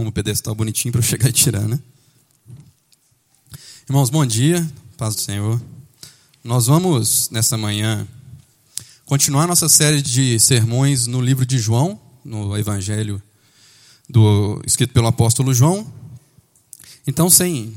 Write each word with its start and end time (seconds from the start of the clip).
arruma 0.00 0.08
o 0.08 0.12
pedestal 0.12 0.54
bonitinho 0.54 0.90
para 0.92 1.00
eu 1.00 1.04
chegar 1.04 1.28
e 1.28 1.32
tirar, 1.32 1.68
né? 1.68 1.78
Irmãos, 3.88 4.08
bom 4.08 4.24
dia, 4.24 4.66
paz 4.96 5.14
do 5.14 5.20
Senhor. 5.20 5.60
Nós 6.42 6.66
vamos, 6.66 7.28
nessa 7.30 7.56
manhã, 7.58 8.08
continuar 9.04 9.46
nossa 9.46 9.68
série 9.68 10.00
de 10.00 10.40
sermões 10.40 11.06
no 11.06 11.20
livro 11.20 11.44
de 11.44 11.58
João, 11.58 12.00
no 12.24 12.56
Evangelho 12.56 13.22
do, 14.08 14.62
escrito 14.66 14.94
pelo 14.94 15.06
apóstolo 15.06 15.52
João. 15.52 15.86
Então, 17.06 17.28
sem, 17.28 17.76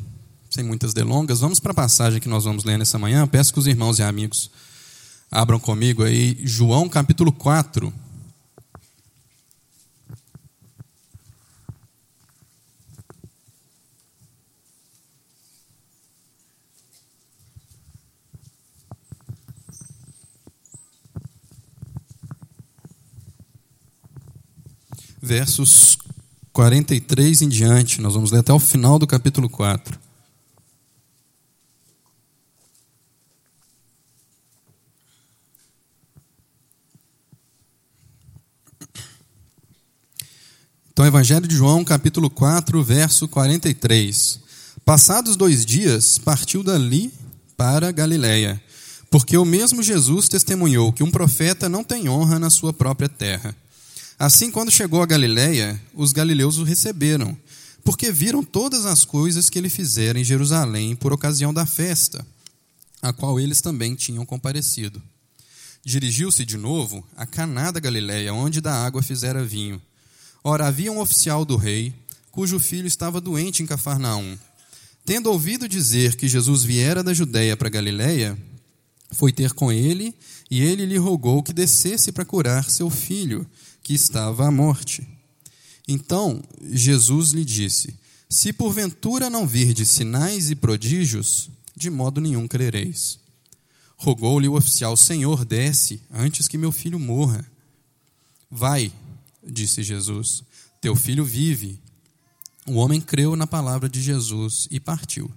sem 0.49 0.63
muitas 0.63 0.93
delongas, 0.93 1.41
vamos 1.41 1.59
para 1.59 1.71
a 1.71 1.75
passagem 1.75 2.21
que 2.21 2.29
nós 2.29 2.45
vamos 2.45 2.63
ler 2.63 2.77
nessa 2.77 2.97
manhã. 2.97 3.27
Peço 3.27 3.51
que 3.51 3.59
os 3.59 3.67
irmãos 3.67 3.99
e 3.99 4.03
amigos 4.03 4.49
abram 5.29 5.59
comigo 5.59 6.03
aí, 6.03 6.37
João 6.43 6.87
capítulo 6.87 7.33
4. 7.33 7.93
Versos 25.23 25.97
43 26.51 27.43
em 27.43 27.47
diante. 27.47 28.01
Nós 28.01 28.13
vamos 28.13 28.29
ler 28.29 28.39
até 28.39 28.51
o 28.51 28.59
final 28.59 28.99
do 28.99 29.07
capítulo 29.07 29.49
4. 29.49 29.97
Então, 40.91 41.07
Evangelho 41.07 41.47
de 41.47 41.55
João, 41.55 41.83
capítulo 41.85 42.29
4, 42.29 42.83
verso 42.83 43.27
43. 43.27 44.41
Passados 44.85 45.37
dois 45.37 45.65
dias, 45.65 46.17
partiu 46.17 46.61
dali 46.61 47.11
para 47.55 47.91
Galiléia, 47.91 48.61
porque 49.09 49.37
o 49.37 49.45
mesmo 49.45 49.81
Jesus 49.81 50.27
testemunhou 50.27 50.91
que 50.91 51.01
um 51.01 51.09
profeta 51.09 51.69
não 51.69 51.83
tem 51.83 52.09
honra 52.09 52.37
na 52.37 52.49
sua 52.49 52.73
própria 52.73 53.09
terra. 53.09 53.55
Assim, 54.23 54.49
quando 54.49 54.71
chegou 54.71 55.03
a 55.03 55.05
Galiléia, 55.05 55.77
os 55.93 56.13
galileus 56.13 56.57
o 56.57 56.63
receberam, 56.63 57.37
porque 57.83 58.09
viram 58.09 58.41
todas 58.41 58.85
as 58.85 59.03
coisas 59.03 59.49
que 59.49 59.59
ele 59.59 59.67
fizera 59.67 60.17
em 60.17 60.23
Jerusalém 60.23 60.95
por 60.95 61.11
ocasião 61.11 61.53
da 61.53 61.65
festa, 61.65 62.25
a 63.01 63.11
qual 63.11 63.37
eles 63.37 63.59
também 63.59 63.95
tinham 63.95 64.25
comparecido. 64.25 65.03
Dirigiu-se 65.83 66.45
de 66.45 66.55
novo 66.55 67.05
a 67.17 67.25
Caná 67.25 67.69
da 67.69 67.81
Galiléia, 67.81 68.33
onde 68.33 68.61
da 68.61 68.73
água 68.73 69.03
fizera 69.03 69.43
vinho. 69.43 69.81
Ora, 70.41 70.67
havia 70.67 70.89
um 70.89 71.01
oficial 71.01 71.43
do 71.43 71.57
rei, 71.57 71.93
cujo 72.31 72.61
filho 72.61 72.87
estava 72.87 73.19
doente 73.19 73.61
em 73.61 73.65
Cafarnaum. 73.65 74.37
Tendo 75.05 75.29
ouvido 75.29 75.67
dizer 75.67 76.15
que 76.15 76.29
Jesus 76.29 76.63
viera 76.63 77.03
da 77.03 77.13
Judéia 77.13 77.57
para 77.57 77.67
Galiléia, 77.67 78.37
foi 79.11 79.33
ter 79.33 79.51
com 79.51 79.69
ele, 79.69 80.15
e 80.49 80.61
ele 80.61 80.85
lhe 80.85 80.97
rogou 80.97 81.43
que 81.43 81.51
descesse 81.51 82.09
para 82.09 82.23
curar 82.23 82.69
seu 82.69 82.89
filho, 82.89 83.45
que 83.83 83.93
estava 83.93 84.47
à 84.47 84.51
morte. 84.51 85.05
Então 85.87 86.41
Jesus 86.71 87.31
lhe 87.31 87.43
disse: 87.43 87.93
Se 88.29 88.53
porventura 88.53 89.29
não 89.29 89.45
virdes 89.45 89.89
sinais 89.89 90.49
e 90.49 90.55
prodígios, 90.55 91.49
de 91.75 91.89
modo 91.89 92.21
nenhum 92.21 92.47
crereis. 92.47 93.19
Rogou-lhe 93.97 94.47
o 94.47 94.55
oficial: 94.55 94.95
Senhor, 94.95 95.45
desce, 95.45 96.01
antes 96.11 96.47
que 96.47 96.57
meu 96.57 96.71
filho 96.71 96.97
morra. 96.97 97.45
Vai, 98.49 98.93
disse 99.45 99.81
Jesus, 99.81 100.43
teu 100.79 100.95
filho 100.95 101.25
vive. 101.25 101.79
O 102.67 102.73
homem 102.73 103.01
creu 103.01 103.35
na 103.35 103.47
palavra 103.47 103.89
de 103.89 104.01
Jesus 104.01 104.67
e 104.69 104.79
partiu. 104.79 105.31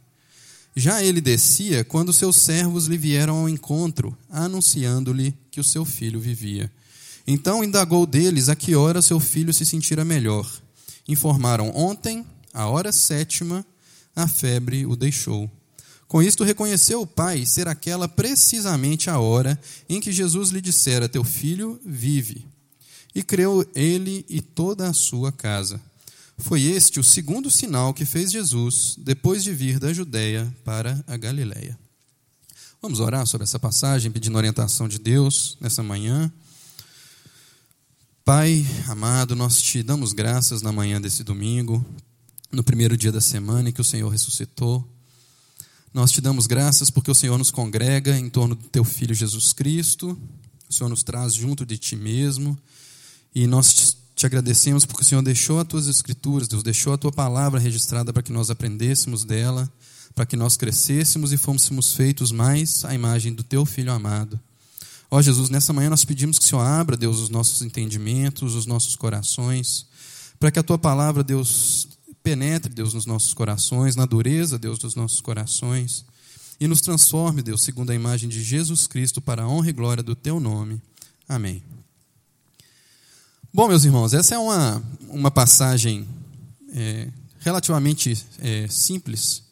Já 0.74 1.02
ele 1.02 1.20
descia 1.20 1.82
quando 1.82 2.12
seus 2.12 2.36
servos 2.36 2.86
lhe 2.86 2.98
vieram 2.98 3.38
ao 3.38 3.48
encontro, 3.48 4.16
anunciando-lhe 4.28 5.34
que 5.50 5.58
o 5.58 5.64
seu 5.64 5.84
filho 5.84 6.20
vivia. 6.20 6.70
Então 7.26 7.64
indagou 7.64 8.06
deles 8.06 8.48
a 8.48 8.54
que 8.54 8.76
hora 8.76 9.02
seu 9.02 9.18
filho 9.18 9.52
se 9.52 9.66
sentira 9.66 10.04
melhor. 10.04 10.48
Informaram 11.08 11.70
ontem, 11.74 12.24
a 12.54 12.66
hora 12.66 12.92
sétima, 12.92 13.66
a 14.14 14.28
febre 14.28 14.86
o 14.86 14.94
deixou. 14.94 15.50
Com 16.06 16.22
isto 16.22 16.44
reconheceu 16.44 17.00
o 17.00 17.06
pai 17.06 17.44
ser 17.44 17.66
aquela 17.66 18.08
precisamente 18.08 19.10
a 19.10 19.18
hora 19.18 19.60
em 19.88 20.00
que 20.00 20.12
Jesus 20.12 20.50
lhe 20.50 20.60
dissera: 20.60 21.08
Teu 21.08 21.24
filho 21.24 21.80
vive. 21.84 22.46
E 23.14 23.22
creu 23.22 23.66
ele 23.74 24.24
e 24.28 24.40
toda 24.40 24.88
a 24.88 24.92
sua 24.92 25.32
casa. 25.32 25.80
Foi 26.38 26.62
este 26.62 27.00
o 27.00 27.04
segundo 27.04 27.50
sinal 27.50 27.94
que 27.94 28.04
fez 28.04 28.30
Jesus 28.30 28.94
depois 28.98 29.42
de 29.42 29.52
vir 29.52 29.78
da 29.78 29.92
Judéia 29.92 30.54
para 30.64 31.02
a 31.06 31.16
Galiléia. 31.16 31.78
Vamos 32.80 33.00
orar 33.00 33.26
sobre 33.26 33.44
essa 33.44 33.58
passagem, 33.58 34.12
pedindo 34.12 34.36
orientação 34.36 34.86
de 34.86 34.98
Deus 34.98 35.56
nessa 35.60 35.82
manhã. 35.82 36.30
Pai 38.26 38.66
amado, 38.88 39.36
nós 39.36 39.62
te 39.62 39.84
damos 39.84 40.12
graças 40.12 40.60
na 40.60 40.72
manhã 40.72 41.00
desse 41.00 41.22
domingo, 41.22 41.86
no 42.50 42.60
primeiro 42.60 42.96
dia 42.96 43.12
da 43.12 43.20
semana 43.20 43.68
em 43.68 43.72
que 43.72 43.80
o 43.80 43.84
Senhor 43.84 44.08
ressuscitou. 44.08 44.84
Nós 45.94 46.10
te 46.10 46.20
damos 46.20 46.48
graças 46.48 46.90
porque 46.90 47.08
o 47.08 47.14
Senhor 47.14 47.38
nos 47.38 47.52
congrega 47.52 48.18
em 48.18 48.28
torno 48.28 48.56
do 48.56 48.66
teu 48.66 48.82
filho 48.82 49.14
Jesus 49.14 49.52
Cristo, 49.52 50.18
o 50.68 50.74
Senhor 50.74 50.88
nos 50.88 51.04
traz 51.04 51.34
junto 51.34 51.64
de 51.64 51.78
ti 51.78 51.94
mesmo, 51.94 52.58
e 53.32 53.46
nós 53.46 53.96
te 54.16 54.26
agradecemos 54.26 54.84
porque 54.84 55.02
o 55.02 55.06
Senhor 55.06 55.22
deixou 55.22 55.60
as 55.60 55.68
tuas 55.68 55.86
escrituras, 55.86 56.48
Deus 56.48 56.64
deixou 56.64 56.94
a 56.94 56.98
tua 56.98 57.12
palavra 57.12 57.60
registrada 57.60 58.12
para 58.12 58.24
que 58.24 58.32
nós 58.32 58.50
aprendêssemos 58.50 59.24
dela, 59.24 59.72
para 60.16 60.26
que 60.26 60.34
nós 60.34 60.56
crescêssemos 60.56 61.32
e 61.32 61.36
fôssemos 61.36 61.92
feitos 61.92 62.32
mais 62.32 62.84
à 62.84 62.92
imagem 62.92 63.32
do 63.32 63.44
teu 63.44 63.64
filho 63.64 63.92
amado. 63.92 64.40
Ó 65.16 65.22
Jesus, 65.22 65.48
nessa 65.48 65.72
manhã 65.72 65.88
nós 65.88 66.04
pedimos 66.04 66.38
que 66.38 66.44
o 66.44 66.48
Senhor 66.48 66.60
abra, 66.60 66.94
Deus, 66.94 67.20
os 67.20 67.30
nossos 67.30 67.62
entendimentos, 67.62 68.54
os 68.54 68.66
nossos 68.66 68.94
corações, 68.96 69.86
para 70.38 70.50
que 70.50 70.58
a 70.58 70.62
tua 70.62 70.76
palavra, 70.76 71.24
Deus, 71.24 71.88
penetre, 72.22 72.70
Deus, 72.70 72.92
nos 72.92 73.06
nossos 73.06 73.32
corações, 73.32 73.96
na 73.96 74.04
dureza, 74.04 74.58
Deus, 74.58 74.78
dos 74.78 74.94
nossos 74.94 75.22
corações, 75.22 76.04
e 76.60 76.68
nos 76.68 76.82
transforme, 76.82 77.40
Deus, 77.40 77.62
segundo 77.62 77.88
a 77.92 77.94
imagem 77.94 78.28
de 78.28 78.42
Jesus 78.42 78.86
Cristo, 78.86 79.22
para 79.22 79.44
a 79.44 79.48
honra 79.48 79.70
e 79.70 79.72
glória 79.72 80.02
do 80.02 80.14
teu 80.14 80.38
nome. 80.38 80.82
Amém. 81.26 81.62
Bom, 83.50 83.68
meus 83.68 83.86
irmãos, 83.86 84.12
essa 84.12 84.34
é 84.34 84.38
uma, 84.38 84.82
uma 85.08 85.30
passagem 85.30 86.06
é, 86.74 87.08
relativamente 87.40 88.22
é, 88.38 88.68
simples. 88.68 89.44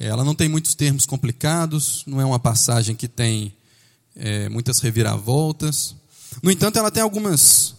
Ela 0.00 0.24
não 0.24 0.34
tem 0.34 0.48
muitos 0.48 0.74
termos 0.74 1.06
complicados, 1.06 2.02
não 2.08 2.20
é 2.20 2.24
uma 2.24 2.40
passagem 2.40 2.96
que 2.96 3.06
tem 3.06 3.54
é, 4.16 4.48
muitas 4.48 4.80
reviravoltas. 4.80 5.94
No 6.42 6.50
entanto, 6.50 6.78
ela 6.78 6.90
tem 6.90 7.02
algumas, 7.02 7.74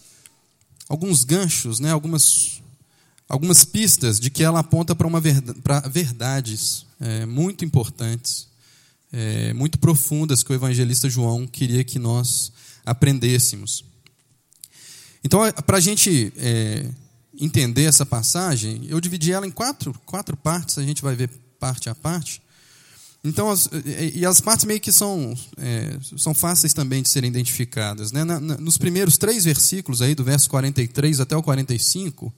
alguns 0.88 1.24
ganchos, 1.24 1.80
né, 1.80 1.90
algumas, 1.90 2.62
algumas 3.28 3.64
pistas 3.64 4.18
de 4.18 4.30
que 4.30 4.42
ela 4.42 4.60
aponta 4.60 4.94
para, 4.94 5.06
uma 5.06 5.20
para 5.62 5.80
verdades 5.80 6.86
é, 7.00 7.26
muito 7.26 7.64
importantes, 7.64 8.48
é, 9.12 9.52
muito 9.52 9.78
profundas 9.78 10.42
que 10.42 10.52
o 10.52 10.54
evangelista 10.54 11.08
João 11.08 11.46
queria 11.46 11.84
que 11.84 11.98
nós 11.98 12.52
aprendêssemos. 12.84 13.84
Então, 15.22 15.40
para 15.66 15.78
a 15.78 15.80
gente 15.80 16.32
é, 16.36 16.86
entender 17.38 17.84
essa 17.84 18.06
passagem, 18.06 18.86
eu 18.88 19.00
dividi 19.00 19.32
ela 19.32 19.46
em 19.46 19.50
quatro, 19.50 19.94
quatro 20.06 20.36
partes, 20.36 20.78
a 20.78 20.82
gente 20.82 21.02
vai 21.02 21.14
ver 21.14 21.30
parte 21.58 21.88
a 21.88 21.94
parte. 21.94 22.40
Então, 23.28 23.50
as, 23.50 23.68
e 24.14 24.24
as 24.24 24.40
partes 24.40 24.64
meio 24.64 24.80
que 24.80 24.90
são, 24.90 25.36
é, 25.56 25.96
são 26.16 26.32
fáceis 26.34 26.72
também 26.72 27.02
de 27.02 27.08
serem 27.08 27.28
identificadas. 27.28 28.10
Né? 28.10 28.24
Na, 28.24 28.40
na, 28.40 28.56
nos 28.56 28.78
primeiros 28.78 29.18
três 29.18 29.44
versículos, 29.44 30.00
aí, 30.00 30.14
do 30.14 30.24
verso 30.24 30.48
43 30.50 31.20
até 31.20 31.36
o 31.36 31.42
45, 31.42 32.32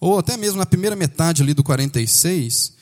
ou 0.00 0.18
até 0.18 0.36
mesmo 0.36 0.58
na 0.58 0.66
primeira 0.66 0.96
metade 0.96 1.42
ali 1.42 1.54
do 1.54 1.62
46, 1.62 2.72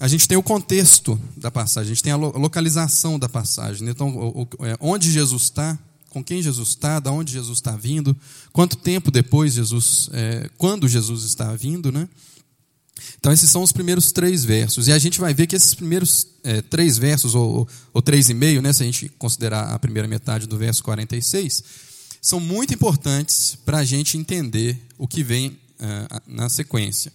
a 0.00 0.08
gente 0.08 0.28
tem 0.28 0.36
o 0.36 0.42
contexto 0.42 1.18
da 1.36 1.50
passagem, 1.50 1.92
a 1.92 1.94
gente 1.94 2.02
tem 2.02 2.12
a 2.12 2.16
localização 2.16 3.18
da 3.18 3.28
passagem. 3.28 3.84
Né? 3.84 3.92
Então, 3.92 4.48
é, 4.60 4.76
onde 4.80 5.10
Jesus 5.10 5.44
está, 5.44 5.78
com 6.10 6.22
quem 6.22 6.42
Jesus 6.42 6.68
está, 6.68 7.00
da 7.00 7.10
onde 7.10 7.32
Jesus 7.32 7.58
está 7.58 7.76
vindo, 7.76 8.16
quanto 8.52 8.76
tempo 8.76 9.10
depois 9.10 9.54
Jesus, 9.54 10.10
é, 10.12 10.48
quando 10.58 10.86
Jesus 10.86 11.24
está 11.24 11.54
vindo, 11.54 11.90
né? 11.90 12.08
Então, 13.18 13.32
esses 13.32 13.50
são 13.50 13.62
os 13.62 13.72
primeiros 13.72 14.12
três 14.12 14.44
versos. 14.44 14.88
E 14.88 14.92
a 14.92 14.98
gente 14.98 15.20
vai 15.20 15.34
ver 15.34 15.46
que 15.46 15.56
esses 15.56 15.74
primeiros 15.74 16.26
é, 16.42 16.62
três 16.62 16.96
versos, 16.96 17.34
ou, 17.34 17.68
ou 17.92 18.02
três 18.02 18.28
e 18.28 18.34
meio, 18.34 18.62
né, 18.62 18.72
se 18.72 18.82
a 18.82 18.86
gente 18.86 19.08
considerar 19.18 19.72
a 19.72 19.78
primeira 19.78 20.06
metade 20.06 20.46
do 20.46 20.56
verso 20.56 20.82
46, 20.84 21.64
são 22.20 22.38
muito 22.40 22.72
importantes 22.72 23.58
para 23.64 23.78
a 23.78 23.84
gente 23.84 24.16
entender 24.16 24.80
o 24.96 25.08
que 25.08 25.22
vem 25.22 25.58
é, 25.78 26.20
na 26.26 26.48
sequência. 26.48 27.12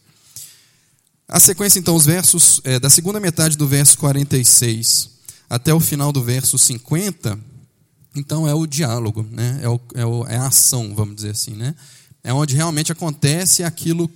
A 1.28 1.40
sequência, 1.40 1.80
então, 1.80 1.96
os 1.96 2.06
versos 2.06 2.60
é, 2.64 2.80
da 2.80 2.90
segunda 2.90 3.20
metade 3.20 3.56
do 3.56 3.68
verso 3.68 3.98
46 4.00 5.10
até 5.50 5.74
o 5.74 5.80
final 5.80 6.12
do 6.12 6.24
verso 6.24 6.58
50, 6.58 7.40
então 8.16 8.48
é 8.48 8.54
o 8.54 8.68
diálogo, 8.68 9.26
né? 9.32 9.60
é, 9.62 9.70
o, 9.70 9.80
é, 9.96 10.06
o, 10.06 10.28
é 10.28 10.36
a 10.38 10.48
ação, 10.48 10.94
vamos 10.94 11.16
dizer 11.16 11.32
assim. 11.32 11.56
Né? 11.56 11.74
É 12.24 12.34
onde 12.34 12.56
realmente 12.56 12.92
acontece 12.92 13.64
aquilo 13.64 14.10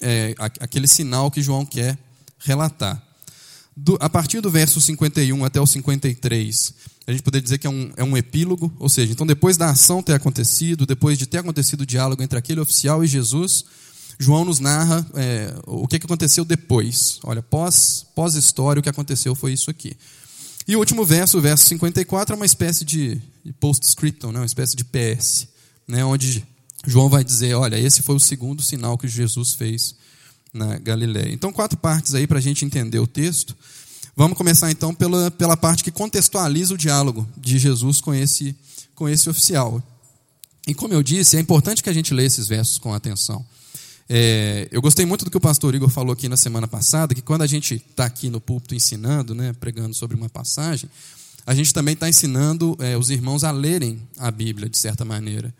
é, 0.00 0.34
aquele 0.38 0.86
sinal 0.86 1.30
que 1.30 1.42
João 1.42 1.64
quer 1.64 1.98
relatar. 2.38 3.02
Do, 3.76 3.96
a 4.00 4.10
partir 4.10 4.40
do 4.40 4.50
verso 4.50 4.80
51 4.80 5.44
até 5.44 5.60
o 5.60 5.66
53, 5.66 6.74
a 7.06 7.12
gente 7.12 7.22
poderia 7.22 7.42
dizer 7.42 7.58
que 7.58 7.66
é 7.66 7.70
um, 7.70 7.92
é 7.96 8.04
um 8.04 8.16
epílogo, 8.16 8.72
ou 8.78 8.88
seja, 8.88 9.12
então 9.12 9.26
depois 9.26 9.56
da 9.56 9.70
ação 9.70 10.02
ter 10.02 10.14
acontecido, 10.14 10.84
depois 10.86 11.18
de 11.18 11.26
ter 11.26 11.38
acontecido 11.38 11.82
o 11.82 11.86
diálogo 11.86 12.22
entre 12.22 12.38
aquele 12.38 12.60
oficial 12.60 13.02
e 13.02 13.06
Jesus, 13.06 13.64
João 14.18 14.44
nos 14.44 14.60
narra 14.60 15.06
é, 15.14 15.54
o 15.66 15.88
que 15.88 15.96
aconteceu 15.96 16.44
depois. 16.44 17.18
Olha, 17.22 17.42
pós, 17.42 18.04
pós-história, 18.14 18.80
o 18.80 18.82
que 18.82 18.88
aconteceu 18.88 19.34
foi 19.34 19.54
isso 19.54 19.70
aqui. 19.70 19.96
E 20.68 20.76
o 20.76 20.78
último 20.78 21.04
verso, 21.04 21.38
o 21.38 21.40
verso 21.40 21.64
54, 21.66 22.34
é 22.34 22.36
uma 22.36 22.44
espécie 22.44 22.84
de, 22.84 23.20
de 23.42 23.52
postscriptum, 23.54 24.30
né? 24.30 24.40
uma 24.40 24.46
espécie 24.46 24.76
de 24.76 24.84
PS, 24.84 25.48
né? 25.88 26.04
onde 26.04 26.46
João 26.86 27.08
vai 27.08 27.22
dizer: 27.22 27.54
olha, 27.54 27.78
esse 27.78 28.02
foi 28.02 28.14
o 28.14 28.20
segundo 28.20 28.62
sinal 28.62 28.96
que 28.96 29.08
Jesus 29.08 29.54
fez 29.54 29.94
na 30.52 30.78
Galiléia. 30.78 31.32
Então, 31.32 31.52
quatro 31.52 31.78
partes 31.78 32.14
aí 32.14 32.26
para 32.26 32.38
a 32.38 32.42
gente 32.42 32.64
entender 32.64 32.98
o 32.98 33.06
texto. 33.06 33.56
Vamos 34.16 34.36
começar 34.36 34.70
então 34.70 34.94
pela, 34.94 35.30
pela 35.30 35.56
parte 35.56 35.84
que 35.84 35.90
contextualiza 35.90 36.74
o 36.74 36.78
diálogo 36.78 37.26
de 37.36 37.58
Jesus 37.58 38.00
com 38.00 38.12
esse, 38.12 38.54
com 38.94 39.08
esse 39.08 39.30
oficial. 39.30 39.82
E 40.66 40.74
como 40.74 40.92
eu 40.92 41.02
disse, 41.02 41.36
é 41.36 41.40
importante 41.40 41.82
que 41.82 41.88
a 41.88 41.92
gente 41.92 42.12
leia 42.12 42.26
esses 42.26 42.46
versos 42.46 42.78
com 42.78 42.92
atenção. 42.92 43.44
É, 44.08 44.68
eu 44.72 44.82
gostei 44.82 45.06
muito 45.06 45.24
do 45.24 45.30
que 45.30 45.36
o 45.36 45.40
pastor 45.40 45.74
Igor 45.74 45.88
falou 45.88 46.12
aqui 46.12 46.28
na 46.28 46.36
semana 46.36 46.66
passada, 46.66 47.14
que 47.14 47.22
quando 47.22 47.42
a 47.42 47.46
gente 47.46 47.76
está 47.76 48.04
aqui 48.04 48.28
no 48.28 48.40
púlpito 48.40 48.74
ensinando, 48.74 49.34
né, 49.34 49.52
pregando 49.52 49.94
sobre 49.94 50.16
uma 50.16 50.28
passagem, 50.28 50.90
a 51.46 51.54
gente 51.54 51.72
também 51.72 51.94
está 51.94 52.08
ensinando 52.08 52.76
é, 52.80 52.96
os 52.96 53.08
irmãos 53.08 53.44
a 53.44 53.52
lerem 53.52 54.02
a 54.18 54.30
Bíblia, 54.30 54.68
de 54.68 54.76
certa 54.76 55.04
maneira. 55.04 55.54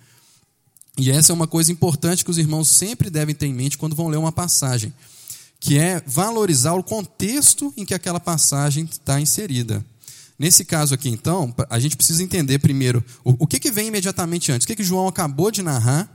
E 1.00 1.10
essa 1.10 1.32
é 1.32 1.34
uma 1.34 1.46
coisa 1.46 1.72
importante 1.72 2.24
que 2.24 2.30
os 2.30 2.38
irmãos 2.38 2.68
sempre 2.68 3.08
devem 3.08 3.34
ter 3.34 3.46
em 3.46 3.54
mente 3.54 3.78
quando 3.78 3.96
vão 3.96 4.08
ler 4.08 4.18
uma 4.18 4.32
passagem 4.32 4.92
que 5.60 5.78
é 5.78 6.02
valorizar 6.06 6.72
o 6.72 6.82
contexto 6.82 7.72
em 7.76 7.84
que 7.84 7.92
aquela 7.92 8.18
passagem 8.18 8.88
está 8.90 9.20
inserida. 9.20 9.84
Nesse 10.38 10.64
caso 10.64 10.94
aqui, 10.94 11.10
então, 11.10 11.54
a 11.68 11.78
gente 11.78 11.98
precisa 11.98 12.22
entender 12.22 12.58
primeiro 12.58 13.04
o, 13.22 13.46
que, 13.46 13.60
que 13.60 13.70
vem 13.70 13.88
imediatamente 13.88 14.50
antes, 14.50 14.64
o 14.64 14.66
que, 14.66 14.74
que 14.74 14.82
João 14.82 15.06
acabou 15.06 15.50
de 15.50 15.60
narrar 15.60 16.10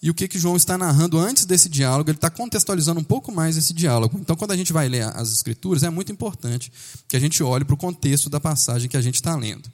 e 0.00 0.08
o 0.08 0.14
que, 0.14 0.28
que 0.28 0.38
João 0.38 0.56
está 0.56 0.78
narrando 0.78 1.18
antes 1.18 1.44
desse 1.44 1.68
diálogo, 1.68 2.08
ele 2.08 2.18
está 2.18 2.30
contextualizando 2.30 3.00
um 3.00 3.04
pouco 3.04 3.32
mais 3.32 3.56
esse 3.56 3.74
diálogo. 3.74 4.16
Então, 4.20 4.36
quando 4.36 4.52
a 4.52 4.56
gente 4.56 4.72
vai 4.72 4.88
ler 4.88 5.02
as 5.16 5.32
Escrituras, 5.32 5.82
é 5.82 5.90
muito 5.90 6.12
importante 6.12 6.70
que 7.08 7.16
a 7.16 7.20
gente 7.20 7.42
olhe 7.42 7.64
para 7.64 7.74
o 7.74 7.76
contexto 7.76 8.30
da 8.30 8.38
passagem 8.38 8.88
que 8.88 8.96
a 8.96 9.02
gente 9.02 9.16
está 9.16 9.34
lendo. 9.34 9.68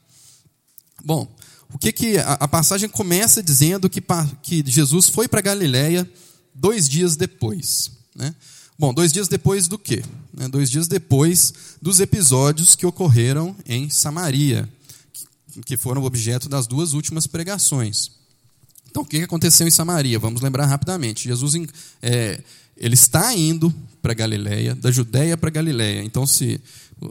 Bom, 1.04 1.28
o 1.74 1.78
que, 1.78 1.90
que 1.90 2.18
a, 2.18 2.46
passagem 2.46 2.88
começa 2.88 3.42
dizendo 3.42 3.90
que, 3.90 4.00
que 4.40 4.62
Jesus 4.64 5.08
foi 5.08 5.26
para 5.26 5.40
Galiléia 5.40 6.08
dois 6.54 6.88
dias 6.88 7.16
depois. 7.16 7.90
Né? 8.14 8.32
Bom, 8.78 8.94
dois 8.94 9.12
dias 9.12 9.26
depois 9.26 9.66
do 9.66 9.76
quê? 9.76 10.00
Né, 10.32 10.46
dois 10.46 10.70
dias 10.70 10.86
depois 10.86 11.52
dos 11.82 11.98
episódios 11.98 12.76
que 12.76 12.86
ocorreram 12.86 13.56
em 13.66 13.90
Samaria, 13.90 14.68
que 15.66 15.76
foram 15.76 16.04
objeto 16.04 16.48
das 16.48 16.68
duas 16.68 16.92
últimas 16.92 17.26
pregações. 17.26 18.12
Então, 18.88 19.02
o 19.02 19.06
que 19.06 19.16
aconteceu 19.22 19.66
em 19.66 19.72
Samaria? 19.72 20.20
Vamos 20.20 20.42
lembrar 20.42 20.66
rapidamente. 20.66 21.28
Jesus 21.28 21.54
é, 22.00 22.40
ele 22.76 22.94
está 22.94 23.34
indo 23.34 23.74
para 24.00 24.14
Galiléia, 24.14 24.76
da 24.76 24.92
Judéia 24.92 25.36
para 25.36 25.50
Galiléia. 25.50 26.04
Então, 26.04 26.24
se 26.24 26.60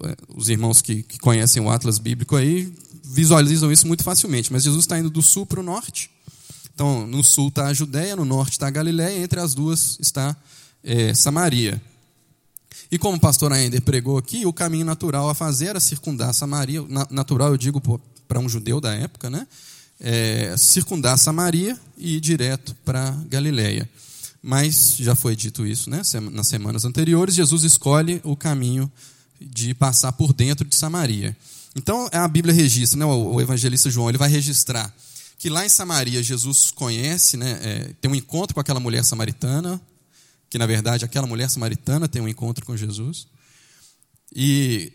é, 0.05 0.15
os 0.33 0.47
irmãos 0.47 0.81
que, 0.81 1.03
que 1.03 1.19
conhecem 1.19 1.61
o 1.61 1.69
Atlas 1.69 1.99
bíblico 1.99 2.37
aí 2.37 2.73
visualizam 3.03 3.71
isso 3.71 3.85
muito 3.87 4.03
facilmente. 4.03 4.51
Mas 4.51 4.63
Jesus 4.63 4.83
está 4.83 4.97
indo 4.97 5.09
do 5.09 5.21
sul 5.21 5.45
para 5.45 5.59
o 5.59 5.63
norte. 5.63 6.09
Então, 6.73 7.05
no 7.05 7.23
sul 7.23 7.49
está 7.49 7.67
a 7.67 7.73
Judéia, 7.73 8.15
no 8.15 8.25
norte 8.25 8.53
está 8.53 8.67
a 8.67 8.71
Galiléia, 8.71 9.21
entre 9.21 9.39
as 9.39 9.53
duas 9.53 9.97
está 9.99 10.35
é, 10.83 11.13
Samaria. 11.13 11.81
E 12.91 12.97
como 12.97 13.17
o 13.17 13.19
pastor 13.19 13.51
Aender 13.51 13.81
pregou 13.81 14.17
aqui, 14.17 14.45
o 14.45 14.53
caminho 14.53 14.85
natural 14.85 15.29
a 15.29 15.33
fazer 15.33 15.67
era 15.67 15.79
circundar 15.79 16.33
Samaria, 16.33 16.83
natural 17.09 17.49
eu 17.49 17.57
digo 17.57 17.81
para 18.27 18.39
um 18.39 18.47
judeu 18.47 18.79
da 18.79 18.93
época, 18.93 19.29
né? 19.29 19.47
É, 19.99 20.55
circundar 20.57 21.17
Samaria 21.17 21.79
e 21.97 22.17
ir 22.17 22.19
direto 22.19 22.75
para 22.83 23.11
Galiléia. 23.29 23.89
Mas 24.41 24.95
já 24.97 25.15
foi 25.15 25.35
dito 25.35 25.65
isso, 25.65 25.89
né? 25.89 26.01
Nas 26.31 26.47
semanas 26.47 26.85
anteriores, 26.85 27.35
Jesus 27.35 27.63
escolhe 27.63 28.19
o 28.23 28.35
caminho 28.35 28.91
de 29.39 29.73
passar 29.73 30.11
por 30.11 30.33
dentro 30.33 30.67
de 30.67 30.75
Samaria. 30.75 31.35
Então 31.75 32.09
a 32.11 32.27
Bíblia 32.27 32.53
registra, 32.53 32.99
né? 32.99 33.05
o 33.05 33.41
evangelista 33.41 33.89
João 33.89 34.09
ele 34.09 34.17
vai 34.17 34.29
registrar 34.29 34.93
que 35.43 35.49
lá 35.49 35.65
em 35.65 35.69
Samaria 35.69 36.23
Jesus 36.23 36.71
conhece, 36.71 37.35
né? 37.35 37.59
É, 37.61 37.93
tem 37.99 38.09
um 38.09 38.15
encontro 38.15 38.53
com 38.53 38.61
aquela 38.61 38.79
mulher 38.79 39.03
samaritana, 39.03 39.81
que 40.49 40.57
na 40.57 40.65
verdade 40.65 41.03
aquela 41.03 41.27
mulher 41.27 41.49
samaritana 41.49 42.07
tem 42.07 42.21
um 42.21 42.29
encontro 42.29 42.65
com 42.65 42.77
Jesus. 42.77 43.27
E 44.33 44.93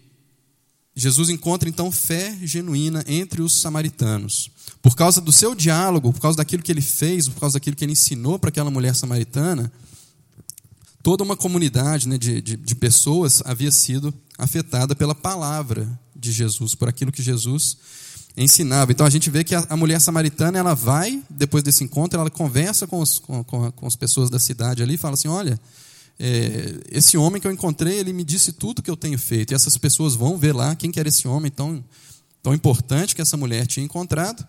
Jesus 0.97 1.29
encontra 1.29 1.69
então 1.69 1.93
fé 1.93 2.35
genuína 2.43 3.05
entre 3.07 3.43
os 3.43 3.61
samaritanos. 3.61 4.51
Por 4.81 4.97
causa 4.97 5.21
do 5.21 5.31
seu 5.31 5.55
diálogo, 5.55 6.15
por 6.15 6.21
causa 6.21 6.39
daquilo 6.39 6.63
que 6.63 6.73
ele 6.73 6.81
fez, 6.81 7.29
por 7.29 7.41
causa 7.41 7.59
daquilo 7.59 7.77
que 7.77 7.85
ele 7.85 7.93
ensinou 7.93 8.39
para 8.39 8.49
aquela 8.49 8.71
mulher 8.71 8.95
samaritana, 8.95 9.71
toda 11.03 11.23
uma 11.23 11.37
comunidade 11.37 12.09
né, 12.09 12.17
de, 12.17 12.41
de, 12.41 12.57
de, 12.57 12.75
pessoas 12.75 13.43
havia 13.45 13.71
sido 13.71 14.15
afetada 14.39 14.97
pela 14.97 15.15
palavra 15.15 15.87
de 16.19 16.33
Jesus, 16.33 16.75
por 16.75 16.89
aquilo 16.89 17.13
que 17.13 17.23
Jesus 17.23 17.77
ensinava. 18.37 18.93
Então 18.93 19.07
a 19.07 19.11
gente 19.11 19.31
vê 19.31 19.45
que 19.45 19.55
a, 19.55 19.77
mulher 19.77 20.01
samaritana 20.01 20.59
ela 20.59 20.75
vai, 20.75 21.23
depois 21.31 21.63
desse 21.63 21.85
encontro, 21.85 22.21
ela 22.21 22.31
conversa 22.31 22.87
com, 22.87 23.01
os, 23.01 23.19
com, 23.19 23.45
com, 23.45 23.71
com 23.71 23.87
as 23.87 23.97
pessoas 23.97 24.31
da 24.31 24.39
cidade 24.39 24.83
ali 24.83 24.95
e 24.95 24.99
fala 24.99 25.15
assim: 25.15 25.29
olha. 25.29 25.59
É, 26.21 26.81
esse 26.91 27.17
homem 27.17 27.41
que 27.41 27.47
eu 27.47 27.53
encontrei, 27.53 27.97
ele 27.97 28.13
me 28.13 28.25
disse 28.25 28.51
tudo 28.51 28.83
que 28.83 28.91
eu 28.91 28.97
tenho 28.97 29.17
feito. 29.17 29.53
E 29.53 29.55
essas 29.55 29.79
pessoas 29.79 30.17
vão 30.17 30.37
ver 30.37 30.53
lá 30.53 30.75
quem 30.75 30.91
que 30.91 30.99
era 30.99 31.09
esse 31.09 31.29
homem 31.29 31.49
tão, 31.49 31.85
tão 32.43 32.53
importante 32.53 33.15
que 33.15 33.23
essa 33.23 33.37
mulher 33.37 33.69
tinha 33.69 33.87
encontrado. 33.87 34.45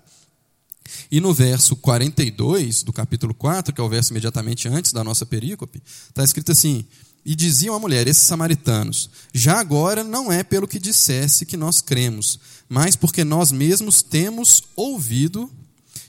E 1.11 1.19
no 1.19 1.33
verso 1.33 1.75
42 1.75 2.83
do 2.83 2.91
capítulo 2.91 3.33
4, 3.33 3.73
que 3.73 3.79
é 3.79 3.83
o 3.83 3.89
verso 3.89 4.11
imediatamente 4.11 4.67
antes 4.67 4.91
da 4.91 5.03
nossa 5.03 5.25
perícope, 5.25 5.81
está 6.07 6.23
escrito 6.23 6.51
assim: 6.51 6.85
e 7.29 7.35
diziam 7.35 7.75
à 7.75 7.79
mulher, 7.79 8.07
esses 8.07 8.23
samaritanos: 8.23 9.07
Já 9.31 9.59
agora 9.59 10.03
não 10.03 10.31
é 10.31 10.41
pelo 10.41 10.67
que 10.67 10.79
dissesse 10.79 11.45
que 11.45 11.55
nós 11.55 11.79
cremos, 11.79 12.39
mas 12.67 12.95
porque 12.95 13.23
nós 13.23 13.51
mesmos 13.51 14.01
temos 14.01 14.63
ouvido 14.75 15.47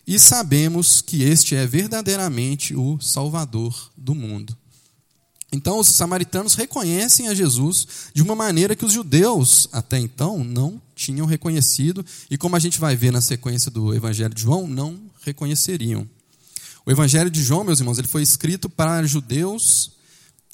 e 0.06 0.18
sabemos 0.18 1.02
que 1.02 1.22
este 1.22 1.54
é 1.54 1.66
verdadeiramente 1.66 2.74
o 2.74 2.98
Salvador 3.02 3.92
do 3.94 4.14
mundo. 4.14 4.56
Então, 5.52 5.78
os 5.78 5.88
samaritanos 5.88 6.54
reconhecem 6.54 7.28
a 7.28 7.34
Jesus 7.34 7.86
de 8.14 8.22
uma 8.22 8.34
maneira 8.34 8.74
que 8.74 8.86
os 8.86 8.92
judeus, 8.94 9.68
até 9.72 9.98
então, 9.98 10.42
não 10.42 10.80
tinham 10.96 11.26
reconhecido, 11.26 12.02
e 12.30 12.38
como 12.38 12.56
a 12.56 12.58
gente 12.58 12.80
vai 12.80 12.96
ver 12.96 13.12
na 13.12 13.20
sequência 13.20 13.70
do 13.70 13.94
Evangelho 13.94 14.34
de 14.34 14.40
João, 14.40 14.66
não 14.66 14.98
reconheceriam. 15.20 16.08
O 16.86 16.90
Evangelho 16.90 17.30
de 17.30 17.42
João, 17.42 17.62
meus 17.62 17.78
irmãos, 17.78 17.98
ele 17.98 18.08
foi 18.08 18.22
escrito 18.22 18.70
para 18.70 19.04
judeus 19.04 19.99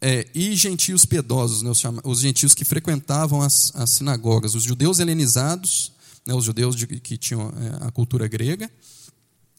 é, 0.00 0.26
e 0.34 0.54
gentios 0.54 1.04
piedosos, 1.04 1.62
né, 1.62 1.70
os, 1.70 1.82
os, 2.04 2.20
gentios 2.20 2.54
que 2.54 2.64
frequentavam 2.64 3.40
as, 3.40 3.72
as, 3.74 3.90
sinagogas, 3.90 4.54
os 4.54 4.62
judeus 4.62 4.98
helenizados, 4.98 5.92
né, 6.26 6.34
os 6.34 6.44
judeus 6.44 6.76
de, 6.76 6.86
que 6.86 7.16
tinham 7.16 7.52
é, 7.58 7.86
a 7.86 7.90
cultura 7.90 8.28
grega, 8.28 8.70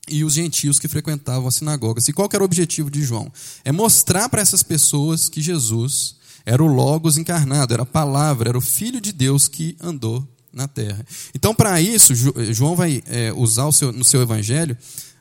e 0.10 0.24
os 0.24 0.34
gentios 0.34 0.80
que 0.80 0.88
frequentavam 0.88 1.48
as 1.48 1.56
sinagogas. 1.56 2.08
E 2.08 2.14
qual 2.14 2.30
era 2.32 2.42
o 2.42 2.46
objetivo 2.46 2.90
de 2.90 3.04
João? 3.04 3.32
É 3.66 3.72
mostrar 3.72 4.30
para 4.30 4.42
essas 4.42 4.64
pessoas 4.64 5.28
que 5.28 5.42
Jesus 5.42 6.16
era 6.46 6.64
o 6.64 6.68
Logos 6.68 7.18
encarnado, 7.18 7.74
era 7.74 7.84
a 7.84 7.86
palavra, 7.86 8.50
era 8.50 8.58
o 8.58 8.62
Filho 8.62 9.02
de 9.02 9.12
Deus 9.12 9.50
que 9.50 9.76
andou 9.82 10.26
na 10.54 10.68
terra. 10.68 11.06
Então, 11.36 11.54
para 11.54 11.82
isso, 11.82 12.14
João 12.54 12.76
vai 12.76 13.04
é, 13.06 13.34
usar 13.34 13.70
seu, 13.74 13.92
no 13.92 14.06
seu 14.06 14.22
evangelho, 14.22 14.78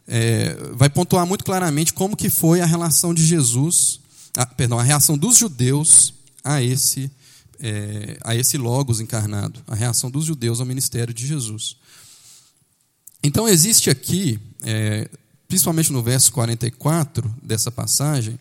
é, 0.06 0.56
vai 0.74 0.88
pontuar 0.88 1.26
muito 1.26 1.44
claramente 1.44 1.92
como 1.92 2.16
que 2.16 2.30
foi 2.30 2.60
a 2.60 2.66
relação 2.66 3.12
de 3.12 3.26
Jesus 3.26 4.00
a, 4.36 4.42
ah, 4.42 4.46
perdão, 4.46 4.78
a 4.78 4.82
reação 4.82 5.16
dos 5.16 5.38
judeus 5.38 6.12
a 6.44 6.62
esse, 6.62 7.10
é, 7.58 8.18
a 8.22 8.36
esse 8.36 8.58
Logos 8.58 9.00
encarnado, 9.00 9.60
a 9.66 9.74
reação 9.74 10.10
dos 10.10 10.26
judeus 10.26 10.60
ao 10.60 10.66
ministério 10.66 11.12
de 11.12 11.26
Jesus. 11.26 11.76
Então, 13.22 13.48
existe 13.48 13.88
aqui, 13.88 14.38
é, 14.62 15.08
principalmente 15.48 15.92
no 15.92 16.02
verso 16.02 16.30
44 16.32 17.34
dessa 17.42 17.72
passagem, 17.72 18.38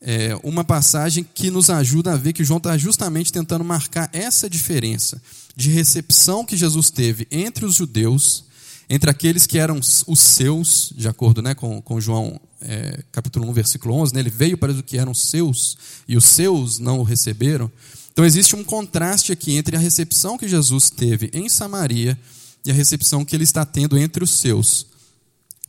é, 0.00 0.36
uma 0.42 0.64
passagem 0.64 1.24
que 1.24 1.50
nos 1.50 1.70
ajuda 1.70 2.12
a 2.12 2.16
ver 2.16 2.32
que 2.32 2.44
João 2.44 2.58
está 2.58 2.76
justamente 2.76 3.32
tentando 3.32 3.64
marcar 3.64 4.10
essa 4.12 4.50
diferença 4.50 5.22
de 5.56 5.70
recepção 5.70 6.44
que 6.44 6.56
Jesus 6.56 6.90
teve 6.90 7.26
entre 7.30 7.64
os 7.64 7.76
judeus, 7.76 8.44
entre 8.88 9.08
aqueles 9.08 9.46
que 9.46 9.58
eram 9.58 9.78
os 9.78 10.20
seus, 10.20 10.92
de 10.94 11.08
acordo 11.08 11.40
né, 11.40 11.54
com, 11.54 11.80
com 11.80 12.00
João 12.00 12.40
é, 12.64 13.02
capítulo 13.12 13.48
1, 13.48 13.52
versículo 13.52 13.94
11, 13.94 14.14
né, 14.14 14.20
ele 14.20 14.30
veio 14.30 14.56
para 14.56 14.72
os 14.72 14.82
que 14.82 14.98
eram 14.98 15.14
seus 15.14 15.76
e 16.06 16.16
os 16.16 16.24
seus 16.24 16.78
não 16.78 16.98
o 16.98 17.02
receberam. 17.02 17.70
Então 18.12 18.24
existe 18.24 18.54
um 18.54 18.62
contraste 18.62 19.32
aqui 19.32 19.54
entre 19.54 19.76
a 19.76 19.78
recepção 19.78 20.36
que 20.36 20.46
Jesus 20.46 20.90
teve 20.90 21.30
em 21.32 21.48
Samaria 21.48 22.18
e 22.64 22.70
a 22.70 22.74
recepção 22.74 23.24
que 23.24 23.34
ele 23.34 23.44
está 23.44 23.64
tendo 23.64 23.98
entre 23.98 24.22
os 24.22 24.30
seus, 24.30 24.86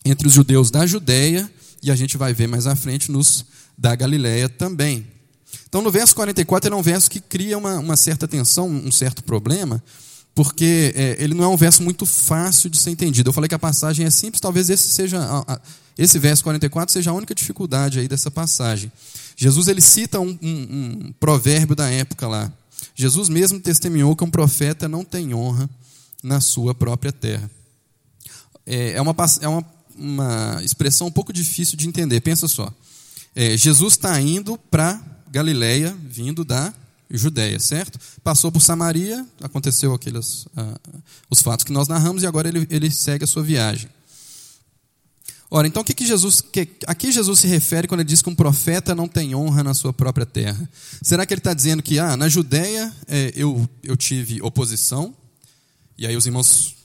entre 0.05 0.27
os 0.27 0.33
judeus 0.33 0.69
da 0.69 0.85
Judéia, 0.85 1.49
e 1.81 1.91
a 1.91 1.95
gente 1.95 2.17
vai 2.17 2.33
ver 2.33 2.47
mais 2.47 2.67
à 2.67 2.75
frente 2.75 3.11
nos 3.11 3.45
da 3.77 3.95
Galiléia 3.95 4.47
também. 4.47 5.07
Então, 5.67 5.81
no 5.81 5.91
verso 5.91 6.15
44, 6.15 6.67
ele 6.67 6.75
é 6.75 6.77
um 6.77 6.83
verso 6.83 7.09
que 7.09 7.19
cria 7.19 7.57
uma, 7.57 7.79
uma 7.79 7.97
certa 7.97 8.27
tensão, 8.27 8.69
um 8.69 8.91
certo 8.91 9.23
problema, 9.23 9.83
porque 10.35 10.93
é, 10.95 11.15
ele 11.19 11.33
não 11.33 11.43
é 11.43 11.47
um 11.47 11.57
verso 11.57 11.83
muito 11.83 12.05
fácil 12.05 12.69
de 12.69 12.77
ser 12.77 12.91
entendido. 12.91 13.29
Eu 13.29 13.33
falei 13.33 13.47
que 13.47 13.55
a 13.55 13.59
passagem 13.59 14.05
é 14.05 14.09
simples, 14.09 14.39
talvez 14.39 14.69
esse 14.69 14.87
seja 14.89 15.19
a, 15.19 15.53
a, 15.53 15.61
esse 15.97 16.17
verso 16.17 16.43
44 16.43 16.91
seja 16.91 17.11
a 17.11 17.13
única 17.13 17.35
dificuldade 17.35 17.99
aí 17.99 18.07
dessa 18.07 18.31
passagem. 18.31 18.91
Jesus 19.35 19.67
ele 19.67 19.81
cita 19.81 20.19
um, 20.19 20.37
um, 20.41 21.07
um 21.07 21.13
provérbio 21.19 21.75
da 21.75 21.89
época 21.89 22.27
lá. 22.27 22.51
Jesus 22.95 23.29
mesmo 23.29 23.59
testemunhou 23.59 24.15
que 24.15 24.23
um 24.23 24.29
profeta 24.29 24.87
não 24.87 25.03
tem 25.03 25.33
honra 25.33 25.69
na 26.21 26.39
sua 26.39 26.73
própria 26.73 27.11
terra. 27.11 27.49
É, 28.65 28.93
é, 28.93 29.01
uma, 29.01 29.15
é 29.41 29.47
uma, 29.47 29.65
uma 29.95 30.61
expressão 30.63 31.07
um 31.07 31.11
pouco 31.11 31.33
difícil 31.33 31.77
de 31.77 31.87
entender. 31.87 32.21
Pensa 32.21 32.47
só. 32.47 32.71
É, 33.35 33.57
Jesus 33.57 33.93
está 33.93 34.19
indo 34.21 34.57
para 34.69 35.01
Galiléia, 35.29 35.95
vindo 36.07 36.45
da 36.45 36.73
Judéia, 37.09 37.59
certo? 37.59 37.99
Passou 38.23 38.51
por 38.51 38.61
Samaria, 38.61 39.25
aconteceu 39.41 39.93
aqueles 39.93 40.47
ah, 40.55 40.79
os 41.29 41.41
fatos 41.41 41.63
que 41.63 41.71
nós 41.71 41.87
narramos 41.87 42.23
e 42.23 42.27
agora 42.27 42.47
ele, 42.47 42.65
ele 42.69 42.89
segue 42.89 43.23
a 43.23 43.27
sua 43.27 43.43
viagem. 43.43 43.89
Ora, 45.55 45.67
então 45.67 45.83
o 45.83 45.85
que, 45.85 45.93
que 45.93 46.03
Jesus, 46.03 46.41
que, 46.41 46.67
a 46.87 46.95
que 46.95 47.11
Jesus 47.11 47.41
se 47.41 47.47
refere 47.47 47.87
quando 47.87 47.99
ele 47.99 48.09
diz 48.09 48.23
que 48.23 48.29
um 48.29 48.33
profeta 48.33 48.95
não 48.95 49.07
tem 49.07 49.35
honra 49.35 49.63
na 49.63 49.75
sua 49.75 49.93
própria 49.93 50.25
terra? 50.25 50.67
Será 50.99 51.27
que 51.27 51.33
ele 51.35 51.41
está 51.41 51.53
dizendo 51.53 51.83
que 51.83 51.99
ah, 51.99 52.17
na 52.17 52.27
Judéia 52.27 52.91
é, 53.07 53.31
eu, 53.35 53.69
eu 53.83 53.95
tive 53.95 54.41
oposição? 54.41 55.13
E 55.95 56.07
aí 56.07 56.17
os 56.17 56.25
irmãos 56.25 56.75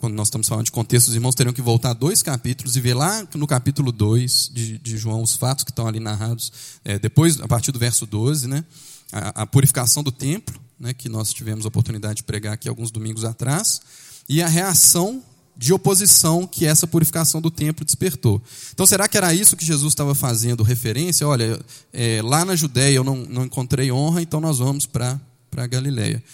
quando 0.00 0.14
nós 0.14 0.26
estamos 0.26 0.48
falando 0.48 0.64
de 0.64 0.72
contexto, 0.72 1.06
os 1.06 1.14
irmãos 1.14 1.36
teriam 1.36 1.52
que 1.52 1.62
voltar 1.62 1.92
dois 1.92 2.20
capítulos 2.20 2.74
e 2.74 2.80
ver 2.80 2.94
lá 2.94 3.24
no 3.34 3.46
capítulo 3.46 3.92
2 3.92 4.50
de, 4.52 4.78
de 4.78 4.96
João 4.96 5.22
os 5.22 5.36
fatos 5.36 5.62
que 5.62 5.70
estão 5.70 5.86
ali 5.86 6.00
narrados, 6.00 6.50
é, 6.84 6.98
depois, 6.98 7.40
a 7.40 7.46
partir 7.46 7.70
do 7.70 7.78
verso 7.78 8.06
12, 8.06 8.48
né, 8.48 8.64
a, 9.12 9.42
a, 9.42 9.46
purificação 9.46 10.02
do 10.02 10.10
templo, 10.10 10.58
né, 10.80 10.94
que 10.94 11.08
nós 11.08 11.32
tivemos 11.34 11.66
a 11.66 11.68
oportunidade 11.68 12.16
de 12.16 12.22
pregar 12.22 12.54
aqui 12.54 12.66
alguns 12.66 12.90
domingos 12.90 13.24
atrás, 13.24 13.82
e 14.26 14.42
a 14.42 14.48
reação 14.48 15.22
de 15.60 15.74
oposição 15.74 16.46
que 16.46 16.64
essa 16.64 16.86
purificação 16.86 17.38
do 17.38 17.50
templo 17.50 17.84
despertou. 17.84 18.42
Então, 18.72 18.86
será 18.86 19.06
que 19.06 19.18
era 19.18 19.34
isso 19.34 19.54
que 19.58 19.64
Jesus 19.64 19.92
estava 19.92 20.14
fazendo 20.14 20.62
referência? 20.62 21.28
Olha, 21.28 21.60
é, 21.92 22.22
lá 22.22 22.46
na 22.46 22.56
Judéia 22.56 22.94
eu 22.94 23.04
não, 23.04 23.16
não 23.16 23.44
encontrei 23.44 23.92
honra, 23.92 24.22
então 24.22 24.40
nós 24.40 24.58
vamos 24.58 24.86
para 24.86 25.20
a 25.54 25.66
Galileia. 25.66 26.24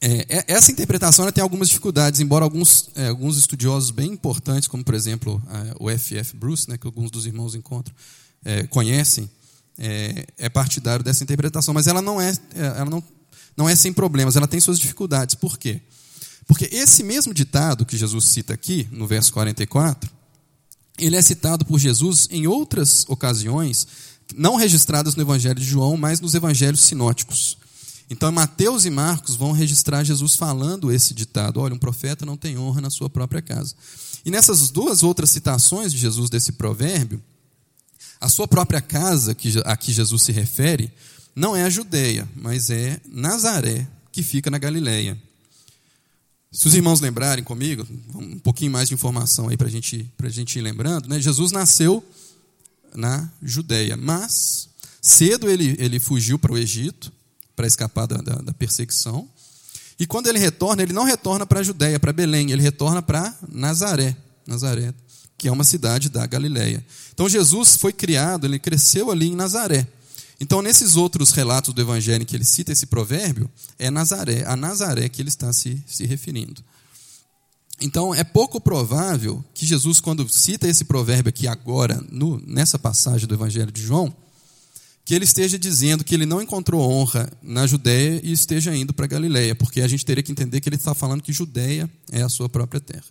É, 0.00 0.24
é, 0.30 0.44
essa 0.46 0.72
interpretação 0.72 1.30
tem 1.30 1.42
algumas 1.42 1.68
dificuldades, 1.68 2.20
embora 2.20 2.42
alguns, 2.42 2.88
é, 2.94 3.08
alguns 3.08 3.36
estudiosos 3.36 3.90
bem 3.90 4.12
importantes, 4.12 4.66
como 4.66 4.82
por 4.82 4.94
exemplo 4.94 5.42
o 5.78 5.90
F.F. 5.90 6.34
Bruce, 6.38 6.70
né, 6.70 6.78
que 6.78 6.86
alguns 6.86 7.10
dos 7.10 7.26
irmãos 7.26 7.54
encontram, 7.54 7.94
é, 8.42 8.62
conhecem, 8.68 9.28
é, 9.76 10.24
é, 10.38 10.48
partidário 10.48 11.04
dessa 11.04 11.22
interpretação, 11.22 11.74
mas 11.74 11.86
ela 11.86 12.00
não 12.00 12.18
é, 12.18 12.30
é, 12.54 12.64
ela 12.78 12.88
não, 12.88 13.04
não 13.54 13.68
é 13.68 13.76
sem 13.76 13.92
problemas, 13.92 14.36
ela 14.36 14.48
tem 14.48 14.58
suas 14.58 14.78
dificuldades. 14.78 15.34
Por 15.34 15.58
quê? 15.58 15.82
Porque 16.50 16.68
esse 16.72 17.04
mesmo 17.04 17.32
ditado 17.32 17.86
que 17.86 17.96
Jesus 17.96 18.24
cita 18.24 18.52
aqui, 18.52 18.88
no 18.90 19.06
verso 19.06 19.32
44, 19.32 20.10
ele 20.98 21.14
é 21.14 21.22
citado 21.22 21.64
por 21.64 21.78
Jesus 21.78 22.26
em 22.28 22.48
outras 22.48 23.04
ocasiões, 23.06 23.86
não 24.34 24.56
registradas 24.56 25.14
no 25.14 25.22
Evangelho 25.22 25.60
de 25.60 25.64
João, 25.64 25.96
mas 25.96 26.20
nos 26.20 26.34
evangelhos 26.34 26.80
sinóticos. 26.80 27.56
Então, 28.10 28.32
Mateus 28.32 28.84
e 28.84 28.90
Marcos 28.90 29.36
vão 29.36 29.52
registrar 29.52 30.02
Jesus 30.02 30.34
falando 30.34 30.90
esse 30.90 31.14
ditado: 31.14 31.60
olha, 31.60 31.72
um 31.72 31.78
profeta 31.78 32.26
não 32.26 32.36
tem 32.36 32.58
honra 32.58 32.80
na 32.80 32.90
sua 32.90 33.08
própria 33.08 33.40
casa. 33.40 33.76
E 34.24 34.30
nessas 34.32 34.70
duas 34.70 35.04
outras 35.04 35.30
citações 35.30 35.92
de 35.92 35.98
Jesus 35.98 36.28
desse 36.28 36.50
provérbio, 36.50 37.22
a 38.20 38.28
sua 38.28 38.48
própria 38.48 38.80
casa, 38.80 39.36
a 39.64 39.76
que 39.76 39.92
Jesus 39.92 40.24
se 40.24 40.32
refere, 40.32 40.92
não 41.32 41.54
é 41.54 41.62
a 41.62 41.70
Judeia, 41.70 42.28
mas 42.34 42.70
é 42.70 43.00
Nazaré, 43.08 43.86
que 44.10 44.24
fica 44.24 44.50
na 44.50 44.58
Galileia. 44.58 45.16
Se 46.52 46.66
os 46.66 46.74
irmãos 46.74 47.00
lembrarem 47.00 47.44
comigo, 47.44 47.86
um 48.12 48.38
pouquinho 48.38 48.72
mais 48.72 48.88
de 48.88 48.94
informação 48.94 49.48
aí 49.48 49.56
para 49.56 49.68
gente, 49.68 50.12
a 50.20 50.28
gente 50.28 50.58
ir 50.58 50.62
lembrando, 50.62 51.08
né? 51.08 51.20
Jesus 51.20 51.52
nasceu 51.52 52.04
na 52.92 53.30
Judeia, 53.40 53.96
mas 53.96 54.68
cedo 55.00 55.48
ele, 55.48 55.76
ele 55.78 56.00
fugiu 56.00 56.40
para 56.40 56.52
o 56.52 56.58
Egito, 56.58 57.12
para 57.54 57.68
escapar 57.68 58.06
da, 58.06 58.16
da, 58.16 58.34
da, 58.36 58.52
perseguição. 58.52 59.28
E 59.96 60.06
quando 60.06 60.26
ele 60.26 60.40
retorna, 60.40 60.82
ele 60.82 60.92
não 60.92 61.04
retorna 61.04 61.46
para 61.46 61.60
a 61.60 61.62
Judéia, 61.62 62.00
para 62.00 62.12
Belém, 62.12 62.50
ele 62.50 62.62
retorna 62.62 63.00
para 63.00 63.32
Nazaré, 63.48 64.16
Nazaré, 64.44 64.92
que 65.38 65.46
é 65.46 65.52
uma 65.52 65.62
cidade 65.62 66.08
da 66.08 66.26
Galiléia. 66.26 66.84
Então 67.14 67.28
Jesus 67.28 67.76
foi 67.76 67.92
criado, 67.92 68.44
ele 68.44 68.58
cresceu 68.58 69.12
ali 69.12 69.28
em 69.28 69.36
Nazaré. 69.36 69.86
Então, 70.40 70.62
nesses 70.62 70.96
outros 70.96 71.32
relatos 71.32 71.74
do 71.74 71.82
Evangelho 71.82 72.24
que 72.24 72.34
ele 72.34 72.44
cita 72.44 72.72
esse 72.72 72.86
provérbio, 72.86 73.50
é 73.78 73.90
Nazaré, 73.90 74.42
a 74.46 74.56
Nazaré 74.56 75.06
que 75.08 75.20
ele 75.20 75.28
está 75.28 75.52
se, 75.52 75.82
se 75.86 76.06
referindo. 76.06 76.64
Então, 77.78 78.14
é 78.14 78.24
pouco 78.24 78.60
provável 78.60 79.44
que 79.54 79.66
Jesus, 79.66 80.00
quando 80.00 80.26
cita 80.28 80.66
esse 80.66 80.84
provérbio 80.84 81.28
aqui 81.28 81.46
agora, 81.46 82.02
no, 82.10 82.40
nessa 82.46 82.78
passagem 82.78 83.26
do 83.26 83.34
Evangelho 83.34 83.70
de 83.70 83.82
João, 83.82 84.14
que 85.04 85.14
ele 85.14 85.24
esteja 85.24 85.58
dizendo 85.58 86.04
que 86.04 86.14
ele 86.14 86.26
não 86.26 86.40
encontrou 86.40 86.80
honra 86.88 87.30
na 87.42 87.66
Judéia 87.66 88.20
e 88.22 88.32
esteja 88.32 88.74
indo 88.74 88.94
para 88.94 89.06
Galiléia, 89.06 89.54
porque 89.54 89.80
a 89.80 89.88
gente 89.88 90.04
teria 90.04 90.22
que 90.22 90.32
entender 90.32 90.60
que 90.60 90.68
ele 90.68 90.76
está 90.76 90.94
falando 90.94 91.22
que 91.22 91.32
Judéia 91.32 91.90
é 92.12 92.22
a 92.22 92.28
sua 92.28 92.48
própria 92.48 92.80
terra. 92.80 93.04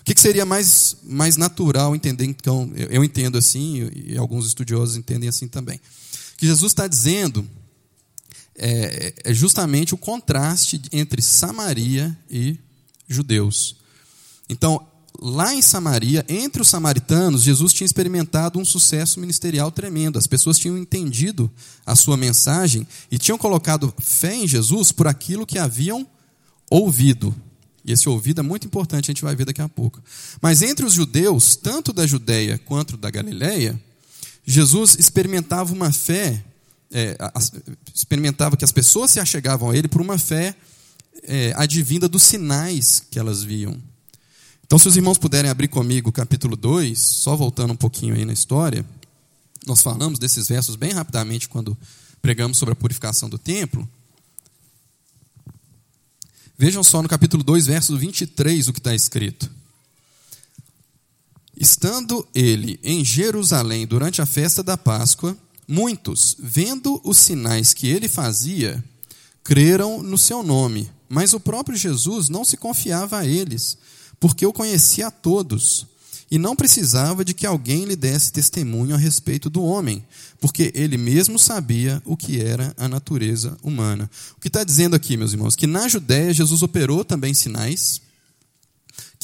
O 0.00 0.04
que, 0.04 0.14
que 0.14 0.20
seria 0.20 0.44
mais, 0.44 0.96
mais 1.02 1.36
natural 1.36 1.94
entender? 1.94 2.24
Então, 2.24 2.70
eu, 2.74 2.88
eu 2.88 3.04
entendo 3.04 3.38
assim, 3.38 3.88
e 3.94 4.16
alguns 4.18 4.46
estudiosos 4.46 4.96
entendem 4.96 5.28
assim 5.28 5.48
também. 5.48 5.80
Que 6.44 6.48
Jesus 6.48 6.72
está 6.72 6.86
dizendo 6.86 7.48
é, 8.54 9.14
é 9.24 9.32
justamente 9.32 9.94
o 9.94 9.96
contraste 9.96 10.78
entre 10.92 11.22
Samaria 11.22 12.14
e 12.30 12.58
judeus. 13.08 13.76
Então, 14.46 14.86
lá 15.18 15.54
em 15.54 15.62
Samaria, 15.62 16.22
entre 16.28 16.60
os 16.60 16.68
samaritanos, 16.68 17.44
Jesus 17.44 17.72
tinha 17.72 17.86
experimentado 17.86 18.58
um 18.58 18.64
sucesso 18.64 19.18
ministerial 19.20 19.72
tremendo. 19.72 20.18
As 20.18 20.26
pessoas 20.26 20.58
tinham 20.58 20.76
entendido 20.76 21.50
a 21.86 21.96
sua 21.96 22.14
mensagem 22.14 22.86
e 23.10 23.16
tinham 23.16 23.38
colocado 23.38 23.94
fé 23.98 24.34
em 24.34 24.46
Jesus 24.46 24.92
por 24.92 25.06
aquilo 25.06 25.46
que 25.46 25.58
haviam 25.58 26.06
ouvido. 26.70 27.34
E 27.82 27.90
esse 27.90 28.06
ouvido 28.06 28.40
é 28.40 28.42
muito 28.42 28.66
importante, 28.66 29.06
a 29.06 29.12
gente 29.14 29.24
vai 29.24 29.34
ver 29.34 29.46
daqui 29.46 29.62
a 29.62 29.68
pouco. 29.68 29.98
Mas 30.42 30.60
entre 30.60 30.84
os 30.84 30.92
judeus, 30.92 31.56
tanto 31.56 31.90
da 31.90 32.06
Judéia 32.06 32.58
quanto 32.58 32.98
da 32.98 33.10
Galiléia, 33.10 33.80
Jesus 34.46 34.96
experimentava 34.98 35.72
uma 35.72 35.92
fé, 35.92 36.44
é, 36.92 37.16
experimentava 37.94 38.56
que 38.56 38.64
as 38.64 38.72
pessoas 38.72 39.10
se 39.10 39.20
achegavam 39.20 39.70
a 39.70 39.76
ele 39.76 39.88
por 39.88 40.00
uma 40.00 40.18
fé 40.18 40.54
é, 41.22 41.52
advinda 41.56 42.08
dos 42.08 42.22
sinais 42.22 43.02
que 43.10 43.18
elas 43.18 43.42
viam. 43.42 43.76
Então, 44.66 44.78
se 44.78 44.88
os 44.88 44.96
irmãos 44.96 45.18
puderem 45.18 45.50
abrir 45.50 45.68
comigo 45.68 46.10
o 46.10 46.12
capítulo 46.12 46.56
2, 46.56 46.98
só 46.98 47.36
voltando 47.36 47.72
um 47.72 47.76
pouquinho 47.76 48.14
aí 48.14 48.24
na 48.24 48.32
história, 48.32 48.84
nós 49.66 49.82
falamos 49.82 50.18
desses 50.18 50.48
versos 50.48 50.76
bem 50.76 50.92
rapidamente 50.92 51.48
quando 51.48 51.76
pregamos 52.20 52.58
sobre 52.58 52.72
a 52.72 52.76
purificação 52.76 53.28
do 53.28 53.38
templo. 53.38 53.88
Vejam 56.56 56.84
só 56.84 57.02
no 57.02 57.08
capítulo 57.08 57.42
2, 57.42 57.66
verso 57.66 57.96
23, 57.96 58.68
o 58.68 58.72
que 58.72 58.78
está 58.78 58.94
escrito. 58.94 59.50
Estando 61.56 62.26
ele 62.34 62.78
em 62.82 63.04
Jerusalém 63.04 63.86
durante 63.86 64.20
a 64.20 64.26
festa 64.26 64.62
da 64.62 64.76
Páscoa, 64.76 65.36
muitos, 65.66 66.36
vendo 66.38 67.00
os 67.04 67.18
sinais 67.18 67.72
que 67.72 67.88
ele 67.88 68.08
fazia, 68.08 68.82
creram 69.42 70.02
no 70.02 70.18
seu 70.18 70.42
nome, 70.42 70.90
mas 71.08 71.32
o 71.32 71.40
próprio 71.40 71.76
Jesus 71.76 72.28
não 72.28 72.44
se 72.44 72.56
confiava 72.56 73.18
a 73.18 73.26
eles 73.26 73.78
porque 74.24 74.44
eu 74.44 74.54
conhecia 74.54 75.08
a 75.08 75.10
todos 75.10 75.86
e 76.30 76.38
não 76.38 76.56
precisava 76.56 77.24
de 77.24 77.34
que 77.34 77.46
alguém 77.46 77.84
lhe 77.84 77.94
desse 77.94 78.32
testemunho 78.32 78.94
a 78.94 78.98
respeito 78.98 79.50
do 79.50 79.62
homem, 79.62 80.02
porque 80.40 80.72
ele 80.74 80.96
mesmo 80.96 81.38
sabia 81.38 82.02
o 82.06 82.16
que 82.16 82.40
era 82.40 82.74
a 82.78 82.88
natureza 82.88 83.56
humana. 83.62 84.10
O 84.34 84.40
que 84.40 84.48
está 84.48 84.64
dizendo 84.64 84.96
aqui, 84.96 85.16
meus 85.16 85.32
irmãos? 85.32 85.54
Que 85.54 85.66
na 85.66 85.86
Judéia 85.88 86.32
Jesus 86.32 86.62
operou 86.62 87.04
também 87.04 87.34
sinais, 87.34 88.00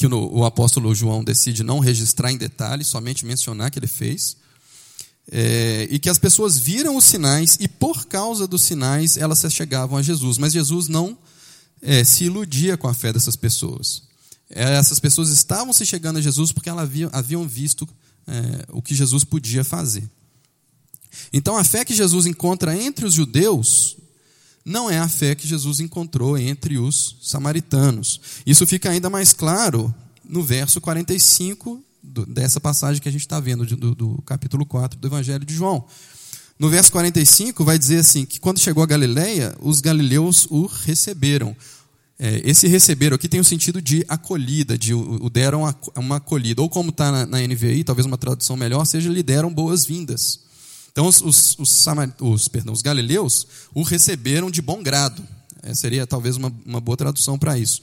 que 0.01 0.07
o, 0.07 0.43
apóstolo 0.43 0.95
João 0.95 1.23
decide 1.23 1.61
não 1.61 1.77
registrar 1.77 2.31
em 2.31 2.37
detalhes, 2.37 2.87
somente 2.87 3.23
mencionar 3.23 3.69
que 3.69 3.77
ele 3.77 3.85
fez. 3.85 4.35
É, 5.31 5.87
e 5.91 5.99
que 5.99 6.09
as 6.09 6.17
pessoas 6.17 6.57
viram 6.57 6.97
os 6.97 7.03
sinais 7.03 7.55
e 7.59 7.67
por 7.67 8.07
causa 8.07 8.47
dos 8.47 8.63
sinais 8.63 9.15
elas 9.15 9.37
se 9.37 9.49
chegavam 9.51 9.99
a 9.99 10.01
Jesus, 10.01 10.39
mas 10.39 10.53
Jesus 10.53 10.87
não 10.87 11.15
é, 11.79 12.03
se 12.03 12.23
iludia 12.23 12.75
com 12.75 12.87
a 12.87 12.95
fé 12.95 13.13
dessas 13.13 13.35
pessoas. 13.35 14.01
É, 14.49 14.73
essas 14.73 14.99
pessoas 14.99 15.29
estavam 15.29 15.71
se 15.71 15.85
chegando 15.85 16.17
a 16.17 16.21
Jesus 16.21 16.51
porque 16.51 16.67
elas 16.69 16.83
haviam, 16.83 17.09
haviam 17.13 17.47
visto 17.47 17.87
é, 18.25 18.65
o 18.69 18.81
que 18.81 18.95
Jesus 18.95 19.23
podia 19.23 19.63
fazer. 19.63 20.09
Então, 21.31 21.55
a 21.55 21.63
fé 21.63 21.85
que 21.85 21.93
Jesus 21.93 22.25
encontra 22.25 22.75
entre 22.75 23.05
os 23.05 23.13
judeus 23.13 23.97
não 24.63 24.89
é 24.89 24.97
a 24.97 25.07
fé 25.07 25.35
que 25.35 25.47
Jesus 25.47 25.79
encontrou 25.79 26.37
entre 26.37 26.77
os 26.77 27.17
samaritanos. 27.21 28.19
Isso 28.45 28.65
fica 28.67 28.89
ainda 28.89 29.09
mais 29.09 29.33
claro 29.33 29.93
no 30.23 30.43
verso 30.43 30.79
45 30.79 31.83
do, 32.01 32.25
dessa 32.25 32.59
passagem 32.59 33.01
que 33.01 33.09
a 33.09 33.11
gente 33.11 33.21
está 33.21 33.39
vendo, 33.39 33.65
do, 33.65 33.95
do 33.95 34.21
capítulo 34.23 34.65
4 34.65 34.99
do 34.99 35.07
Evangelho 35.07 35.45
de 35.45 35.53
João. 35.53 35.85
No 36.57 36.69
verso 36.69 36.91
45 36.91 37.65
vai 37.65 37.79
dizer 37.79 37.97
assim, 37.97 38.25
que 38.25 38.39
quando 38.39 38.59
chegou 38.59 38.83
a 38.83 38.85
Galileia, 38.85 39.55
os 39.59 39.81
galileus 39.81 40.45
o 40.49 40.67
receberam. 40.67 41.55
É, 42.19 42.39
esse 42.45 42.67
receberam 42.67 43.15
aqui 43.15 43.27
tem 43.27 43.39
o 43.39 43.43
sentido 43.43 43.81
de 43.81 44.05
acolhida, 44.07 44.77
de 44.77 44.93
o, 44.93 45.27
deram 45.27 45.63
uma 45.95 46.17
acolhida. 46.17 46.61
Ou 46.61 46.69
como 46.69 46.91
está 46.91 47.11
na, 47.11 47.25
na, 47.25 47.39
NVI, 47.39 47.83
talvez 47.83 48.05
uma 48.05 48.17
tradução 48.17 48.55
melhor, 48.55 48.85
seja 48.85 49.09
lhe 49.09 49.23
deram 49.23 49.51
boas-vindas. 49.51 50.50
Então 50.91 51.07
os, 51.07 51.21
os, 51.21 51.57
os, 51.57 51.85
os, 52.19 52.47
perdão, 52.47 52.73
os 52.73 52.81
galileus 52.81 53.47
o 53.73 53.83
receberam 53.83 54.51
de 54.51 54.61
bom 54.61 54.83
grado. 54.83 55.23
É, 55.63 55.73
seria 55.73 56.07
talvez 56.07 56.37
uma, 56.37 56.51
uma 56.65 56.81
boa 56.81 56.97
tradução 56.97 57.37
para 57.37 57.57
isso. 57.57 57.81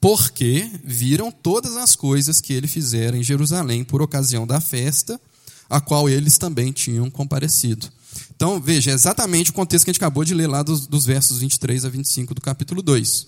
Porque 0.00 0.70
viram 0.84 1.32
todas 1.32 1.76
as 1.76 1.96
coisas 1.96 2.40
que 2.40 2.52
ele 2.52 2.68
fizera 2.68 3.16
em 3.16 3.22
Jerusalém 3.22 3.82
por 3.82 4.00
ocasião 4.00 4.46
da 4.46 4.60
festa, 4.60 5.20
a 5.68 5.80
qual 5.80 6.08
eles 6.08 6.38
também 6.38 6.72
tinham 6.72 7.10
comparecido. 7.10 7.88
Então, 8.34 8.60
veja, 8.60 8.90
é 8.90 8.94
exatamente 8.94 9.50
o 9.50 9.52
contexto 9.52 9.84
que 9.84 9.90
a 9.90 9.92
gente 9.92 10.00
acabou 10.00 10.24
de 10.24 10.34
ler 10.34 10.46
lá 10.46 10.62
dos, 10.62 10.86
dos 10.86 11.04
versos 11.04 11.38
23 11.38 11.84
a 11.84 11.88
25 11.88 12.34
do 12.34 12.40
capítulo 12.40 12.82
2. 12.82 13.26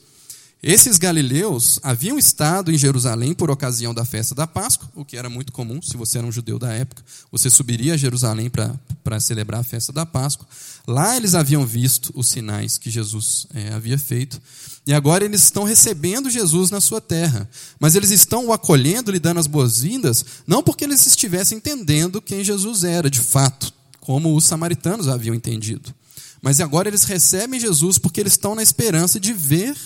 Esses 0.62 0.96
galileus 0.96 1.80
haviam 1.82 2.16
estado 2.16 2.70
em 2.70 2.78
Jerusalém 2.78 3.34
por 3.34 3.50
ocasião 3.50 3.92
da 3.92 4.04
festa 4.04 4.32
da 4.32 4.46
Páscoa, 4.46 4.88
o 4.94 5.04
que 5.04 5.16
era 5.16 5.28
muito 5.28 5.50
comum, 5.50 5.82
se 5.82 5.96
você 5.96 6.18
era 6.18 6.26
um 6.26 6.30
judeu 6.30 6.56
da 6.56 6.72
época, 6.72 7.02
você 7.32 7.50
subiria 7.50 7.94
a 7.94 7.96
Jerusalém 7.96 8.48
para 8.48 9.18
celebrar 9.18 9.62
a 9.62 9.64
festa 9.64 9.92
da 9.92 10.06
Páscoa. 10.06 10.46
Lá 10.86 11.16
eles 11.16 11.34
haviam 11.34 11.66
visto 11.66 12.12
os 12.14 12.28
sinais 12.28 12.78
que 12.78 12.90
Jesus 12.90 13.48
é, 13.52 13.72
havia 13.72 13.98
feito, 13.98 14.40
e 14.86 14.92
agora 14.92 15.24
eles 15.24 15.42
estão 15.42 15.64
recebendo 15.64 16.30
Jesus 16.30 16.70
na 16.70 16.80
sua 16.80 17.00
terra. 17.00 17.50
Mas 17.80 17.96
eles 17.96 18.12
estão 18.12 18.46
o 18.46 18.52
acolhendo, 18.52 19.10
lhe 19.10 19.18
dando 19.18 19.40
as 19.40 19.48
boas-vindas, 19.48 20.24
não 20.46 20.62
porque 20.62 20.84
eles 20.84 21.04
estivessem 21.04 21.58
entendendo 21.58 22.22
quem 22.22 22.44
Jesus 22.44 22.84
era 22.84 23.10
de 23.10 23.20
fato 23.20 23.72
como 24.00 24.36
os 24.36 24.44
samaritanos 24.44 25.08
haviam 25.08 25.34
entendido. 25.34 25.92
Mas 26.40 26.60
agora 26.60 26.88
eles 26.88 27.02
recebem 27.02 27.58
Jesus 27.58 27.98
porque 27.98 28.20
eles 28.20 28.34
estão 28.34 28.54
na 28.54 28.62
esperança 28.62 29.18
de 29.18 29.32
ver 29.32 29.76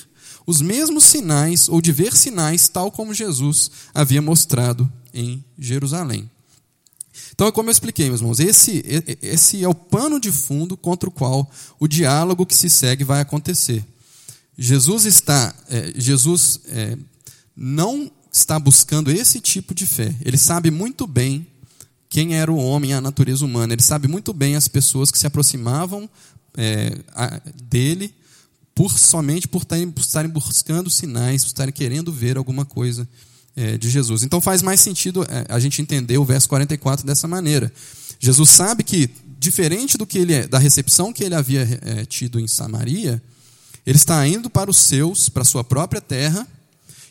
os 0.47 0.63
mesmos 0.63 1.05
sinais, 1.05 1.69
ou 1.69 1.81
de 1.81 1.93
ver 1.93 2.17
sinais, 2.17 2.69
tal 2.69 2.91
como 2.91 3.13
Jesus 3.13 3.71
havia 3.93 4.23
mostrado 4.23 4.91
em 5.13 5.45
Jerusalém. 5.59 6.31
Então, 7.33 7.49
é 7.49 7.53
como 7.53 7.69
eu 7.69 7.73
expliquei, 7.73 8.09
meus 8.09 8.21
irmãos, 8.21 8.41
esse, 8.41 8.83
esse 9.21 9.63
é 9.63 9.69
o 9.69 9.75
pano 9.75 10.21
de 10.21 10.31
fundo 10.31 10.77
contra 10.77 11.09
o 11.09 11.13
qual 11.13 11.51
o 11.79 11.89
diálogo 11.89 12.47
que 12.47 12.55
se 12.55 12.71
segue 12.71 13.05
vai 13.05 13.21
acontecer. 13.21 13.85
Jesus 14.57 15.05
está, 15.05 15.55
é, 15.69 15.93
Jesus 15.97 16.61
é, 16.67 16.97
não 17.55 18.11
está 18.33 18.59
buscando 18.59 19.11
esse 19.11 19.41
tipo 19.41 19.75
de 19.75 19.87
fé. 19.87 20.15
Ele 20.25 20.39
sabe 20.39 20.71
muito 20.71 21.07
bem 21.07 21.47
quem 22.09 22.37
era 22.37 22.51
o 22.51 22.57
homem, 22.57 22.95
a 22.95 23.01
natureza 23.01 23.45
humana. 23.45 23.73
Ele 23.73 23.83
sabe 23.83 24.09
muito 24.09 24.33
bem 24.33 24.57
as 24.57 24.69
pessoas 24.69 25.11
que 25.11 25.19
se 25.19 25.27
aproximavam 25.27 26.09
é, 26.57 26.99
a, 27.15 27.41
dele 27.65 28.15
por 28.77 28.99
somente 28.99 29.49
por 29.49 29.63
estarem, 29.63 29.91
por 29.91 30.03
estarem, 30.03 30.31
buscando 30.31 30.91
sinais, 30.91 31.43
por 31.43 31.49
estarem 31.49 31.73
querendo 31.73 32.13
ver 32.13 32.37
alguma 32.37 32.67
coisa 32.67 33.09
é, 33.57 33.79
de 33.79 33.89
Jesus. 33.89 34.23
Então 34.23 34.39
faz 34.39 34.61
mais 34.61 34.81
sentido 34.81 35.25
é, 35.25 35.47
a 35.49 35.59
gente 35.59 35.81
entender 35.81 36.19
o 36.19 36.25
verso 36.27 36.47
44 36.47 37.07
dessa 37.07 37.27
maneira. 37.27 37.73
Jesus 38.21 38.51
sabe 38.51 38.85
que, 38.85 39.09
diferente 39.39 39.97
do 39.97 40.07
que 40.07 40.19
ele 40.19 40.35
é, 40.35 40.47
da 40.47 40.59
recepção 40.59 41.11
que 41.11 41.25
ele 41.25 41.35
havia 41.35 41.63
é, 41.81 42.05
tido 42.05 42.39
em 42.39 42.47
Samaria, 42.47 43.23
ele 43.87 43.97
está 43.97 44.27
indo 44.29 44.51
para 44.51 44.71
os 44.71 44.77
seus, 44.77 45.31
para 45.31 45.41
a 45.41 45.47
sua 45.47 45.65
própria 45.65 46.03
terra, 46.03 46.47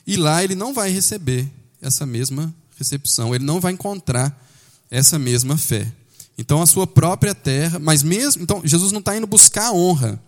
e 0.05 0.17
lá 0.17 0.43
ele 0.43 0.53
não 0.53 0.71
vai 0.71 0.91
receber 0.91 1.49
essa 1.81 2.05
mesma 2.05 2.53
recepção, 2.77 3.33
ele 3.33 3.43
não 3.43 3.59
vai 3.59 3.73
encontrar 3.73 4.39
essa 4.91 5.17
mesma 5.17 5.57
fé. 5.57 5.91
Então, 6.37 6.61
a 6.61 6.67
sua 6.67 6.85
própria 6.85 7.33
terra, 7.33 7.79
mas 7.79 8.03
mesmo. 8.03 8.43
Então, 8.43 8.61
Jesus 8.63 8.91
não 8.91 8.99
está 8.99 9.17
indo 9.17 9.25
buscar 9.25 9.67
a 9.67 9.73
honra 9.73 10.21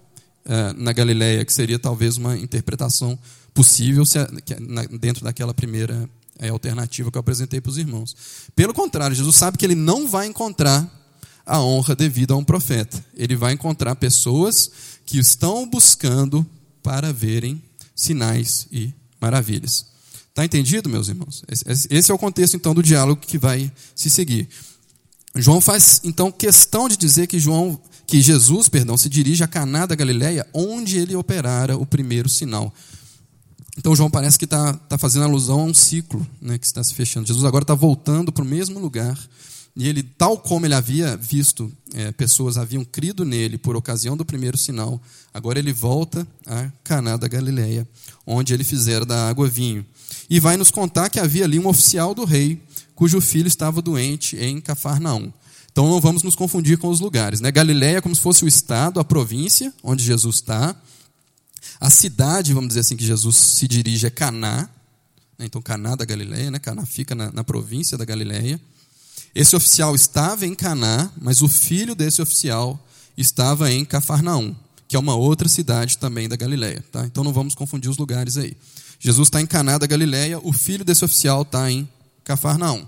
uh, 0.48 0.74
na 0.82 0.92
Galileia, 0.92 1.46
que 1.46 1.54
seria 1.54 1.78
talvez 1.78 2.18
uma 2.18 2.38
interpretação 2.38 3.18
possível 3.54 4.06
se, 4.06 4.18
na, 4.60 4.84
dentro 4.86 5.24
daquela 5.24 5.54
primeira 5.54 6.10
é, 6.40 6.50
alternativa 6.50 7.12
que 7.12 7.18
eu 7.18 7.20
apresentei 7.20 7.60
para 7.60 7.70
os 7.70 7.78
irmãos. 7.78 8.16
Pelo 8.56 8.74
contrário, 8.74 9.16
Jesus 9.16 9.36
sabe 9.36 9.58
que 9.58 9.66
ele 9.66 9.76
não 9.76 10.08
vai 10.08 10.28
encontrar 10.28 10.88
a 11.46 11.62
honra 11.62 11.96
devida 11.96 12.34
a 12.34 12.38
um 12.38 12.44
profeta. 12.44 13.04
Ele 13.16 13.36
vai 13.36 13.54
encontrar 13.54 13.96
pessoas 13.96 14.72
que 15.06 15.18
estão 15.18 15.68
buscando 15.68 16.46
para 16.84 17.12
verem 17.14 17.62
sinais 17.96 18.68
e 18.72 18.94
maravilhas. 19.20 19.86
Está 20.30 20.46
entendido, 20.46 20.88
meus 20.88 21.08
irmãos? 21.08 21.44
Esse 21.90 22.12
é 22.12 22.14
o 22.14 22.18
contexto, 22.18 22.56
então, 22.56 22.76
do 22.76 22.84
diálogo 22.84 23.22
que 23.26 23.40
vai 23.40 23.72
se 23.96 24.10
seguir. 24.10 24.48
João 25.36 25.62
faz, 25.62 26.02
então, 26.04 26.32
questão 26.32 26.88
de 26.88 26.98
dizer 26.98 27.28
que 27.28 27.40
João, 27.40 27.80
que 28.06 28.22
Jesus, 28.22 28.70
perdão, 28.70 28.98
se 28.98 29.10
dirige 29.10 29.44
a 29.44 29.48
Caná 29.48 29.86
da 29.86 29.96
Galileia, 29.96 30.48
onde 30.54 30.98
ele 30.98 31.16
operara 31.16 31.78
o 31.78 31.86
primeiro 31.86 32.28
sinal. 32.28 32.74
Então, 33.78 33.96
João 33.96 34.10
parece 34.10 34.40
que 34.40 34.46
está 34.46 34.74
tá 34.74 34.98
fazendo 34.98 35.26
alusão 35.26 35.60
a 35.60 35.64
um 35.64 35.74
ciclo 35.74 36.26
né, 36.42 36.58
que 36.58 36.66
está 36.66 36.84
se 36.84 36.96
fechando. 36.96 37.28
Jesus 37.28 37.46
agora 37.46 37.64
está 37.64 37.76
voltando 37.76 38.32
para 38.32 38.44
o 38.44 38.48
mesmo 38.48 38.80
lugar 38.80 39.18
e 39.80 39.88
ele, 39.88 40.02
tal 40.02 40.40
como 40.40 40.66
ele 40.66 40.74
havia 40.74 41.16
visto, 41.16 41.72
é, 41.94 42.12
pessoas 42.12 42.58
haviam 42.58 42.84
crido 42.84 43.24
nele 43.24 43.60
por 43.60 43.76
ocasião 43.76 44.18
do 44.18 44.26
primeiro 44.26 44.58
sinal, 44.58 45.00
agora 45.32 45.60
ele 45.60 45.72
volta 45.72 46.28
a 46.48 46.72
Caná 46.84 47.16
da 47.16 47.28
Galileia, 47.28 47.88
onde 48.26 48.56
ele 48.56 48.64
fizera 48.64 49.06
da 49.06 49.30
água 49.30 49.48
vinho. 49.48 49.86
E 50.28 50.40
vai 50.40 50.58
nos 50.58 50.72
contar 50.72 51.12
que 51.12 51.20
havia 51.20 51.44
ali 51.44 51.60
um 51.60 51.68
oficial 51.68 52.16
do 52.16 52.26
rei, 52.26 52.60
cujo 52.98 53.22
filho 53.22 53.48
estava 53.48 53.80
doente 53.80 54.36
em 54.38 54.60
Cafarnaum. 54.60 55.32
Então 55.72 55.88
não 55.88 56.02
vamos 56.02 56.24
nos 56.24 56.34
confundir 56.34 56.80
com 56.80 56.88
os 56.90 57.00
lugares. 57.00 57.40
Né? 57.40 57.52
Galileia 57.52 57.98
é 57.98 58.02
como 58.02 58.16
se 58.16 58.20
fosse 58.20 58.44
o 58.44 58.48
estado, 58.48 59.00
a 59.00 59.04
província 59.04 59.72
onde 59.84 60.04
Jesus 60.04 60.38
está. 60.38 60.76
A 61.80 61.92
cidade, 61.92 62.56
vamos 62.56 62.70
dizer 62.70 62.80
assim, 62.80 62.98
que 62.98 63.06
Jesus 63.06 63.36
se 63.36 63.68
dirige 63.68 64.08
é 64.08 64.10
Caná. 64.10 64.68
Né? 65.38 65.46
Então 65.46 65.62
Caná 65.62 65.96
da 65.96 66.06
Galileia, 66.06 66.50
né? 66.50 66.58
Caná 66.58 66.88
fica 66.88 67.14
na, 67.14 67.32
na 67.32 67.44
província 67.44 68.00
da 68.00 68.04
Galileia. 68.04 68.60
Esse 69.36 69.56
oficial 69.56 69.94
estava 69.94 70.48
em 70.48 70.56
Caná, 70.56 71.12
mas 71.22 71.44
o 71.44 71.48
filho 71.48 71.94
desse 71.94 72.20
oficial 72.20 72.84
estava 73.16 73.72
em 73.72 73.86
Cafarnaum, 73.86 74.56
que 74.88 74.96
é 74.96 75.00
uma 75.00 75.14
outra 75.14 75.48
cidade 75.48 76.00
também 76.00 76.28
da 76.28 76.36
Galileia. 76.36 76.84
Tá? 76.92 77.06
Então 77.06 77.24
não 77.24 77.32
vamos 77.32 77.54
confundir 77.54 77.92
os 77.92 77.98
lugares 77.98 78.38
aí. 78.38 78.58
Jesus 79.00 79.28
está 79.28 79.40
em 79.40 79.46
Caná 79.46 79.78
da 79.78 79.86
Galileia, 79.86 80.40
o 80.40 80.52
filho 80.52 80.84
desse 80.84 81.06
oficial 81.06 81.44
está 81.44 81.70
em 81.70 81.88
Cafarnaum. 82.28 82.86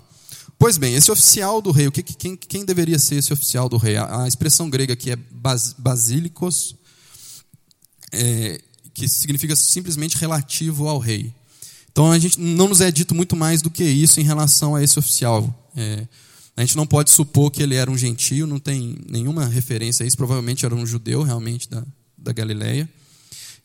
Pois 0.58 0.76
bem, 0.76 0.94
esse 0.94 1.10
oficial 1.10 1.62
do 1.62 1.70
rei, 1.70 1.86
o 1.86 1.92
que, 1.92 2.02
quem, 2.02 2.36
quem 2.36 2.62
deveria 2.62 2.98
ser 2.98 3.14
esse 3.14 3.32
oficial 3.32 3.70
do 3.70 3.78
rei? 3.78 3.96
A, 3.96 4.24
a 4.24 4.28
expressão 4.28 4.68
grega 4.68 4.92
aqui 4.92 5.10
é 5.10 5.16
bas, 5.16 5.74
basílicos, 5.78 6.76
é, 8.12 8.60
que 8.92 9.08
significa 9.08 9.56
simplesmente 9.56 10.18
relativo 10.18 10.86
ao 10.86 10.98
rei. 10.98 11.34
Então 11.90 12.12
a 12.12 12.18
gente 12.18 12.38
não 12.38 12.68
nos 12.68 12.82
é 12.82 12.90
dito 12.90 13.14
muito 13.14 13.34
mais 13.34 13.62
do 13.62 13.70
que 13.70 13.82
isso 13.82 14.20
em 14.20 14.24
relação 14.24 14.74
a 14.74 14.82
esse 14.82 14.98
oficial. 14.98 15.72
É, 15.74 16.06
a 16.54 16.60
gente 16.60 16.76
não 16.76 16.86
pode 16.86 17.10
supor 17.10 17.50
que 17.50 17.62
ele 17.62 17.76
era 17.76 17.90
um 17.90 17.96
gentio, 17.96 18.46
não 18.46 18.58
tem 18.58 18.98
nenhuma 19.08 19.46
referência 19.46 20.04
a 20.04 20.06
isso. 20.06 20.18
Provavelmente 20.18 20.66
era 20.66 20.74
um 20.74 20.84
judeu, 20.84 21.22
realmente, 21.22 21.66
da, 21.66 21.82
da 22.18 22.32
Galileia. 22.34 22.86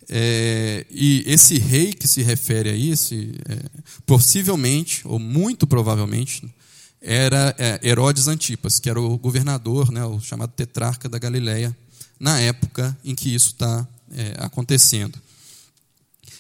É, 0.08 0.86
e 0.90 1.24
esse 1.26 1.58
rei 1.58 1.94
que 1.94 2.08
se 2.08 2.22
refere 2.22 2.70
a 2.70 2.76
isso, 2.76 3.14
é, 3.16 3.60
possivelmente, 4.06 5.02
ou 5.06 5.18
muito 5.18 5.66
provavelmente, 5.66 6.44
era 7.02 7.56
é, 7.58 7.80
Herodes 7.84 8.28
Antipas, 8.28 8.80
que 8.80 8.90
era 8.90 9.00
o 9.00 9.18
governador, 9.18 9.92
né, 9.92 10.04
o 10.06 10.20
chamado 10.20 10.52
tetrarca 10.52 11.08
da 11.08 11.20
Galileia, 11.20 11.76
na 12.20 12.40
época 12.40 12.98
em 13.04 13.14
que 13.14 13.34
isso 13.34 13.48
está 13.48 13.88
é, 14.12 14.36
acontecendo. 14.38 15.20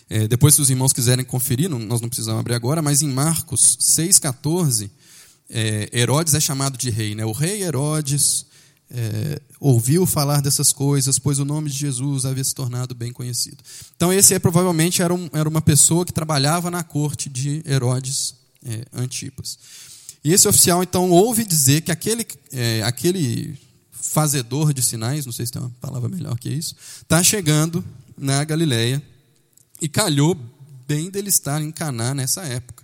É, 0.09 0.27
depois, 0.27 0.53
se 0.55 0.61
os 0.61 0.69
irmãos 0.69 0.93
quiserem 0.93 1.25
conferir, 1.25 1.69
não, 1.69 1.79
nós 1.79 2.01
não 2.01 2.09
precisamos 2.09 2.39
abrir 2.39 2.53
agora, 2.53 2.81
mas 2.81 3.01
em 3.01 3.09
Marcos 3.09 3.77
6,14 3.81 4.89
é, 5.49 5.89
Herodes 5.91 6.33
é 6.33 6.39
chamado 6.39 6.77
de 6.77 6.89
rei. 6.89 7.15
Né? 7.15 7.25
O 7.25 7.31
rei 7.31 7.63
Herodes 7.63 8.45
é, 8.89 9.41
ouviu 9.59 10.05
falar 10.05 10.41
dessas 10.41 10.71
coisas, 10.71 11.17
pois 11.17 11.39
o 11.39 11.45
nome 11.45 11.69
de 11.69 11.77
Jesus 11.77 12.25
havia 12.25 12.43
se 12.43 12.53
tornado 12.53 12.93
bem 12.93 13.11
conhecido. 13.11 13.57
Então, 13.95 14.13
esse 14.13 14.33
é, 14.33 14.39
provavelmente 14.39 15.01
era, 15.01 15.13
um, 15.13 15.29
era 15.33 15.49
uma 15.49 15.61
pessoa 15.61 16.05
que 16.05 16.13
trabalhava 16.13 16.69
na 16.69 16.83
corte 16.83 17.29
de 17.29 17.63
Herodes 17.65 18.35
é, 18.63 18.85
Antipas. 18.93 19.57
E 20.23 20.33
esse 20.33 20.47
oficial, 20.47 20.83
então, 20.83 21.09
ouve 21.09 21.43
dizer 21.45 21.81
que 21.81 21.91
aquele, 21.91 22.25
é, 22.51 22.81
aquele 22.83 23.57
fazedor 23.91 24.73
de 24.73 24.81
sinais, 24.81 25.25
não 25.25 25.33
sei 25.33 25.45
se 25.45 25.51
tem 25.51 25.61
uma 25.61 25.71
palavra 25.81 26.09
melhor 26.09 26.37
que 26.39 26.49
isso, 26.49 26.75
está 27.01 27.23
chegando 27.23 27.83
na 28.17 28.43
Galileia 28.43 29.01
e 29.81 29.89
calhou 29.89 30.37
bem 30.87 31.09
dele 31.09 31.29
estar 31.29 31.61
em 31.61 31.71
Caná 31.71 32.13
nessa 32.13 32.43
época. 32.43 32.83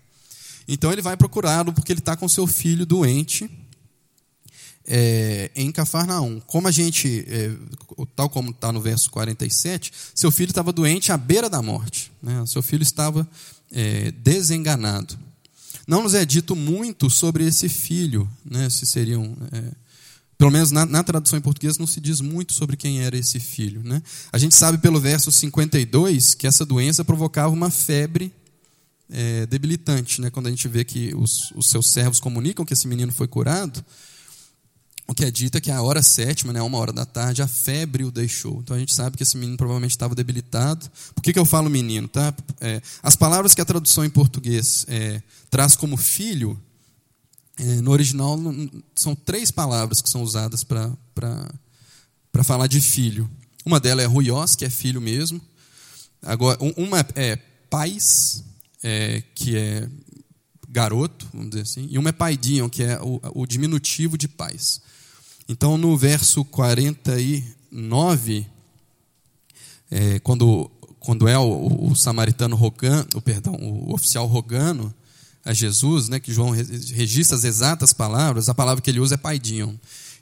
Então 0.68 0.92
ele 0.92 1.02
vai 1.02 1.16
procurá-lo 1.16 1.74
porque 1.74 1.92
ele 1.92 2.00
está 2.00 2.16
com 2.16 2.28
seu 2.28 2.46
filho 2.46 2.86
doente 2.86 3.50
é, 4.88 5.52
em 5.56 5.72
Cafarnaum. 5.72 6.40
Como 6.42 6.68
a 6.68 6.72
gente, 6.72 7.26
é, 7.28 7.52
tal 8.16 8.30
como 8.30 8.52
está 8.52 8.72
no 8.72 8.82
verso 8.82 9.10
47, 9.12 9.92
seu 10.14 10.32
filho 10.32 10.52
estava 10.52 10.72
doente 10.72 11.12
à 11.12 11.18
beira 11.18 11.50
da 11.50 11.62
morte. 11.62 12.12
Né? 12.22 12.44
Seu 12.46 12.62
filho 12.62 12.84
estava 12.84 13.28
é, 13.72 14.12
desenganado. 14.12 15.18
não 15.88 16.04
nos 16.04 16.14
é 16.14 16.26
dito 16.26 16.56
muito 16.56 17.10
sobre 17.10 17.46
esse 17.46 17.70
filho, 17.70 18.30
né? 18.44 18.70
se 18.70 18.86
seriam. 18.86 19.36
É, 19.52 19.82
pelo 20.38 20.52
menos 20.52 20.72
na, 20.72 20.88
na, 20.88 21.04
tradução 21.04 21.38
em 21.38 21.42
português 21.42 21.78
não 21.78 21.86
se 21.86 22.02
diz 22.02 22.20
muito 22.20 22.52
sobre 22.52 22.76
quem 22.76 23.02
era 23.04 23.16
esse 23.16 23.40
filho. 23.40 23.84
Né? 23.84 24.02
A 24.32 24.40
gente 24.40 24.56
sabe 24.56 24.80
pelo 24.80 25.00
verso 25.00 25.32
52 25.32 26.34
que 26.34 26.48
essa 26.48 26.66
doença 26.66 27.06
provocava 27.06 27.54
uma 27.54 27.70
febre 27.70 28.34
é, 29.08 29.46
debilitante. 29.46 30.20
Né? 30.20 30.32
Quando 30.32 30.48
a 30.48 30.50
gente 30.50 30.68
vê 30.68 30.84
que 30.84 31.14
os, 31.16 31.52
os 31.56 31.70
seus 31.70 31.92
servos 31.92 32.20
comunicam 32.20 32.66
que 32.66 32.74
esse 32.74 32.88
menino 32.88 33.12
foi 33.12 33.28
curado, 33.28 33.86
o 35.08 35.14
que 35.14 35.26
é 35.26 35.32
dito 35.32 35.58
é 35.58 35.62
que 35.62 35.70
a 35.70 35.82
hora 35.82 36.02
sétima, 36.02 36.54
né, 36.54 36.62
uma 36.62 36.78
hora 36.78 36.94
da 36.94 37.06
tarde, 37.06 37.42
a 37.42 37.48
febre 37.48 38.04
o 38.04 38.12
deixou. 38.12 38.60
Então 38.62 38.76
a 38.76 38.80
gente 38.80 38.94
sabe 38.94 39.18
que 39.18 39.24
esse 39.24 39.38
menino 39.38 39.58
provavelmente 39.58 39.92
estava 39.92 40.16
debilitado. 40.16 40.90
Por 41.14 41.22
que, 41.22 41.34
que 41.34 41.40
eu 41.40 41.46
falo 41.46 41.70
menino? 41.70 42.08
Tá? 42.08 42.34
É, 42.60 42.82
as 43.04 43.16
palavras 43.16 43.54
que 43.54 43.62
a 43.62 43.66
tradução 43.66 44.06
em 44.06 44.10
português 44.10 44.86
é, 44.88 45.22
traz 45.50 45.76
como 45.76 45.98
filho, 45.98 46.60
é, 47.58 47.82
no 47.82 47.92
original 47.92 48.40
são 48.96 49.14
três 49.14 49.52
palavras 49.52 50.02
que 50.02 50.10
são 50.10 50.24
usadas 50.24 50.64
para 50.64 50.90
falar 52.44 52.68
de 52.68 52.80
filho. 52.80 53.30
Uma 53.66 53.80
delas 53.80 54.06
é 54.06 54.08
ruios, 54.08 54.56
que 54.56 54.66
é 54.66 54.70
filho 54.70 55.02
mesmo. 55.02 55.42
Agora, 56.22 56.58
uma 56.78 57.06
é 57.16 57.36
pais, 57.70 58.44
é, 58.82 59.22
que 59.36 59.58
é 59.58 59.90
garoto, 60.70 61.28
vamos 61.34 61.50
dizer 61.50 61.64
assim, 61.64 61.88
e 61.90 61.98
uma 61.98 62.10
é 62.10 62.14
paidion, 62.14 62.70
que 62.70 62.82
é 62.82 63.00
o, 63.02 63.20
o 63.34 63.46
diminutivo 63.46 64.18
de 64.18 64.28
pais. 64.28 64.82
Então, 65.48 65.78
no 65.78 65.98
verso 65.98 66.46
49, 66.46 68.46
é, 69.90 70.20
quando, 70.20 70.70
quando 71.00 71.28
é 71.28 71.38
o, 71.38 71.90
o 71.90 71.96
samaritano 71.96 72.56
rogando, 72.56 73.18
o 73.18 73.22
perdão, 73.22 73.56
o 73.56 73.94
oficial 73.94 74.28
rogando 74.28 74.94
a 75.44 75.54
Jesus, 75.54 76.08
né, 76.08 76.20
que 76.20 76.32
João 76.32 76.52
registra 76.52 77.36
as 77.36 77.44
exatas 77.44 77.94
palavras, 77.94 78.48
a 78.48 78.54
palavra 78.54 78.82
que 78.82 78.90
ele 78.90 79.00
usa 79.00 79.16
é 79.16 79.18
paidion. 79.18 79.74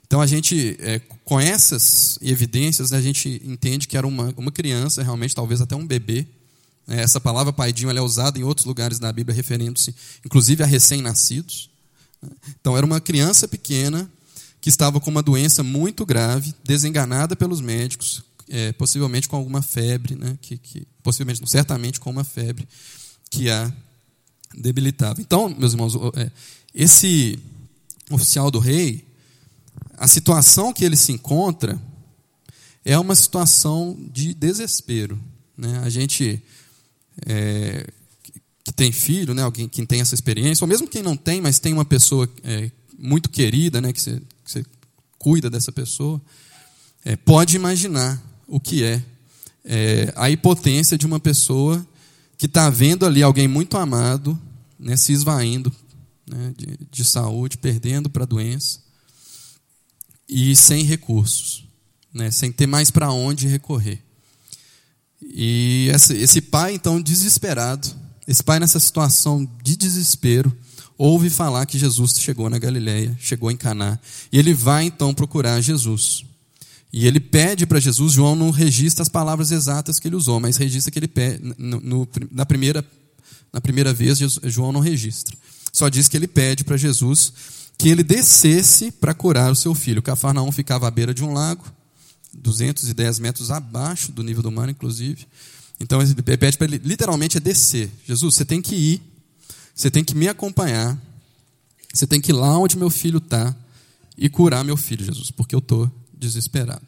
Então 0.06 0.20
a 0.20 0.26
gente, 0.26 0.76
é, 0.80 0.98
com 1.24 1.38
essas 1.38 2.18
evidências, 2.20 2.90
né, 2.90 2.98
a 2.98 3.02
gente 3.02 3.40
entende 3.44 3.86
que 3.86 3.96
era 3.96 4.06
uma, 4.06 4.34
uma 4.36 4.50
criança, 4.50 5.02
realmente, 5.02 5.34
talvez 5.34 5.60
até 5.60 5.76
um 5.76 5.86
bebê. 5.86 6.26
Né. 6.86 7.00
Essa 7.00 7.20
palavra 7.20 7.52
paidinho 7.52 7.96
é 7.96 8.00
usada 8.00 8.38
em 8.38 8.42
outros 8.42 8.66
lugares 8.66 8.98
da 8.98 9.12
Bíblia, 9.12 9.36
referindo-se 9.36 9.94
inclusive 10.26 10.64
a 10.64 10.66
recém-nascidos. 10.66 11.70
Né. 12.20 12.30
Então 12.60 12.76
era 12.76 12.84
uma 12.84 13.00
criança 13.00 13.46
pequena 13.46 14.10
que 14.60 14.68
estava 14.68 15.00
com 15.00 15.10
uma 15.10 15.22
doença 15.22 15.62
muito 15.62 16.04
grave, 16.04 16.54
desenganada 16.62 17.34
pelos 17.34 17.60
médicos, 17.60 18.22
é, 18.48 18.72
possivelmente 18.72 19.28
com 19.28 19.36
alguma 19.36 19.62
febre, 19.62 20.14
né, 20.14 20.36
que, 20.40 20.58
que, 20.58 20.86
possivelmente, 21.02 21.40
certamente 21.48 22.00
com 22.00 22.10
uma 22.10 22.24
febre 22.24 22.68
que 23.30 23.48
a 23.48 23.72
debilitava. 24.54 25.20
Então, 25.20 25.48
meus 25.48 25.72
irmãos, 25.72 25.94
é, 26.16 26.30
esse 26.74 27.38
oficial 28.10 28.50
do 28.50 28.58
rei, 28.58 29.04
a 29.96 30.08
situação 30.08 30.72
que 30.72 30.84
ele 30.84 30.96
se 30.96 31.12
encontra 31.12 31.80
é 32.84 32.98
uma 32.98 33.14
situação 33.14 33.96
de 34.12 34.34
desespero. 34.34 35.18
Né? 35.56 35.80
A 35.84 35.88
gente 35.88 36.42
é, 37.26 37.86
que 38.64 38.72
tem 38.72 38.90
filho, 38.90 39.34
né, 39.34 39.42
alguém 39.42 39.68
que 39.68 39.84
tem 39.86 40.00
essa 40.00 40.14
experiência, 40.14 40.64
ou 40.64 40.68
mesmo 40.68 40.88
quem 40.88 41.02
não 41.02 41.16
tem, 41.16 41.40
mas 41.40 41.58
tem 41.58 41.72
uma 41.72 41.84
pessoa 41.84 42.28
é, 42.42 42.70
muito 42.98 43.30
querida, 43.30 43.80
né, 43.80 43.92
que 43.92 44.00
você 44.00 44.20
você 44.50 44.64
cuida 45.18 45.48
dessa 45.48 45.70
pessoa, 45.70 46.20
é, 47.04 47.16
pode 47.16 47.56
imaginar 47.56 48.20
o 48.46 48.58
que 48.58 48.82
é, 48.82 49.02
é 49.64 50.12
a 50.16 50.30
impotência 50.30 50.98
de 50.98 51.06
uma 51.06 51.20
pessoa 51.20 51.86
que 52.36 52.46
está 52.46 52.68
vendo 52.70 53.06
ali 53.06 53.22
alguém 53.22 53.46
muito 53.46 53.76
amado 53.76 54.38
né, 54.78 54.96
se 54.96 55.12
esvaindo 55.12 55.72
né, 56.26 56.54
de, 56.56 56.78
de 56.90 57.04
saúde, 57.04 57.58
perdendo 57.58 58.08
para 58.08 58.24
a 58.24 58.26
doença 58.26 58.80
e 60.28 60.54
sem 60.56 60.84
recursos, 60.84 61.64
né, 62.12 62.30
sem 62.30 62.50
ter 62.50 62.66
mais 62.66 62.90
para 62.90 63.12
onde 63.12 63.46
recorrer. 63.46 64.02
E 65.22 65.90
esse, 65.94 66.16
esse 66.16 66.40
pai, 66.40 66.74
então, 66.74 67.00
desesperado, 67.00 67.88
esse 68.26 68.42
pai 68.42 68.58
nessa 68.58 68.80
situação 68.80 69.44
de 69.62 69.76
desespero, 69.76 70.56
ouve 71.02 71.30
falar 71.30 71.64
que 71.64 71.78
Jesus 71.78 72.12
chegou 72.18 72.50
na 72.50 72.58
Galileia, 72.58 73.16
chegou 73.18 73.50
em 73.50 73.56
Caná, 73.56 73.98
e 74.30 74.38
ele 74.38 74.52
vai 74.52 74.84
então 74.84 75.14
procurar 75.14 75.58
Jesus. 75.62 76.26
E 76.92 77.06
ele 77.06 77.18
pede 77.18 77.66
para 77.66 77.80
Jesus, 77.80 78.12
João 78.12 78.36
não 78.36 78.50
registra 78.50 79.02
as 79.02 79.08
palavras 79.08 79.50
exatas 79.50 79.98
que 79.98 80.06
ele 80.06 80.16
usou, 80.16 80.38
mas 80.38 80.58
registra 80.58 80.90
que 80.90 80.98
ele 80.98 81.08
pede, 81.08 81.54
no, 81.56 81.80
no, 81.80 82.08
na, 82.30 82.44
primeira, 82.44 82.84
na 83.50 83.62
primeira 83.62 83.94
vez, 83.94 84.18
João 84.18 84.72
não 84.72 84.80
registra. 84.80 85.34
Só 85.72 85.88
diz 85.88 86.06
que 86.06 86.18
ele 86.18 86.28
pede 86.28 86.64
para 86.64 86.76
Jesus 86.76 87.32
que 87.78 87.88
ele 87.88 88.04
descesse 88.04 88.90
para 88.90 89.14
curar 89.14 89.50
o 89.50 89.56
seu 89.56 89.74
filho. 89.74 90.02
Cafarnaum 90.02 90.52
ficava 90.52 90.86
à 90.86 90.90
beira 90.90 91.14
de 91.14 91.24
um 91.24 91.32
lago, 91.32 91.64
210 92.34 93.20
metros 93.20 93.50
abaixo 93.50 94.12
do 94.12 94.22
nível 94.22 94.42
do 94.42 94.52
mar, 94.52 94.68
inclusive. 94.68 95.26
Então 95.80 96.02
ele 96.02 96.14
pede 96.36 96.58
para 96.58 96.66
ele, 96.66 96.78
literalmente, 96.84 97.38
é 97.38 97.40
descer. 97.40 97.90
Jesus, 98.06 98.34
você 98.34 98.44
tem 98.44 98.60
que 98.60 98.74
ir 98.74 99.09
você 99.80 99.90
tem 99.90 100.04
que 100.04 100.14
me 100.14 100.28
acompanhar. 100.28 100.98
Você 101.92 102.06
tem 102.06 102.20
que 102.20 102.32
ir 102.32 102.34
lá 102.34 102.58
onde 102.58 102.76
meu 102.76 102.90
filho 102.90 103.16
está 103.16 103.56
e 104.16 104.28
curar 104.28 104.62
meu 104.62 104.76
filho, 104.76 105.04
Jesus, 105.04 105.30
porque 105.30 105.54
eu 105.54 105.58
estou 105.58 105.90
desesperado. 106.12 106.86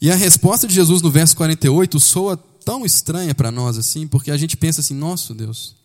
E 0.00 0.10
a 0.10 0.16
resposta 0.16 0.66
de 0.66 0.74
Jesus 0.74 1.02
no 1.02 1.10
verso 1.10 1.36
48 1.36 2.00
soa 2.00 2.38
tão 2.64 2.86
estranha 2.86 3.34
para 3.34 3.50
nós 3.50 3.76
assim, 3.76 4.06
porque 4.06 4.30
a 4.30 4.36
gente 4.36 4.56
pensa 4.56 4.80
assim: 4.80 4.94
nosso 4.94 5.34
Deus, 5.34 5.76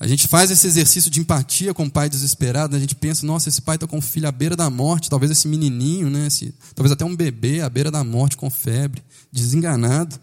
a 0.00 0.06
gente 0.06 0.26
faz 0.26 0.50
esse 0.50 0.66
exercício 0.66 1.10
de 1.10 1.20
empatia 1.20 1.74
com 1.74 1.84
o 1.84 1.90
pai 1.90 2.08
desesperado, 2.08 2.74
a 2.74 2.80
gente 2.80 2.94
pensa, 2.94 3.26
nossa, 3.26 3.50
esse 3.50 3.60
pai 3.60 3.76
está 3.76 3.86
com 3.86 3.98
o 3.98 4.02
filho 4.02 4.28
à 4.28 4.32
beira 4.32 4.56
da 4.56 4.70
morte, 4.70 5.10
talvez 5.10 5.30
esse 5.30 5.46
menininho, 5.46 6.08
né, 6.08 6.28
esse, 6.28 6.54
talvez 6.74 6.90
até 6.90 7.04
um 7.04 7.14
bebê 7.14 7.60
à 7.60 7.68
beira 7.68 7.90
da 7.90 8.02
morte 8.02 8.36
com 8.36 8.48
febre, 8.48 9.02
desenganado. 9.30 10.18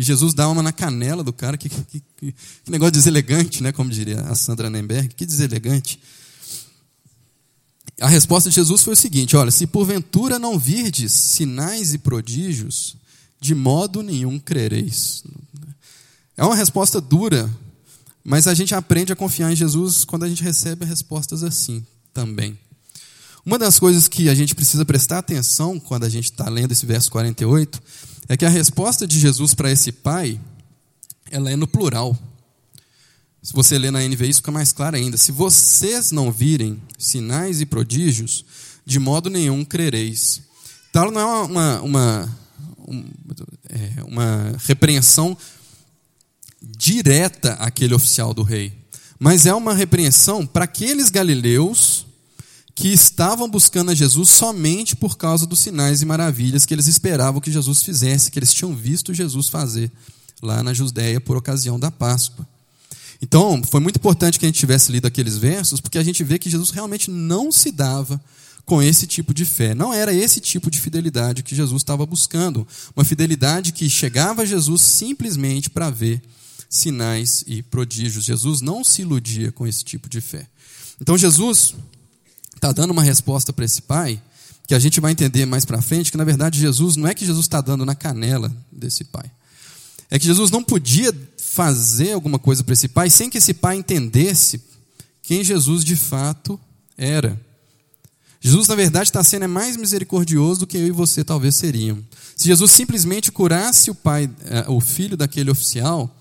E 0.00 0.02
Jesus 0.02 0.32
dá 0.32 0.48
uma 0.48 0.62
na 0.62 0.72
canela 0.72 1.22
do 1.22 1.30
cara. 1.30 1.58
Que, 1.58 1.68
que, 1.68 2.00
que, 2.16 2.34
que 2.64 2.70
negócio 2.70 2.92
deselegante, 2.92 3.62
né? 3.62 3.70
Como 3.70 3.90
diria 3.90 4.22
a 4.22 4.34
Sandra 4.34 4.70
Nemberg. 4.70 5.14
Que 5.14 5.26
deselegante. 5.26 6.00
A 8.00 8.08
resposta 8.08 8.48
de 8.48 8.56
Jesus 8.56 8.82
foi 8.82 8.94
o 8.94 8.96
seguinte: 8.96 9.36
olha, 9.36 9.50
se 9.50 9.66
porventura 9.66 10.38
não 10.38 10.58
virdes 10.58 11.12
sinais 11.12 11.92
e 11.92 11.98
prodígios, 11.98 12.96
de 13.38 13.54
modo 13.54 14.02
nenhum 14.02 14.38
crereis. 14.38 15.22
É 16.34 16.42
uma 16.46 16.56
resposta 16.56 16.98
dura, 16.98 17.50
mas 18.24 18.46
a 18.46 18.54
gente 18.54 18.74
aprende 18.74 19.12
a 19.12 19.16
confiar 19.16 19.52
em 19.52 19.56
Jesus 19.56 20.06
quando 20.06 20.22
a 20.22 20.28
gente 20.30 20.42
recebe 20.42 20.86
respostas 20.86 21.42
assim 21.42 21.84
também. 22.14 22.58
Uma 23.44 23.58
das 23.58 23.78
coisas 23.78 24.08
que 24.08 24.30
a 24.30 24.34
gente 24.34 24.54
precisa 24.54 24.82
prestar 24.82 25.18
atenção 25.18 25.78
quando 25.78 26.04
a 26.04 26.08
gente 26.08 26.30
está 26.30 26.48
lendo 26.48 26.72
esse 26.72 26.86
verso 26.86 27.10
48 27.10 27.82
é 28.30 28.36
que 28.36 28.44
a 28.44 28.48
resposta 28.48 29.08
de 29.08 29.18
Jesus 29.18 29.54
para 29.54 29.72
esse 29.72 29.90
pai, 29.90 30.40
ela 31.32 31.50
é 31.50 31.56
no 31.56 31.66
plural. 31.66 32.16
Se 33.42 33.52
você 33.52 33.76
ler 33.76 33.90
na 33.90 34.06
NVI, 34.06 34.28
isso 34.28 34.38
fica 34.38 34.52
mais 34.52 34.72
claro 34.72 34.94
ainda. 34.94 35.16
Se 35.16 35.32
vocês 35.32 36.12
não 36.12 36.30
virem 36.30 36.80
sinais 36.96 37.60
e 37.60 37.66
prodígios, 37.66 38.44
de 38.86 39.00
modo 39.00 39.28
nenhum 39.28 39.64
crereis. 39.64 40.42
Então, 40.90 41.10
não 41.10 41.20
é 41.20 41.24
uma, 41.24 41.42
uma, 41.42 42.36
uma, 42.78 43.08
é, 43.68 44.04
uma 44.04 44.54
repreensão 44.58 45.36
direta 46.62 47.54
àquele 47.54 47.94
oficial 47.94 48.32
do 48.32 48.44
rei, 48.44 48.72
mas 49.18 49.44
é 49.44 49.52
uma 49.52 49.74
repreensão 49.74 50.46
para 50.46 50.66
aqueles 50.66 51.10
galileus 51.10 52.06
que 52.74 52.88
estavam 52.88 53.48
buscando 53.48 53.90
a 53.90 53.94
Jesus 53.94 54.30
somente 54.30 54.96
por 54.96 55.16
causa 55.16 55.46
dos 55.46 55.60
sinais 55.60 56.02
e 56.02 56.06
maravilhas 56.06 56.64
que 56.64 56.74
eles 56.74 56.86
esperavam 56.86 57.40
que 57.40 57.52
Jesus 57.52 57.82
fizesse, 57.82 58.30
que 58.30 58.38
eles 58.38 58.54
tinham 58.54 58.74
visto 58.74 59.12
Jesus 59.12 59.48
fazer 59.48 59.90
lá 60.42 60.62
na 60.62 60.72
Judéia 60.72 61.20
por 61.20 61.36
ocasião 61.36 61.78
da 61.78 61.90
Páscoa. 61.90 62.46
Então, 63.22 63.62
foi 63.62 63.80
muito 63.80 63.96
importante 63.96 64.38
que 64.38 64.46
a 64.46 64.48
gente 64.48 64.58
tivesse 64.58 64.90
lido 64.90 65.06
aqueles 65.06 65.36
versos, 65.36 65.80
porque 65.80 65.98
a 65.98 66.02
gente 66.02 66.24
vê 66.24 66.38
que 66.38 66.48
Jesus 66.48 66.70
realmente 66.70 67.10
não 67.10 67.52
se 67.52 67.70
dava 67.70 68.20
com 68.64 68.82
esse 68.82 69.06
tipo 69.06 69.34
de 69.34 69.44
fé. 69.44 69.74
Não 69.74 69.92
era 69.92 70.14
esse 70.14 70.40
tipo 70.40 70.70
de 70.70 70.80
fidelidade 70.80 71.42
que 71.42 71.54
Jesus 71.54 71.82
estava 71.82 72.06
buscando. 72.06 72.66
Uma 72.96 73.04
fidelidade 73.04 73.72
que 73.72 73.90
chegava 73.90 74.42
a 74.42 74.46
Jesus 74.46 74.80
simplesmente 74.80 75.68
para 75.68 75.90
ver 75.90 76.22
sinais 76.68 77.44
e 77.46 77.62
prodígios. 77.62 78.24
Jesus 78.24 78.60
não 78.62 78.82
se 78.82 79.02
iludia 79.02 79.52
com 79.52 79.66
esse 79.66 79.84
tipo 79.84 80.08
de 80.08 80.20
fé. 80.20 80.46
Então, 81.00 81.18
Jesus 81.18 81.74
está 82.60 82.72
dando 82.72 82.90
uma 82.90 83.02
resposta 83.02 83.54
para 83.54 83.64
esse 83.64 83.80
pai, 83.80 84.22
que 84.68 84.74
a 84.74 84.78
gente 84.78 85.00
vai 85.00 85.12
entender 85.12 85.46
mais 85.46 85.64
para 85.64 85.80
frente, 85.80 86.12
que 86.12 86.18
na 86.18 86.24
verdade 86.24 86.60
Jesus, 86.60 86.94
não 86.94 87.08
é 87.08 87.14
que 87.14 87.24
Jesus 87.24 87.46
está 87.46 87.60
dando 87.62 87.86
na 87.86 87.94
canela 87.94 88.54
desse 88.70 89.02
pai. 89.02 89.30
É 90.10 90.18
que 90.18 90.26
Jesus 90.26 90.50
não 90.50 90.62
podia 90.62 91.12
fazer 91.38 92.12
alguma 92.12 92.38
coisa 92.38 92.62
para 92.62 92.74
esse 92.74 92.88
pai 92.88 93.08
sem 93.08 93.30
que 93.30 93.38
esse 93.38 93.54
pai 93.54 93.76
entendesse 93.76 94.60
quem 95.22 95.42
Jesus 95.42 95.84
de 95.84 95.96
fato 95.96 96.60
era. 96.98 97.40
Jesus, 98.40 98.68
na 98.68 98.74
verdade, 98.74 99.08
está 99.08 99.22
sendo 99.24 99.48
mais 99.48 99.76
misericordioso 99.76 100.60
do 100.60 100.66
que 100.66 100.76
eu 100.76 100.86
e 100.86 100.90
você 100.90 101.24
talvez 101.24 101.56
seriam. 101.56 101.98
Se 102.36 102.46
Jesus 102.46 102.70
simplesmente 102.72 103.32
curasse 103.32 103.90
o 103.90 103.94
pai, 103.94 104.30
eh, 104.44 104.64
o 104.68 104.80
filho 104.80 105.16
daquele 105.16 105.50
oficial, 105.50 106.14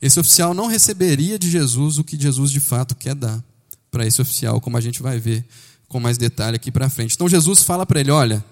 esse 0.00 0.18
oficial 0.20 0.52
não 0.52 0.66
receberia 0.66 1.38
de 1.38 1.50
Jesus 1.50 1.98
o 1.98 2.04
que 2.04 2.20
Jesus 2.20 2.50
de 2.50 2.60
fato 2.60 2.94
quer 2.94 3.14
dar 3.14 3.42
para 3.90 4.06
esse 4.06 4.20
oficial, 4.20 4.60
como 4.60 4.76
a 4.76 4.80
gente 4.80 5.00
vai 5.00 5.18
ver 5.18 5.46
com 5.94 6.00
mais 6.00 6.18
detalhe 6.18 6.56
aqui 6.56 6.72
para 6.72 6.90
frente. 6.90 7.14
Então 7.14 7.28
Jesus 7.28 7.62
fala 7.62 7.86
para 7.86 8.00
ele: 8.00 8.10
olha, 8.10 8.44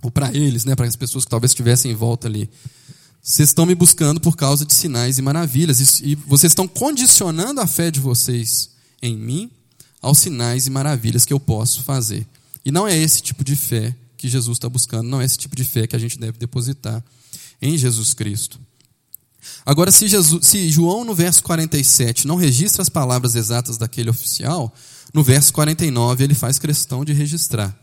ou 0.00 0.10
para 0.10 0.34
eles, 0.34 0.64
né, 0.64 0.74
para 0.74 0.86
as 0.86 0.96
pessoas 0.96 1.22
que 1.22 1.30
talvez 1.30 1.50
estivessem 1.50 1.92
em 1.92 1.94
volta 1.94 2.26
ali. 2.26 2.48
Vocês 3.22 3.50
estão 3.50 3.66
me 3.66 3.74
buscando 3.74 4.18
por 4.18 4.34
causa 4.34 4.64
de 4.64 4.72
sinais 4.72 5.18
e 5.18 5.22
maravilhas, 5.22 6.00
e 6.00 6.14
vocês 6.26 6.52
estão 6.52 6.66
condicionando 6.66 7.60
a 7.60 7.66
fé 7.66 7.90
de 7.90 8.00
vocês 8.00 8.70
em 9.02 9.14
mim 9.18 9.50
aos 10.00 10.18
sinais 10.18 10.66
e 10.66 10.70
maravilhas 10.70 11.26
que 11.26 11.32
eu 11.32 11.38
posso 11.38 11.82
fazer. 11.82 12.26
E 12.64 12.72
não 12.72 12.88
é 12.88 12.96
esse 12.96 13.20
tipo 13.20 13.44
de 13.44 13.54
fé 13.54 13.94
que 14.16 14.26
Jesus 14.26 14.56
está 14.56 14.68
buscando, 14.68 15.10
não 15.10 15.20
é 15.20 15.26
esse 15.26 15.36
tipo 15.36 15.54
de 15.54 15.64
fé 15.64 15.86
que 15.86 15.94
a 15.94 15.98
gente 15.98 16.18
deve 16.18 16.38
depositar 16.38 17.04
em 17.60 17.76
Jesus 17.76 18.14
Cristo. 18.14 18.58
Agora, 19.66 19.92
se, 19.92 20.08
Jesus, 20.08 20.46
se 20.46 20.70
João, 20.70 21.04
no 21.04 21.14
verso 21.14 21.42
47, 21.42 22.26
não 22.26 22.36
registra 22.36 22.80
as 22.80 22.88
palavras 22.88 23.34
exatas 23.34 23.76
daquele 23.76 24.08
oficial, 24.08 24.72
no 25.12 25.22
verso 25.22 25.52
49 25.52 26.24
ele 26.24 26.34
faz 26.34 26.58
questão 26.58 27.04
de 27.04 27.12
registrar. 27.12 27.76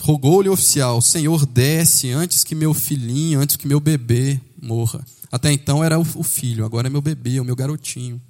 Rogou-lhe 0.00 0.48
o 0.48 0.52
oficial: 0.52 1.00
Senhor, 1.00 1.46
desce 1.46 2.10
antes 2.10 2.42
que 2.42 2.54
meu 2.54 2.74
filhinho, 2.74 3.40
antes 3.40 3.56
que 3.56 3.68
meu 3.68 3.80
bebê 3.80 4.40
morra. 4.60 5.04
Até 5.30 5.52
então 5.52 5.82
era 5.82 5.98
o 5.98 6.22
filho, 6.22 6.64
agora 6.64 6.88
é 6.88 6.90
meu 6.90 7.02
bebê, 7.02 7.40
o 7.40 7.44
meu 7.44 7.56
garotinho. 7.56 8.20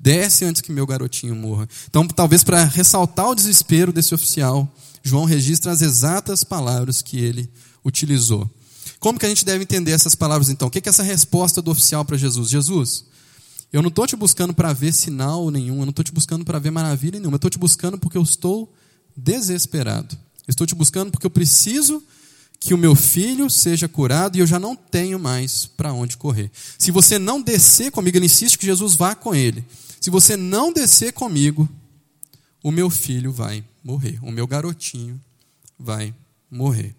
Desce 0.00 0.44
antes 0.44 0.60
que 0.60 0.72
meu 0.72 0.86
garotinho 0.86 1.34
morra. 1.34 1.68
Então, 1.88 2.06
talvez 2.06 2.44
para 2.44 2.64
ressaltar 2.64 3.28
o 3.28 3.34
desespero 3.34 3.92
desse 3.92 4.14
oficial, 4.14 4.70
João 5.02 5.24
registra 5.24 5.72
as 5.72 5.82
exatas 5.82 6.44
palavras 6.44 7.00
que 7.00 7.18
ele 7.18 7.48
utilizou. 7.84 8.50
Como 8.98 9.18
que 9.18 9.26
a 9.26 9.28
gente 9.28 9.44
deve 9.44 9.62
entender 9.62 9.92
essas 9.92 10.14
palavras 10.14 10.48
então? 10.48 10.68
O 10.68 10.70
que 10.70 10.78
é 10.78 10.88
essa 10.88 11.02
resposta 11.02 11.62
do 11.62 11.70
oficial 11.70 12.04
para 12.04 12.16
Jesus? 12.16 12.50
Jesus, 12.50 13.04
eu 13.72 13.82
não 13.82 13.88
estou 13.88 14.06
te 14.06 14.16
buscando 14.16 14.54
para 14.54 14.72
ver 14.72 14.92
sinal 14.92 15.50
nenhum, 15.50 15.78
eu 15.80 15.84
não 15.84 15.90
estou 15.90 16.04
te 16.04 16.12
buscando 16.12 16.44
para 16.44 16.58
ver 16.58 16.70
maravilha 16.70 17.18
nenhuma, 17.18 17.34
eu 17.34 17.36
estou 17.36 17.50
te 17.50 17.58
buscando 17.58 17.98
porque 17.98 18.16
eu 18.16 18.22
estou 18.22 18.72
desesperado. 19.16 20.16
Estou 20.46 20.66
te 20.66 20.74
buscando 20.74 21.10
porque 21.10 21.26
eu 21.26 21.30
preciso 21.30 22.02
que 22.58 22.72
o 22.72 22.78
meu 22.78 22.94
filho 22.94 23.50
seja 23.50 23.88
curado 23.88 24.36
e 24.36 24.40
eu 24.40 24.46
já 24.46 24.58
não 24.58 24.74
tenho 24.74 25.18
mais 25.18 25.66
para 25.66 25.92
onde 25.92 26.16
correr. 26.16 26.50
Se 26.78 26.90
você 26.90 27.18
não 27.18 27.42
descer 27.42 27.90
comigo, 27.90 28.16
ele 28.16 28.26
insiste 28.26 28.58
que 28.58 28.66
Jesus 28.66 28.94
vá 28.94 29.14
com 29.14 29.34
ele. 29.34 29.64
Se 30.00 30.10
você 30.10 30.36
não 30.36 30.72
descer 30.72 31.12
comigo, 31.12 31.68
o 32.62 32.70
meu 32.70 32.88
filho 32.88 33.32
vai 33.32 33.64
morrer, 33.82 34.18
o 34.22 34.30
meu 34.30 34.46
garotinho 34.46 35.20
vai 35.78 36.14
morrer. 36.50 36.94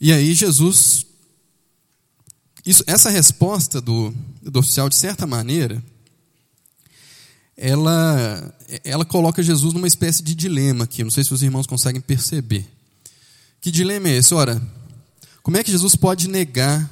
E 0.00 0.12
aí 0.12 0.34
Jesus, 0.34 1.06
isso, 2.64 2.84
essa 2.86 3.10
resposta 3.10 3.80
do, 3.80 4.14
do 4.40 4.60
oficial, 4.60 4.88
de 4.88 4.94
certa 4.94 5.26
maneira, 5.26 5.82
ela, 7.56 8.54
ela 8.84 9.04
coloca 9.04 9.42
Jesus 9.42 9.74
numa 9.74 9.86
espécie 9.86 10.22
de 10.22 10.34
dilema 10.34 10.84
aqui. 10.84 11.02
Não 11.02 11.10
sei 11.10 11.24
se 11.24 11.32
os 11.34 11.42
irmãos 11.42 11.66
conseguem 11.66 12.00
perceber. 12.00 12.68
Que 13.60 13.70
dilema 13.70 14.08
é 14.08 14.16
esse? 14.16 14.34
Ora, 14.34 14.60
como 15.42 15.56
é 15.56 15.64
que 15.64 15.70
Jesus 15.70 15.96
pode 15.96 16.28
negar 16.28 16.88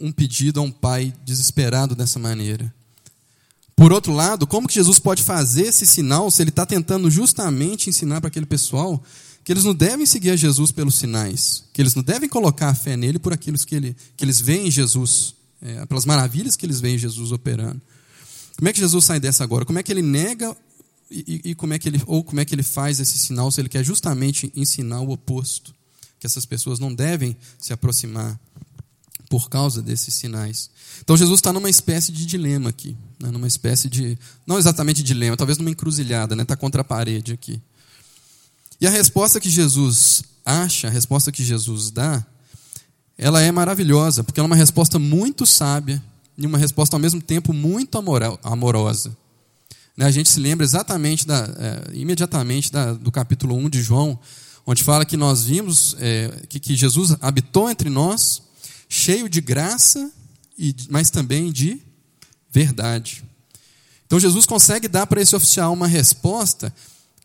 um 0.00 0.12
pedido 0.12 0.60
a 0.60 0.62
um 0.62 0.70
pai 0.70 1.12
desesperado 1.24 1.94
dessa 1.94 2.18
maneira? 2.18 2.72
Por 3.74 3.92
outro 3.92 4.12
lado, 4.12 4.46
como 4.46 4.68
que 4.68 4.74
Jesus 4.74 4.98
pode 4.98 5.22
fazer 5.22 5.62
esse 5.62 5.86
sinal 5.86 6.30
se 6.30 6.42
ele 6.42 6.50
está 6.50 6.64
tentando 6.64 7.10
justamente 7.10 7.90
ensinar 7.90 8.20
para 8.20 8.28
aquele 8.28 8.46
pessoal 8.46 9.02
que 9.44 9.52
eles 9.52 9.64
não 9.64 9.74
devem 9.74 10.06
seguir 10.06 10.30
a 10.30 10.36
Jesus 10.36 10.70
pelos 10.70 10.96
sinais, 10.96 11.64
que 11.72 11.82
eles 11.82 11.94
não 11.94 12.02
devem 12.02 12.28
colocar 12.28 12.68
a 12.68 12.74
fé 12.74 12.96
nele 12.96 13.18
por 13.18 13.32
aquilo 13.32 13.58
que, 13.58 13.74
ele, 13.74 13.96
que 14.16 14.24
eles 14.24 14.40
veem 14.40 14.68
em 14.68 14.70
Jesus, 14.70 15.34
é, 15.60 15.84
pelas 15.86 16.04
maravilhas 16.04 16.56
que 16.56 16.64
eles 16.64 16.80
veem 16.80 16.96
Jesus 16.96 17.32
operando. 17.32 17.80
Como 18.56 18.68
é 18.68 18.72
que 18.72 18.78
Jesus 18.78 19.04
sai 19.04 19.18
dessa 19.18 19.42
agora? 19.42 19.64
Como 19.64 19.78
é 19.78 19.82
que 19.82 19.90
ele 19.90 20.02
nega 20.02 20.56
e, 21.10 21.40
e, 21.44 21.54
como 21.54 21.74
é 21.74 21.78
que 21.78 21.88
ele 21.88 22.00
ou 22.06 22.24
como 22.24 22.40
é 22.40 22.44
que 22.44 22.54
ele 22.54 22.62
faz 22.62 22.98
esse 22.98 23.18
sinal 23.18 23.50
se 23.50 23.60
ele 23.60 23.68
quer 23.68 23.84
justamente 23.84 24.50
ensinar 24.56 25.00
o 25.00 25.10
oposto, 25.10 25.74
que 26.18 26.26
essas 26.26 26.46
pessoas 26.46 26.78
não 26.78 26.94
devem 26.94 27.36
se 27.58 27.72
aproximar 27.72 28.40
por 29.28 29.48
causa 29.48 29.82
desses 29.82 30.14
sinais. 30.14 30.70
Então 31.00 31.16
Jesus 31.16 31.38
está 31.38 31.52
numa 31.52 31.68
espécie 31.68 32.12
de 32.12 32.24
dilema 32.24 32.70
aqui, 32.70 32.96
né? 33.20 33.30
numa 33.30 33.48
espécie 33.48 33.88
de 33.88 34.16
não 34.46 34.58
exatamente 34.58 35.02
dilema, 35.02 35.36
talvez 35.36 35.58
numa 35.58 35.70
encruzilhada, 35.70 36.36
né? 36.36 36.42
Está 36.42 36.56
contra 36.56 36.82
a 36.82 36.84
parede 36.84 37.32
aqui. 37.32 37.60
E 38.82 38.86
a 38.88 38.90
resposta 38.90 39.38
que 39.38 39.48
Jesus 39.48 40.24
acha, 40.44 40.88
a 40.88 40.90
resposta 40.90 41.30
que 41.30 41.44
Jesus 41.44 41.92
dá, 41.92 42.26
ela 43.16 43.40
é 43.40 43.52
maravilhosa, 43.52 44.24
porque 44.24 44.40
ela 44.40 44.48
é 44.48 44.50
uma 44.50 44.56
resposta 44.56 44.98
muito 44.98 45.46
sábia 45.46 46.02
e 46.36 46.44
uma 46.44 46.58
resposta 46.58 46.96
ao 46.96 47.00
mesmo 47.00 47.22
tempo 47.22 47.52
muito 47.52 47.96
amorosa. 48.42 49.16
Né, 49.96 50.04
a 50.04 50.10
gente 50.10 50.28
se 50.28 50.40
lembra 50.40 50.66
exatamente, 50.66 51.24
da, 51.24 51.48
é, 51.60 51.96
imediatamente 51.96 52.72
da, 52.72 52.92
do 52.92 53.12
capítulo 53.12 53.54
1 53.54 53.70
de 53.70 53.80
João, 53.80 54.18
onde 54.66 54.82
fala 54.82 55.04
que 55.04 55.16
nós 55.16 55.44
vimos 55.44 55.94
é, 56.00 56.42
que, 56.48 56.58
que, 56.58 56.74
Jesus 56.74 57.14
habitou 57.20 57.70
entre 57.70 57.88
nós, 57.88 58.42
cheio 58.88 59.28
de 59.28 59.40
graça, 59.40 60.10
e, 60.58 60.74
mas 60.90 61.08
também 61.08 61.52
de 61.52 61.80
verdade. 62.50 63.22
Então 64.06 64.18
Jesus 64.18 64.44
consegue 64.44 64.88
dar 64.88 65.06
para 65.06 65.22
esse 65.22 65.36
oficial 65.36 65.72
uma 65.72 65.86
resposta 65.86 66.74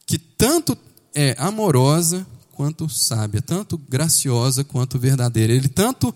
que 0.06 0.20
tanto 0.20 0.78
é 1.20 1.36
amorosa 1.40 2.26
quanto 2.52 2.88
sábia, 2.88 3.42
tanto 3.42 3.76
graciosa 3.76 4.64
quanto 4.64 5.00
verdadeira. 5.00 5.52
Ele 5.52 5.68
tanto 5.68 6.14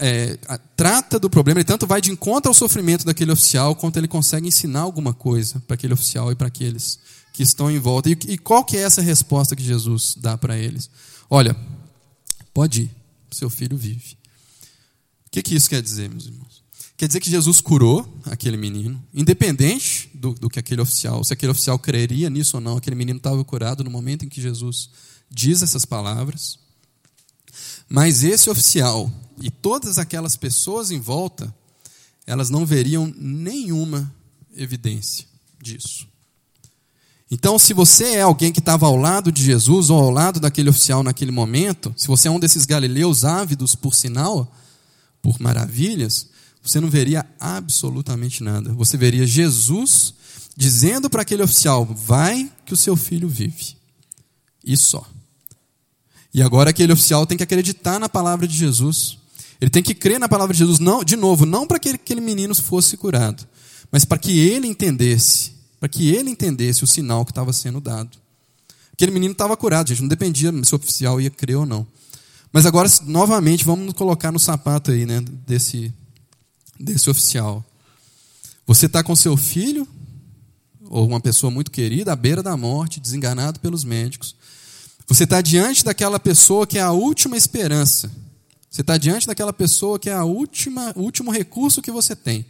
é, 0.00 0.38
trata 0.74 1.18
do 1.18 1.28
problema, 1.28 1.60
ele 1.60 1.66
tanto 1.66 1.86
vai 1.86 2.00
de 2.00 2.10
encontro 2.10 2.48
ao 2.48 2.54
sofrimento 2.54 3.04
daquele 3.04 3.30
oficial, 3.30 3.76
quanto 3.76 3.98
ele 3.98 4.08
consegue 4.08 4.48
ensinar 4.48 4.80
alguma 4.80 5.12
coisa 5.12 5.62
para 5.66 5.74
aquele 5.74 5.92
oficial 5.92 6.32
e 6.32 6.34
para 6.34 6.46
aqueles 6.46 6.98
que 7.34 7.42
estão 7.42 7.70
em 7.70 7.78
volta. 7.78 8.08
E, 8.08 8.18
e 8.26 8.38
qual 8.38 8.64
que 8.64 8.78
é 8.78 8.80
essa 8.80 9.02
resposta 9.02 9.54
que 9.54 9.62
Jesus 9.62 10.14
dá 10.16 10.38
para 10.38 10.56
eles? 10.58 10.88
Olha, 11.28 11.54
pode 12.54 12.82
ir, 12.82 12.90
seu 13.30 13.50
filho 13.50 13.76
vive. 13.76 14.16
O 15.26 15.30
que, 15.30 15.42
que 15.42 15.54
isso 15.54 15.68
quer 15.68 15.82
dizer, 15.82 16.08
meus 16.08 16.24
irmãos? 16.24 16.62
Quer 16.96 17.06
dizer 17.06 17.20
que 17.20 17.30
Jesus 17.30 17.60
curou 17.60 18.06
aquele 18.26 18.56
menino, 18.56 19.02
independente 19.12 20.09
do, 20.20 20.34
do 20.34 20.48
que 20.50 20.58
aquele 20.58 20.82
oficial, 20.82 21.24
se 21.24 21.32
aquele 21.32 21.50
oficial 21.50 21.78
creria 21.78 22.28
nisso 22.28 22.58
ou 22.58 22.60
não, 22.60 22.76
aquele 22.76 22.94
menino 22.94 23.16
estava 23.16 23.42
curado 23.42 23.82
no 23.82 23.90
momento 23.90 24.24
em 24.24 24.28
que 24.28 24.40
Jesus 24.40 24.90
diz 25.30 25.62
essas 25.62 25.86
palavras. 25.86 26.58
Mas 27.88 28.22
esse 28.22 28.50
oficial 28.50 29.10
e 29.40 29.50
todas 29.50 29.98
aquelas 29.98 30.36
pessoas 30.36 30.90
em 30.90 31.00
volta, 31.00 31.52
elas 32.26 32.50
não 32.50 32.66
veriam 32.66 33.12
nenhuma 33.16 34.14
evidência 34.54 35.24
disso. 35.60 36.06
Então, 37.30 37.58
se 37.58 37.72
você 37.72 38.16
é 38.16 38.22
alguém 38.22 38.52
que 38.52 38.58
estava 38.58 38.86
ao 38.86 38.96
lado 38.96 39.32
de 39.32 39.42
Jesus 39.42 39.88
ou 39.88 39.98
ao 39.98 40.10
lado 40.10 40.38
daquele 40.38 40.68
oficial 40.68 41.02
naquele 41.02 41.30
momento, 41.30 41.94
se 41.96 42.08
você 42.08 42.28
é 42.28 42.30
um 42.30 42.40
desses 42.40 42.66
galileus 42.66 43.24
ávidos 43.24 43.74
por 43.74 43.94
sinal, 43.94 44.52
por 45.22 45.40
maravilhas, 45.40 46.28
você 46.62 46.80
não 46.80 46.90
veria 46.90 47.24
absolutamente 47.38 48.42
nada. 48.42 48.72
Você 48.74 48.96
veria 48.96 49.26
Jesus 49.26 50.14
dizendo 50.56 51.08
para 51.08 51.22
aquele 51.22 51.42
oficial: 51.42 51.84
vai 51.86 52.50
que 52.66 52.74
o 52.74 52.76
seu 52.76 52.96
filho 52.96 53.28
vive. 53.28 53.76
E 54.64 54.76
só. 54.76 55.06
E 56.32 56.42
agora 56.42 56.70
aquele 56.70 56.92
oficial 56.92 57.26
tem 57.26 57.36
que 57.36 57.42
acreditar 57.42 57.98
na 57.98 58.08
palavra 58.08 58.46
de 58.46 58.56
Jesus. 58.56 59.18
Ele 59.60 59.70
tem 59.70 59.82
que 59.82 59.94
crer 59.94 60.18
na 60.18 60.28
palavra 60.28 60.54
de 60.54 60.58
Jesus, 60.58 60.78
não, 60.78 61.04
de 61.04 61.16
novo, 61.16 61.44
não 61.44 61.66
para 61.66 61.78
que 61.78 61.90
aquele 61.90 62.20
menino 62.20 62.54
fosse 62.54 62.96
curado, 62.96 63.46
mas 63.92 64.06
para 64.06 64.16
que 64.16 64.38
ele 64.38 64.66
entendesse, 64.66 65.52
para 65.78 65.88
que 65.88 66.08
ele 66.08 66.30
entendesse 66.30 66.82
o 66.82 66.86
sinal 66.86 67.26
que 67.26 67.30
estava 67.30 67.52
sendo 67.52 67.78
dado. 67.78 68.16
Aquele 68.94 69.12
menino 69.12 69.32
estava 69.32 69.54
curado, 69.56 69.88
gente, 69.88 70.00
não 70.00 70.08
dependia 70.08 70.50
se 70.64 70.74
o 70.74 70.76
oficial 70.76 71.20
ia 71.20 71.30
crer 71.30 71.56
ou 71.56 71.66
não. 71.66 71.86
Mas 72.52 72.64
agora, 72.64 72.88
novamente, 73.04 73.64
vamos 73.64 73.92
colocar 73.92 74.32
no 74.32 74.38
sapato 74.38 74.90
aí, 74.90 75.04
né, 75.04 75.22
desse, 75.46 75.92
desse 76.80 77.10
oficial. 77.10 77.64
Você 78.66 78.86
está 78.86 79.02
com 79.02 79.14
seu 79.14 79.36
filho, 79.36 79.86
ou 80.88 81.06
uma 81.06 81.20
pessoa 81.20 81.50
muito 81.50 81.70
querida, 81.70 82.12
à 82.12 82.16
beira 82.16 82.42
da 82.42 82.56
morte, 82.56 82.98
desenganado 82.98 83.60
pelos 83.60 83.84
médicos. 83.84 84.34
Você 85.06 85.24
está 85.24 85.40
diante 85.40 85.84
daquela 85.84 86.18
pessoa 86.18 86.66
que 86.66 86.78
é 86.78 86.82
a 86.82 86.92
última 86.92 87.36
esperança. 87.36 88.10
Você 88.70 88.80
está 88.80 88.96
diante 88.96 89.26
daquela 89.26 89.52
pessoa 89.52 89.98
que 89.98 90.08
é 90.08 90.14
a 90.14 90.24
última, 90.24 90.92
último 90.96 91.30
recurso 91.32 91.82
que 91.82 91.90
você 91.90 92.14
tem. 92.14 92.46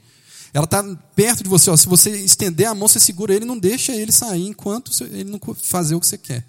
Ela 0.52 0.64
está 0.64 0.82
perto 1.14 1.42
de 1.42 1.48
você. 1.48 1.70
Ó, 1.70 1.76
se 1.76 1.86
você 1.86 2.10
estender 2.10 2.66
a 2.66 2.74
mão, 2.74 2.88
você 2.88 3.00
segura 3.00 3.34
ele, 3.34 3.44
não 3.44 3.58
deixa 3.58 3.92
ele 3.92 4.12
sair 4.12 4.46
enquanto 4.46 4.92
ele 5.04 5.30
não 5.30 5.40
fazer 5.54 5.94
o 5.94 6.00
que 6.00 6.06
você 6.06 6.18
quer. 6.18 6.46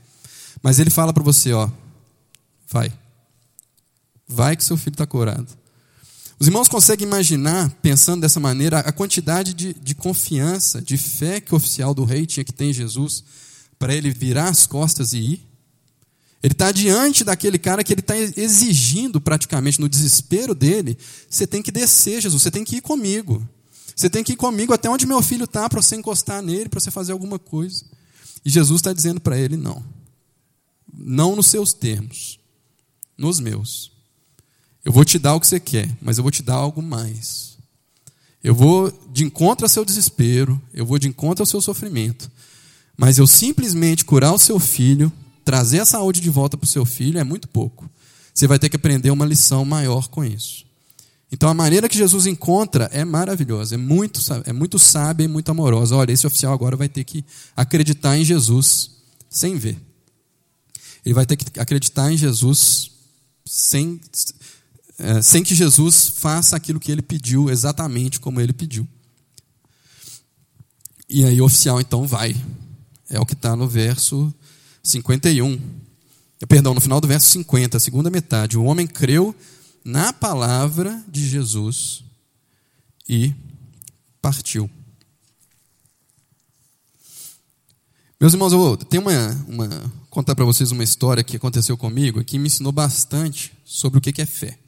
Mas 0.62 0.80
ele 0.80 0.90
fala 0.90 1.14
para 1.14 1.24
você, 1.24 1.54
ó, 1.54 1.70
vai, 2.68 2.92
vai 4.28 4.58
que 4.58 4.64
seu 4.64 4.76
filho 4.76 4.94
está 4.94 5.08
curado. 5.08 5.61
Os 6.42 6.48
irmãos 6.48 6.68
conseguem 6.68 7.06
imaginar, 7.06 7.70
pensando 7.84 8.22
dessa 8.22 8.40
maneira, 8.40 8.80
a 8.80 8.92
quantidade 8.92 9.54
de, 9.54 9.76
de 9.76 9.94
confiança, 9.94 10.82
de 10.82 10.98
fé 10.98 11.40
que 11.40 11.54
o 11.54 11.56
oficial 11.56 11.94
do 11.94 12.04
rei 12.04 12.26
tinha 12.26 12.44
que 12.44 12.52
ter 12.52 12.66
em 12.66 12.74
Jesus 12.74 13.24
para 13.78 13.94
ele 13.94 14.10
virar 14.10 14.50
as 14.50 14.66
costas 14.66 15.14
e 15.14 15.20
ir? 15.20 15.48
Ele 16.42 16.54
está 16.54 16.72
diante 16.72 17.24
daquele 17.24 17.60
cara 17.60 17.84
que 17.84 17.94
ele 17.94 18.00
está 18.00 18.18
exigindo 18.18 19.22
praticamente 19.22 19.80
no 19.80 19.88
desespero 19.88 20.56
dele: 20.56 20.98
você 21.30 21.46
tem 21.46 21.62
que 21.62 21.72
descer, 21.72 22.20
Jesus, 22.20 22.42
você 22.42 22.50
tem 22.50 22.64
que 22.64 22.78
ir 22.78 22.82
comigo. 22.82 23.48
Você 23.96 24.10
tem 24.10 24.24
que 24.24 24.34
ir 24.34 24.36
comigo 24.36 24.74
até 24.74 24.90
onde 24.90 25.06
meu 25.06 25.22
filho 25.22 25.44
está 25.44 25.70
para 25.70 25.80
você 25.80 25.96
encostar 25.96 26.42
nele, 26.42 26.70
para 26.70 26.80
você 26.80 26.90
fazer 26.90 27.12
alguma 27.12 27.38
coisa. 27.38 27.86
E 28.44 28.50
Jesus 28.50 28.80
está 28.80 28.92
dizendo 28.92 29.22
para 29.22 29.38
ele: 29.38 29.58
não. 29.58 29.86
Não 30.92 31.36
nos 31.36 31.46
seus 31.46 31.72
termos, 31.72 32.40
nos 33.16 33.40
meus. 33.40 33.92
Eu 34.84 34.92
vou 34.92 35.06
te 35.06 35.20
dar 35.20 35.36
o 35.36 35.40
que 35.40 35.48
você 35.48 35.60
quer, 35.60 35.90
mas 36.02 36.18
eu 36.18 36.24
vou 36.24 36.32
te 36.32 36.42
dar 36.42 36.56
algo 36.56 36.82
mais. 36.82 37.58
Eu 38.44 38.56
vou 38.56 38.92
de 39.12 39.24
encontro 39.24 39.66
ao 39.66 39.70
seu 39.70 39.86
desespero, 39.86 40.60
eu 40.74 40.86
vou 40.86 40.98
de 40.98 41.08
encontro 41.08 41.44
ao 41.44 41.46
seu 41.46 41.62
sofrimento, 41.62 42.32
mas 42.98 43.18
eu 43.18 43.28
simplesmente 43.28 44.04
curar 44.04 44.34
o 44.34 44.40
seu 44.40 44.60
filho, 44.60 45.12
trazer 45.46 45.80
a 45.80 45.86
saúde 45.86 46.20
de 46.20 46.30
volta 46.30 46.58
para 46.58 46.66
o 46.66 46.70
seu 46.70 46.86
filho 46.86 47.20
é 47.20 47.24
muito 47.24 47.48
pouco. 47.48 47.90
Você 48.34 48.48
vai 48.48 48.58
ter 48.58 48.70
que 48.70 48.76
aprender 48.76 49.12
uma 49.12 49.26
lição 49.26 49.64
maior 49.64 50.08
com 50.08 50.24
isso. 50.24 50.66
Então 51.32 51.48
a 51.50 51.54
maneira 51.54 51.88
que 51.88 51.98
Jesus 51.98 52.26
encontra 52.26 52.90
é 52.92 53.06
maravilhosa, 53.06 53.76
é 53.76 53.78
muito, 53.78 54.20
é 54.46 54.52
muito 54.52 54.78
sábia 54.78 55.24
e 55.24 55.28
muito 55.28 55.50
amorosa. 55.50 55.96
Olha, 55.96 56.12
esse 56.12 56.28
oficial 56.28 56.54
agora 56.54 56.76
vai 56.76 56.90
ter 56.90 57.04
que 57.04 57.24
acreditar 57.56 58.18
em 58.18 58.26
Jesus 58.26 58.92
sem 59.30 59.56
ver. 59.56 59.78
Ele 61.06 61.14
vai 61.14 61.26
ter 61.26 61.38
que 61.38 61.60
acreditar 61.60 62.12
em 62.12 62.18
Jesus 62.18 62.92
sem, 63.46 64.00
é, 65.04 65.20
sem 65.20 65.44
que 65.44 65.56
Jesus 65.56 66.08
faça 66.08 66.56
aquilo 66.56 66.80
que 66.80 66.92
ele 66.92 67.02
pediu, 67.02 67.50
exatamente 67.50 68.20
como 68.20 68.40
ele 68.40 68.54
pediu. 68.54 68.88
E 71.10 71.26
aí 71.26 71.42
o 71.42 71.46
oficial 71.46 71.82
então 71.82 72.06
vai. 72.06 72.36
É 73.10 73.20
o 73.20 73.26
que 73.26 73.34
está 73.34 73.56
no 73.56 73.68
verso 73.68 74.34
51. 74.84 75.60
Perdão, 76.48 76.76
no 76.76 76.80
final 76.80 77.02
do 77.02 77.08
verso 77.08 77.28
50, 77.30 77.78
a 77.78 77.80
segunda 77.80 78.12
metade. 78.12 78.58
O 78.58 78.64
homem 78.64 78.86
creu 78.86 79.36
na 79.84 80.14
palavra 80.14 81.04
de 81.08 81.28
Jesus 81.28 82.04
e 83.10 83.34
partiu. 84.22 84.70
Meus 88.20 88.34
irmãos, 88.34 88.54
eu 88.54 88.78
tenho 88.78 89.02
uma, 89.02 89.46
uma 89.48 89.94
contar 90.12 90.36
para 90.36 90.46
vocês 90.46 90.72
uma 90.72 90.84
história 90.84 91.24
que 91.24 91.38
aconteceu 91.38 91.76
comigo 91.76 92.24
que 92.24 92.38
me 92.38 92.46
ensinou 92.46 92.72
bastante 92.72 93.52
sobre 93.66 93.98
o 93.98 94.02
que 94.02 94.22
é 94.22 94.26
fé. 94.28 94.61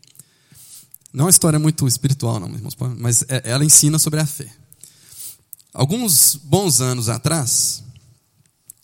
Não 1.13 1.23
é 1.23 1.25
uma 1.25 1.29
história 1.29 1.59
muito 1.59 1.87
espiritual, 1.87 2.39
não, 2.39 2.49
irmãos, 2.49 2.75
mas 2.97 3.23
é, 3.29 3.43
ela 3.45 3.63
ensina 3.63 3.99
sobre 3.99 4.19
a 4.19 4.25
fé. 4.25 4.51
Alguns 5.71 6.35
bons 6.35 6.81
anos 6.81 7.07
atrás, 7.07 7.83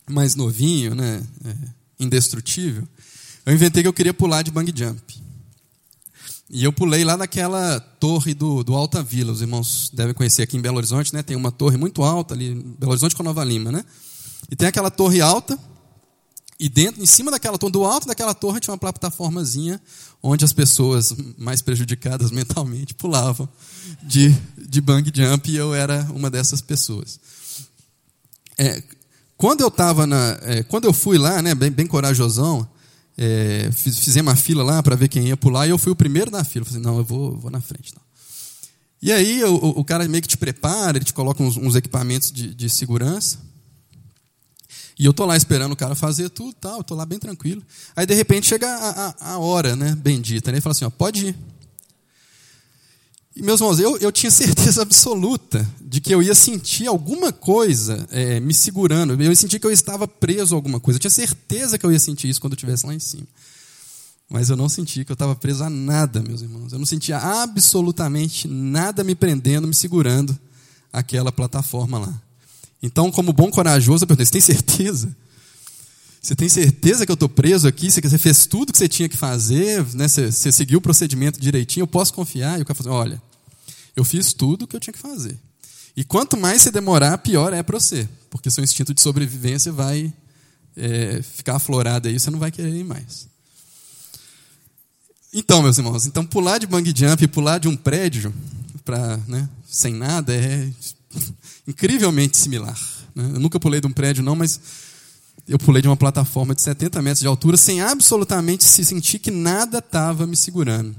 mais 0.08 0.36
novinho, 0.36 0.94
né, 0.94 1.26
é, 1.44 1.54
indestrutível, 1.98 2.86
eu 3.44 3.52
inventei 3.52 3.82
que 3.82 3.88
eu 3.88 3.92
queria 3.92 4.14
pular 4.14 4.42
de 4.42 4.50
bang 4.50 4.72
jump. 4.74 5.20
E 6.52 6.64
eu 6.64 6.72
pulei 6.72 7.04
lá 7.04 7.16
naquela 7.16 7.78
torre 7.78 8.34
do, 8.34 8.64
do 8.64 8.74
Alta 8.74 9.04
Vila. 9.04 9.32
Os 9.32 9.40
irmãos 9.40 9.88
devem 9.94 10.12
conhecer 10.12 10.42
aqui 10.42 10.56
em 10.56 10.60
Belo 10.60 10.78
Horizonte, 10.78 11.14
né? 11.14 11.22
Tem 11.22 11.36
uma 11.36 11.52
torre 11.52 11.76
muito 11.76 12.02
alta 12.02 12.34
ali, 12.34 12.54
Belo 12.54 12.90
Horizonte 12.90 13.14
com 13.14 13.22
Nova 13.22 13.44
Lima, 13.44 13.70
né? 13.70 13.84
E 14.50 14.56
tem 14.56 14.66
aquela 14.66 14.90
torre 14.90 15.20
alta, 15.20 15.56
e 16.60 16.68
dentro, 16.68 17.02
em 17.02 17.06
cima 17.06 17.30
daquela 17.30 17.56
torre, 17.56 17.72
do 17.72 17.84
alto 17.86 18.06
daquela 18.06 18.34
torre, 18.34 18.60
tinha 18.60 18.72
uma 18.72 18.78
plataformazinha 18.78 19.80
onde 20.22 20.44
as 20.44 20.52
pessoas 20.52 21.14
mais 21.38 21.62
prejudicadas 21.62 22.30
mentalmente 22.32 22.92
pulavam 22.92 23.48
de, 24.02 24.36
de 24.58 24.80
bang 24.82 25.10
jump 25.12 25.50
e 25.50 25.56
eu 25.56 25.74
era 25.74 26.06
uma 26.14 26.28
dessas 26.28 26.60
pessoas. 26.60 27.18
É, 28.58 28.82
quando 29.38 29.62
eu 29.62 29.68
estava 29.68 30.06
na, 30.06 30.38
é, 30.42 30.62
quando 30.62 30.84
eu 30.84 30.92
fui 30.92 31.16
lá, 31.16 31.40
né, 31.40 31.54
bem, 31.54 31.70
bem 31.70 31.86
corajosão, 31.86 32.68
é, 33.16 33.70
fiz, 33.72 33.98
fizemos 33.98 34.30
uma 34.30 34.36
fila 34.36 34.62
lá 34.62 34.82
para 34.82 34.94
ver 34.94 35.08
quem 35.08 35.28
ia 35.28 35.36
pular 35.38 35.66
e 35.66 35.70
eu 35.70 35.78
fui 35.78 35.90
o 35.90 35.96
primeiro 35.96 36.30
na 36.30 36.44
fila. 36.44 36.66
Falei, 36.66 36.82
não, 36.82 36.98
eu 36.98 37.04
vou, 37.04 37.38
vou 37.38 37.50
na 37.50 37.62
frente. 37.62 37.94
Não. 37.94 38.02
E 39.00 39.10
aí 39.10 39.42
o, 39.44 39.54
o, 39.54 39.82
cara 39.82 40.06
meio 40.06 40.20
que 40.20 40.28
te 40.28 40.36
prepara, 40.36 40.98
ele 40.98 41.06
te 41.06 41.14
coloca 41.14 41.42
uns, 41.42 41.56
uns 41.56 41.74
equipamentos 41.74 42.30
de, 42.30 42.52
de 42.52 42.68
segurança. 42.68 43.38
E 45.00 45.06
eu 45.06 45.14
tô 45.14 45.24
lá 45.24 45.34
esperando 45.34 45.72
o 45.72 45.76
cara 45.76 45.94
fazer 45.94 46.28
tudo, 46.28 46.52
tal, 46.52 46.84
tô 46.84 46.94
lá 46.94 47.06
bem 47.06 47.18
tranquilo. 47.18 47.62
Aí 47.96 48.04
de 48.04 48.12
repente 48.12 48.46
chega 48.46 48.68
a, 48.68 49.06
a, 49.06 49.32
a 49.32 49.38
hora, 49.38 49.74
né, 49.74 49.94
bendita, 49.94 50.52
né? 50.52 50.60
Fala 50.60 50.72
assim, 50.72 50.84
ó, 50.84 50.90
pode 50.90 51.28
ir. 51.28 51.36
E 53.34 53.42
meus 53.42 53.60
irmãos, 53.62 53.80
eu, 53.80 53.96
eu 53.96 54.12
tinha 54.12 54.28
certeza 54.30 54.82
absoluta 54.82 55.66
de 55.80 56.02
que 56.02 56.14
eu 56.14 56.22
ia 56.22 56.34
sentir 56.34 56.86
alguma 56.86 57.32
coisa 57.32 58.06
é, 58.10 58.40
me 58.40 58.52
segurando. 58.52 59.14
Eu 59.14 59.22
ia 59.22 59.34
sentir 59.34 59.58
que 59.58 59.66
eu 59.66 59.72
estava 59.72 60.06
preso 60.06 60.54
a 60.54 60.58
alguma 60.58 60.78
coisa. 60.78 60.98
Eu 60.98 61.00
tinha 61.00 61.10
certeza 61.10 61.78
que 61.78 61.86
eu 61.86 61.90
ia 61.90 61.98
sentir 61.98 62.28
isso 62.28 62.38
quando 62.38 62.52
eu 62.52 62.56
estivesse 62.56 62.84
lá 62.84 62.92
em 62.92 63.00
cima. 63.00 63.26
Mas 64.28 64.50
eu 64.50 64.56
não 64.56 64.68
senti 64.68 65.02
que 65.02 65.12
eu 65.12 65.14
estava 65.14 65.34
preso 65.34 65.64
a 65.64 65.70
nada, 65.70 66.22
meus 66.22 66.42
irmãos. 66.42 66.74
Eu 66.74 66.78
não 66.78 66.84
sentia 66.84 67.16
absolutamente 67.16 68.46
nada 68.46 69.02
me 69.02 69.14
prendendo, 69.14 69.66
me 69.66 69.74
segurando 69.74 70.38
aquela 70.92 71.32
plataforma 71.32 71.98
lá. 71.98 72.29
Então, 72.82 73.10
como 73.10 73.32
bom 73.32 73.50
corajoso, 73.50 74.04
eu 74.04 74.06
perguntei: 74.06 74.26
você 74.26 74.32
tem 74.32 74.40
certeza? 74.40 75.14
Você 76.22 76.34
tem 76.36 76.48
certeza 76.48 77.06
que 77.06 77.12
eu 77.12 77.14
estou 77.14 77.28
preso 77.28 77.66
aqui? 77.66 77.90
Você 77.90 78.18
fez 78.18 78.46
tudo 78.46 78.72
que 78.72 78.78
você 78.78 78.88
tinha 78.88 79.08
que 79.08 79.16
fazer? 79.16 79.84
Né? 79.94 80.06
Você, 80.06 80.30
você 80.30 80.52
seguiu 80.52 80.78
o 80.78 80.82
procedimento 80.82 81.40
direitinho? 81.40 81.84
Eu 81.84 81.88
posso 81.88 82.12
confiar? 82.12 82.58
E 82.58 82.62
o 82.62 82.64
cara 82.64 82.76
falou: 82.76 83.00
assim, 83.00 83.10
olha, 83.10 83.22
eu 83.96 84.04
fiz 84.04 84.32
tudo 84.32 84.64
o 84.64 84.66
que 84.66 84.76
eu 84.76 84.80
tinha 84.80 84.92
que 84.92 84.98
fazer. 84.98 85.38
E 85.96 86.04
quanto 86.04 86.36
mais 86.36 86.62
você 86.62 86.70
demorar, 86.70 87.18
pior 87.18 87.52
é 87.52 87.62
para 87.62 87.78
você, 87.78 88.08
porque 88.28 88.50
seu 88.50 88.62
instinto 88.62 88.94
de 88.94 89.00
sobrevivência 89.00 89.72
vai 89.72 90.12
é, 90.76 91.20
ficar 91.22 91.56
aflorado 91.56 92.08
aí, 92.08 92.18
você 92.18 92.30
não 92.30 92.38
vai 92.38 92.50
querer 92.50 92.74
ir 92.74 92.84
mais. 92.84 93.28
Então, 95.32 95.62
meus 95.62 95.78
irmãos, 95.78 96.06
então 96.06 96.24
pular 96.24 96.58
de 96.58 96.66
bang 96.66 96.92
jump 96.94 97.26
pular 97.28 97.58
de 97.58 97.68
um 97.68 97.76
prédio 97.76 98.32
para, 98.84 99.16
né, 99.28 99.48
sem 99.68 99.94
nada 99.94 100.34
é 100.34 100.70
incrivelmente 101.66 102.36
similar. 102.36 102.78
Né? 103.14 103.24
Eu 103.34 103.40
nunca 103.40 103.58
pulei 103.58 103.80
de 103.80 103.86
um 103.86 103.92
prédio, 103.92 104.22
não, 104.22 104.36
mas 104.36 104.60
eu 105.48 105.58
pulei 105.58 105.82
de 105.82 105.88
uma 105.88 105.96
plataforma 105.96 106.54
de 106.54 106.62
70 106.62 107.02
metros 107.02 107.20
de 107.20 107.26
altura 107.26 107.56
sem 107.56 107.80
absolutamente 107.80 108.64
se 108.64 108.84
sentir 108.84 109.18
que 109.18 109.30
nada 109.30 109.78
estava 109.78 110.26
me 110.26 110.36
segurando. 110.36 110.94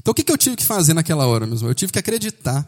Então 0.00 0.12
o 0.12 0.14
que, 0.14 0.30
eu 0.30 0.38
tive 0.38 0.56
que 0.56 0.64
fazer 0.64 0.94
naquela 0.94 1.26
hora, 1.26 1.46
meus 1.46 1.60
irmãos? 1.60 1.70
Eu 1.70 1.74
tive 1.74 1.92
que 1.92 1.98
acreditar 1.98 2.66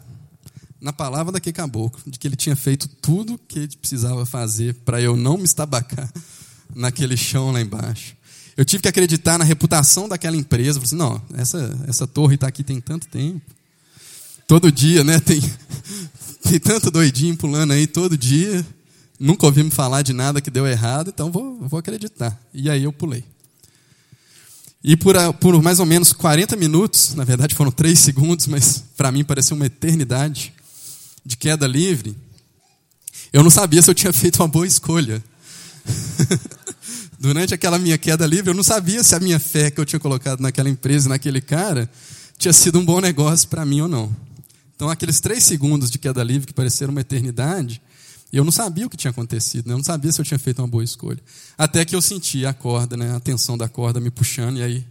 na 0.79 0.91
palavra 0.91 1.31
daquele 1.31 1.53
caboclo, 1.53 2.01
de 2.07 2.17
que 2.17 2.27
ele 2.27 2.35
tinha 2.35 2.55
feito 2.55 2.87
tudo 2.87 3.39
que 3.47 3.59
ele 3.59 3.77
precisava 3.77 4.25
fazer 4.25 4.73
para 4.85 4.99
eu 4.99 5.15
não 5.15 5.37
me 5.37 5.43
estabacar 5.43 6.11
naquele 6.75 7.15
chão 7.15 7.51
lá 7.51 7.61
embaixo. 7.61 8.15
Eu 8.57 8.65
tive 8.65 8.83
que 8.83 8.89
acreditar 8.89 9.37
na 9.37 9.43
reputação 9.43 10.09
daquela 10.09 10.35
empresa. 10.35 10.79
Falei 10.79 10.85
assim, 10.85 10.95
não, 10.95 11.21
essa, 11.33 11.79
essa 11.87 12.05
torre 12.05 12.35
está 12.35 12.47
aqui 12.47 12.63
tem 12.63 12.81
tanto 12.81 13.07
tempo. 13.07 13.41
Todo 14.51 14.69
dia, 14.69 15.01
né? 15.01 15.17
Tem, 15.17 15.39
tem 16.43 16.59
tanto 16.59 16.91
doidinho 16.91 17.37
pulando 17.37 17.71
aí 17.71 17.87
todo 17.87 18.17
dia. 18.17 18.67
Nunca 19.17 19.45
ouvi 19.45 19.63
me 19.63 19.71
falar 19.71 20.01
de 20.01 20.11
nada 20.11 20.41
que 20.41 20.51
deu 20.51 20.67
errado, 20.67 21.07
então 21.07 21.31
vou, 21.31 21.57
vou 21.69 21.79
acreditar. 21.79 22.37
E 22.53 22.69
aí 22.69 22.83
eu 22.83 22.91
pulei. 22.91 23.23
E 24.83 24.97
por, 24.97 25.15
por 25.35 25.61
mais 25.63 25.79
ou 25.79 25.85
menos 25.85 26.11
40 26.11 26.57
minutos, 26.57 27.15
na 27.15 27.23
verdade 27.23 27.55
foram 27.55 27.71
3 27.71 27.97
segundos, 27.97 28.45
mas 28.45 28.83
para 28.97 29.09
mim 29.09 29.23
pareceu 29.23 29.55
uma 29.55 29.67
eternidade 29.67 30.53
de 31.25 31.37
queda 31.37 31.65
livre, 31.65 32.13
eu 33.31 33.43
não 33.43 33.49
sabia 33.49 33.81
se 33.81 33.89
eu 33.89 33.95
tinha 33.95 34.11
feito 34.11 34.41
uma 34.41 34.49
boa 34.49 34.67
escolha. 34.67 35.23
Durante 37.17 37.53
aquela 37.53 37.79
minha 37.79 37.97
queda 37.97 38.27
livre, 38.27 38.51
eu 38.51 38.53
não 38.53 38.63
sabia 38.63 39.01
se 39.01 39.15
a 39.15 39.19
minha 39.21 39.39
fé 39.39 39.71
que 39.71 39.79
eu 39.79 39.85
tinha 39.85 39.99
colocado 40.01 40.41
naquela 40.41 40.67
empresa, 40.67 41.07
naquele 41.07 41.39
cara, 41.39 41.89
tinha 42.37 42.51
sido 42.51 42.79
um 42.79 42.83
bom 42.83 42.99
negócio 42.99 43.47
para 43.47 43.63
mim 43.63 43.79
ou 43.79 43.87
não. 43.87 44.13
Então, 44.81 44.89
aqueles 44.89 45.19
três 45.19 45.43
segundos 45.43 45.91
de 45.91 45.99
queda 45.99 46.23
livre 46.23 46.47
que 46.47 46.53
pareceram 46.53 46.89
uma 46.89 47.01
eternidade, 47.01 47.79
eu 48.33 48.43
não 48.43 48.51
sabia 48.51 48.87
o 48.87 48.89
que 48.89 48.97
tinha 48.97 49.11
acontecido, 49.11 49.67
né? 49.67 49.73
eu 49.75 49.77
não 49.77 49.83
sabia 49.83 50.11
se 50.11 50.19
eu 50.19 50.25
tinha 50.25 50.39
feito 50.39 50.57
uma 50.57 50.67
boa 50.67 50.83
escolha. 50.83 51.19
Até 51.55 51.85
que 51.85 51.95
eu 51.95 52.01
senti 52.01 52.47
a 52.47 52.51
corda, 52.51 52.97
né? 52.97 53.15
a 53.15 53.19
tensão 53.19 53.55
da 53.55 53.69
corda 53.69 53.99
me 53.99 54.09
puxando, 54.09 54.57
e 54.57 54.63
aí 54.63 54.83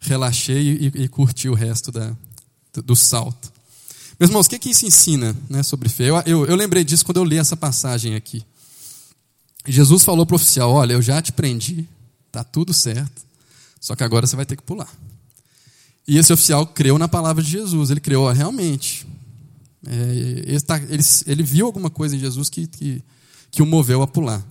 relaxei 0.00 0.90
e, 0.92 1.02
e 1.04 1.06
curti 1.08 1.48
o 1.48 1.54
resto 1.54 1.92
da, 1.92 2.16
do, 2.84 2.96
salto. 2.96 3.52
Meus 4.18 4.28
irmãos, 4.28 4.46
o 4.46 4.50
que, 4.50 4.58
que 4.58 4.70
isso 4.70 4.84
ensina 4.84 5.36
né, 5.48 5.62
sobre 5.62 5.88
fé? 5.88 6.10
Eu, 6.10 6.20
eu, 6.26 6.44
eu 6.44 6.56
lembrei 6.56 6.82
disso 6.82 7.04
quando 7.04 7.18
eu 7.18 7.24
li 7.24 7.38
essa 7.38 7.56
passagem 7.56 8.16
aqui. 8.16 8.44
Jesus 9.68 10.02
falou 10.02 10.26
para 10.26 10.34
o 10.34 10.36
oficial: 10.36 10.72
Olha, 10.72 10.94
eu 10.94 11.00
já 11.00 11.22
te 11.22 11.30
prendi, 11.30 11.88
está 12.26 12.42
tudo 12.42 12.74
certo, 12.74 13.22
só 13.80 13.94
que 13.94 14.02
agora 14.02 14.26
você 14.26 14.34
vai 14.34 14.44
ter 14.44 14.56
que 14.56 14.64
pular. 14.64 14.92
E 16.06 16.18
esse 16.18 16.32
oficial 16.32 16.66
creu 16.66 16.98
na 16.98 17.08
palavra 17.08 17.42
de 17.42 17.50
Jesus. 17.50 17.90
Ele 17.90 18.00
creu, 18.00 18.30
realmente. 18.32 19.06
É, 19.86 20.42
ele, 20.46 20.60
tá, 20.60 20.78
ele, 20.78 21.02
ele, 21.26 21.42
viu 21.42 21.66
alguma 21.66 21.90
coisa 21.90 22.16
em 22.16 22.18
Jesus 22.18 22.48
que, 22.48 22.66
que, 22.66 23.02
que 23.50 23.62
o 23.62 23.66
moveu 23.66 24.02
a 24.02 24.06
pular. 24.06 24.44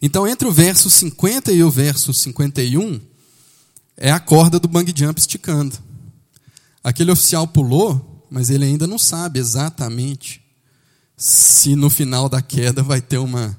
Então, 0.00 0.26
entre 0.26 0.46
o 0.46 0.52
verso 0.52 0.90
50 0.90 1.52
e 1.52 1.62
o 1.62 1.70
verso 1.70 2.12
51, 2.12 3.00
é 3.96 4.10
a 4.10 4.20
corda 4.20 4.58
do 4.58 4.68
bang 4.68 4.92
jump 4.94 5.18
esticando. 5.18 5.76
Aquele 6.82 7.10
oficial 7.10 7.46
pulou, 7.46 8.26
mas 8.30 8.50
ele 8.50 8.64
ainda 8.64 8.86
não 8.86 8.98
sabe 8.98 9.38
exatamente 9.38 10.42
se 11.16 11.76
no 11.76 11.88
final 11.88 12.28
da 12.28 12.42
queda 12.42 12.82
vai 12.82 13.00
ter 13.00 13.18
uma, 13.18 13.58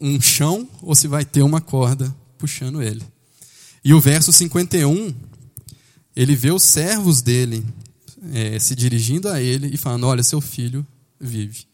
um 0.00 0.20
chão 0.20 0.68
ou 0.80 0.94
se 0.94 1.08
vai 1.08 1.24
ter 1.24 1.42
uma 1.42 1.60
corda 1.60 2.14
puxando 2.38 2.82
ele. 2.82 3.04
E 3.84 3.92
o 3.92 4.00
verso 4.00 4.32
51 4.32 5.14
ele 6.20 6.36
vê 6.36 6.50
os 6.50 6.62
servos 6.62 7.22
dele 7.22 7.64
é, 8.34 8.58
se 8.58 8.74
dirigindo 8.74 9.26
a 9.30 9.40
ele 9.40 9.70
e 9.72 9.78
falando: 9.78 10.06
Olha, 10.06 10.22
seu 10.22 10.38
filho 10.38 10.86
vive. 11.18 11.64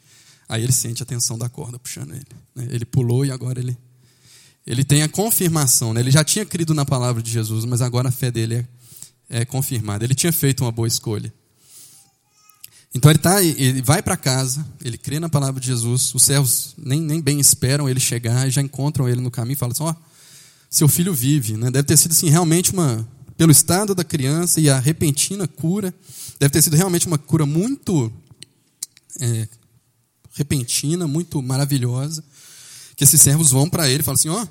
Aí 0.48 0.62
ele 0.62 0.72
sente 0.72 1.02
a 1.02 1.06
tensão 1.06 1.36
da 1.36 1.48
corda 1.48 1.80
puxando 1.80 2.12
ele. 2.14 2.26
Né? 2.54 2.68
Ele 2.70 2.84
pulou 2.84 3.24
e 3.24 3.32
agora 3.32 3.58
ele, 3.58 3.76
ele 4.64 4.84
tem 4.84 5.02
a 5.02 5.08
confirmação. 5.08 5.92
Né? 5.92 6.00
Ele 6.00 6.12
já 6.12 6.22
tinha 6.22 6.46
crido 6.46 6.74
na 6.74 6.84
palavra 6.84 7.20
de 7.20 7.28
Jesus, 7.28 7.64
mas 7.64 7.82
agora 7.82 8.08
a 8.08 8.12
fé 8.12 8.30
dele 8.30 8.64
é, 9.28 9.40
é 9.40 9.44
confirmada. 9.44 10.04
Ele 10.04 10.14
tinha 10.14 10.32
feito 10.32 10.62
uma 10.62 10.70
boa 10.70 10.86
escolha. 10.86 11.34
Então 12.94 13.10
ele, 13.10 13.18
tá, 13.18 13.42
ele 13.42 13.82
vai 13.82 14.00
para 14.00 14.16
casa, 14.16 14.64
ele 14.82 14.96
crê 14.96 15.18
na 15.18 15.28
palavra 15.28 15.60
de 15.60 15.66
Jesus, 15.66 16.14
os 16.14 16.22
servos 16.22 16.72
nem, 16.78 17.00
nem 17.00 17.20
bem 17.20 17.40
esperam 17.40 17.88
ele 17.88 17.98
chegar, 17.98 18.48
já 18.48 18.62
encontram 18.62 19.08
ele 19.08 19.20
no 19.20 19.30
caminho 19.30 19.54
e 19.54 19.58
falam 19.58 19.72
assim: 19.72 19.82
Ó, 19.82 19.90
oh, 19.90 19.96
seu 20.70 20.86
filho 20.86 21.12
vive. 21.12 21.56
Né? 21.56 21.68
Deve 21.68 21.82
ter 21.82 21.96
sido 21.96 22.12
assim, 22.12 22.30
realmente 22.30 22.72
uma. 22.72 23.15
Pelo 23.36 23.52
estado 23.52 23.94
da 23.94 24.04
criança 24.04 24.60
e 24.60 24.70
a 24.70 24.78
repentina 24.78 25.46
cura, 25.46 25.94
deve 26.38 26.52
ter 26.52 26.62
sido 26.62 26.76
realmente 26.76 27.06
uma 27.06 27.18
cura 27.18 27.44
muito 27.44 28.12
é, 29.20 29.48
repentina, 30.32 31.06
muito 31.06 31.42
maravilhosa. 31.42 32.24
Que 32.94 33.04
esses 33.04 33.20
servos 33.20 33.50
vão 33.50 33.68
para 33.68 33.88
ele 33.88 34.00
e 34.00 34.02
falam 34.02 34.18
assim: 34.18 34.28
Ó, 34.28 34.42
oh, 34.42 34.48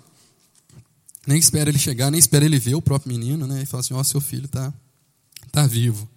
nem 1.25 1.39
espera 1.39 1.69
ele 1.69 1.79
chegar, 1.79 2.11
nem 2.11 2.19
espera 2.19 2.45
ele 2.45 2.59
ver 2.59 2.75
o 2.75 2.81
próprio 2.81 3.11
menino, 3.11 3.47
né? 3.47 3.63
E 3.63 3.65
fala 3.65 3.81
assim: 3.81 3.93
Ó, 3.93 3.99
oh, 3.99 4.03
seu 4.03 4.21
filho 4.21 4.45
está 4.45 4.71
tá 5.51 5.65
vivo. 5.65 6.07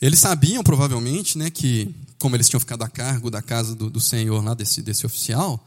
Eles 0.00 0.20
sabiam, 0.20 0.62
provavelmente, 0.62 1.38
né, 1.38 1.48
que, 1.48 1.94
como 2.18 2.36
eles 2.36 2.48
tinham 2.48 2.60
ficado 2.60 2.82
a 2.82 2.88
cargo 2.88 3.30
da 3.30 3.40
casa 3.40 3.74
do, 3.74 3.88
do 3.88 3.98
Senhor, 3.98 4.44
lá 4.44 4.52
desse, 4.52 4.82
desse 4.82 5.06
oficial, 5.06 5.66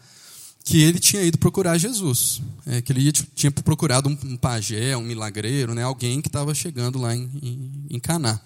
que 0.69 0.83
ele 0.83 0.99
tinha 0.99 1.23
ido 1.23 1.39
procurar 1.39 1.79
Jesus. 1.79 2.43
É, 2.63 2.79
que 2.79 2.93
ele 2.93 3.11
tinha 3.11 3.49
procurado 3.49 4.07
um, 4.07 4.15
um, 4.23 4.37
pajé, 4.37 4.95
um 4.95 5.01
milagreiro, 5.01 5.73
né, 5.73 5.81
alguém 5.81 6.21
que 6.21 6.27
estava 6.27 6.53
chegando 6.53 6.99
lá 6.99 7.15
em, 7.15 7.27
em, 7.41 7.85
em 7.89 7.99
Caná. 7.99 8.39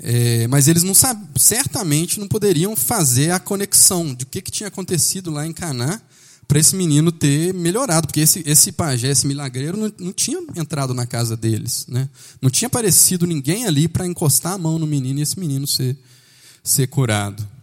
É, 0.00 0.48
mas 0.48 0.66
eles 0.66 0.82
não 0.82 0.92
certamente 1.36 2.18
não 2.18 2.26
poderiam 2.26 2.74
fazer 2.74 3.30
a 3.30 3.38
conexão 3.38 4.12
de 4.12 4.24
o 4.24 4.26
que, 4.26 4.42
que 4.42 4.50
tinha 4.50 4.66
acontecido 4.66 5.30
lá 5.30 5.46
em 5.46 5.52
Caná 5.52 6.02
para 6.48 6.58
esse 6.58 6.74
menino 6.74 7.12
ter 7.12 7.54
melhorado, 7.54 8.08
porque 8.08 8.20
esse, 8.20 8.42
esse 8.44 8.72
pajé, 8.72 9.10
esse 9.10 9.28
milagreiro, 9.28 9.76
não, 9.76 9.92
não 9.96 10.12
tinha 10.12 10.40
entrado 10.56 10.92
na 10.92 11.06
casa 11.06 11.36
deles. 11.36 11.86
Né? 11.86 12.08
Não 12.42 12.50
tinha 12.50 12.66
aparecido 12.66 13.28
ninguém 13.28 13.64
ali 13.64 13.86
para 13.86 14.08
encostar 14.08 14.54
a 14.54 14.58
mão 14.58 14.76
no 14.76 14.88
menino 14.88 15.20
e 15.20 15.22
esse 15.22 15.38
menino 15.38 15.68
ser, 15.68 15.96
ser 16.64 16.88
curado. 16.88 17.53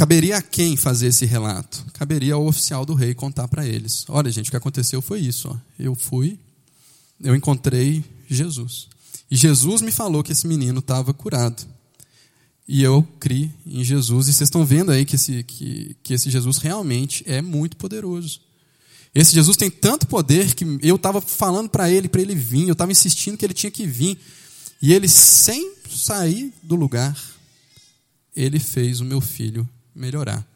Caberia 0.00 0.38
a 0.38 0.42
quem 0.42 0.78
fazer 0.78 1.08
esse 1.08 1.26
relato? 1.26 1.84
Caberia 1.92 2.32
ao 2.32 2.46
oficial 2.46 2.86
do 2.86 2.94
rei 2.94 3.12
contar 3.12 3.46
para 3.48 3.66
eles: 3.66 4.06
olha, 4.08 4.30
gente, 4.30 4.48
o 4.48 4.50
que 4.50 4.56
aconteceu 4.56 5.02
foi 5.02 5.20
isso. 5.20 5.50
Ó. 5.50 5.56
Eu 5.78 5.94
fui, 5.94 6.38
eu 7.22 7.36
encontrei 7.36 8.02
Jesus. 8.26 8.88
E 9.30 9.36
Jesus 9.36 9.82
me 9.82 9.92
falou 9.92 10.24
que 10.24 10.32
esse 10.32 10.46
menino 10.46 10.78
estava 10.78 11.12
curado. 11.12 11.62
E 12.66 12.82
eu 12.82 13.06
criei 13.20 13.50
em 13.66 13.84
Jesus. 13.84 14.26
E 14.26 14.32
vocês 14.32 14.46
estão 14.46 14.64
vendo 14.64 14.90
aí 14.90 15.04
que 15.04 15.16
esse, 15.16 15.42
que, 15.42 15.94
que 16.02 16.14
esse 16.14 16.30
Jesus 16.30 16.56
realmente 16.56 17.22
é 17.26 17.42
muito 17.42 17.76
poderoso. 17.76 18.40
Esse 19.14 19.34
Jesus 19.34 19.54
tem 19.54 19.70
tanto 19.70 20.06
poder 20.06 20.54
que 20.54 20.64
eu 20.80 20.96
estava 20.96 21.20
falando 21.20 21.68
para 21.68 21.90
ele, 21.90 22.08
para 22.08 22.22
ele 22.22 22.34
vir, 22.34 22.66
eu 22.66 22.72
estava 22.72 22.90
insistindo 22.90 23.36
que 23.36 23.44
ele 23.44 23.52
tinha 23.52 23.70
que 23.70 23.86
vir. 23.86 24.18
E 24.80 24.94
ele, 24.94 25.10
sem 25.10 25.74
sair 25.90 26.54
do 26.62 26.74
lugar, 26.74 27.22
ele 28.34 28.58
fez 28.58 29.00
o 29.00 29.04
meu 29.04 29.20
filho 29.20 29.68
melhorar. 30.00 30.46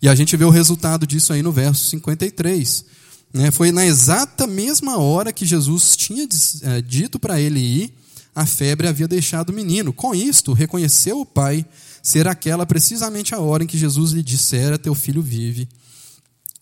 E 0.00 0.08
a 0.08 0.14
gente 0.14 0.36
vê 0.36 0.44
o 0.44 0.50
resultado 0.50 1.06
disso 1.06 1.32
aí 1.32 1.42
no 1.42 1.52
verso 1.52 1.90
53. 1.90 2.84
Né? 3.32 3.50
Foi 3.50 3.70
na 3.70 3.84
exata 3.84 4.46
mesma 4.46 4.98
hora 4.98 5.32
que 5.32 5.46
Jesus 5.46 5.96
tinha 5.96 6.26
é, 6.62 6.82
dito 6.82 7.18
para 7.18 7.40
ele 7.40 7.60
ir 7.60 7.94
a 8.36 8.44
febre 8.44 8.86
havia 8.86 9.08
deixado 9.08 9.48
o 9.48 9.52
menino. 9.54 9.94
Com 9.94 10.14
isto, 10.14 10.52
reconheceu 10.52 11.18
o 11.18 11.24
pai 11.24 11.64
ser 12.02 12.28
aquela 12.28 12.66
precisamente 12.66 13.34
a 13.34 13.40
hora 13.40 13.64
em 13.64 13.66
que 13.66 13.78
Jesus 13.78 14.12
lhe 14.12 14.22
dissera: 14.22 14.78
Teu 14.78 14.94
filho 14.94 15.22
vive. 15.22 15.66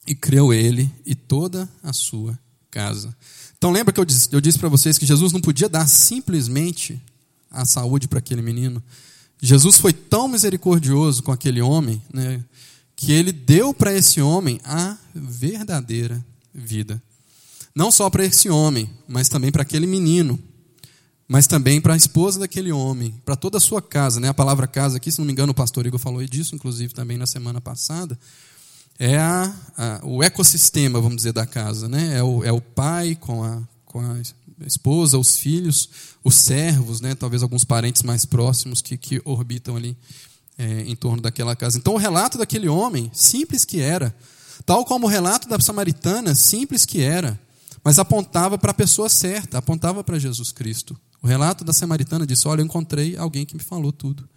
E 0.06 0.14
creu 0.14 0.52
ele 0.52 0.88
e 1.04 1.16
toda 1.16 1.68
a 1.82 1.92
sua 1.92 2.38
casa. 2.70 3.14
Então, 3.58 3.72
lembra 3.72 3.92
que 3.92 3.98
eu 3.98 4.04
disse, 4.04 4.28
eu 4.30 4.40
disse 4.40 4.58
para 4.58 4.68
vocês 4.68 4.98
que 4.98 5.06
Jesus 5.06 5.32
não 5.32 5.40
podia 5.40 5.68
dar 5.68 5.88
simplesmente 5.88 7.02
a 7.50 7.64
saúde 7.64 8.06
para 8.06 8.18
aquele 8.20 8.42
menino? 8.42 8.82
Jesus 9.44 9.78
foi 9.78 9.92
tão 9.92 10.26
misericordioso 10.28 11.22
com 11.22 11.32
aquele 11.32 11.60
homem, 11.60 12.00
né, 12.12 12.42
que 12.96 13.12
ele 13.12 13.32
deu 13.32 13.74
para 13.74 13.92
esse 13.92 14.20
homem 14.20 14.60
a 14.64 14.96
verdadeira 15.14 16.24
vida. 16.54 17.02
Não 17.74 17.90
só 17.90 18.08
para 18.08 18.24
esse 18.24 18.48
homem, 18.48 18.88
mas 19.06 19.28
também 19.28 19.50
para 19.52 19.62
aquele 19.62 19.86
menino 19.86 20.38
mas 21.26 21.46
também 21.46 21.80
para 21.80 21.94
a 21.94 21.96
esposa 21.96 22.38
daquele 22.38 22.70
homem, 22.70 23.14
para 23.24 23.36
toda 23.36 23.56
a 23.58 23.60
sua 23.60 23.80
casa. 23.80 24.20
Né? 24.20 24.28
A 24.28 24.34
palavra 24.34 24.66
casa 24.66 24.98
aqui, 24.98 25.10
se 25.10 25.18
não 25.18 25.26
me 25.26 25.32
engano, 25.32 25.52
o 25.52 25.54
pastor 25.54 25.86
Igor 25.86 25.98
falou 25.98 26.24
disso, 26.24 26.54
inclusive, 26.54 26.92
também 26.92 27.16
na 27.16 27.26
semana 27.26 27.60
passada. 27.60 28.18
É 28.98 29.16
a, 29.16 29.52
a, 29.76 30.00
o 30.04 30.22
ecossistema, 30.22 31.00
vamos 31.00 31.16
dizer, 31.16 31.32
da 31.32 31.46
casa. 31.46 31.88
Né? 31.88 32.18
É, 32.18 32.22
o, 32.22 32.44
é 32.44 32.52
o 32.52 32.60
pai 32.60 33.16
com 33.16 33.42
a, 33.42 33.62
com 33.94 34.00
a 34.00 34.66
esposa, 34.66 35.16
os 35.16 35.38
filhos, 35.38 35.88
os 36.24 36.34
servos, 36.34 37.00
né? 37.00 37.14
talvez 37.14 37.44
alguns 37.44 37.62
parentes 37.62 38.02
mais 38.02 38.24
próximos 38.24 38.82
que, 38.82 38.96
que 38.96 39.22
orbitam 39.24 39.76
ali 39.76 39.96
é, 40.58 40.80
em 40.80 40.96
torno 40.96 41.22
daquela 41.22 41.54
casa. 41.54 41.78
Então, 41.78 41.94
o 41.94 41.96
relato 41.96 42.36
daquele 42.36 42.68
homem, 42.68 43.08
simples 43.14 43.64
que 43.64 43.80
era, 43.80 44.12
tal 44.66 44.84
como 44.84 45.06
o 45.06 45.08
relato 45.08 45.48
da 45.48 45.60
samaritana, 45.60 46.34
simples 46.34 46.84
que 46.84 47.02
era, 47.02 47.38
mas 47.84 48.00
apontava 48.00 48.58
para 48.58 48.72
a 48.72 48.74
pessoa 48.74 49.08
certa, 49.08 49.58
apontava 49.58 50.02
para 50.02 50.18
Jesus 50.18 50.50
Cristo. 50.50 50.98
O 51.22 51.28
relato 51.28 51.62
da 51.64 51.72
samaritana 51.72 52.26
disse: 52.26 52.48
Olha, 52.48 52.62
eu 52.62 52.64
encontrei 52.64 53.16
alguém 53.16 53.46
que 53.46 53.54
me 53.54 53.62
falou 53.62 53.92
tudo 53.92 54.28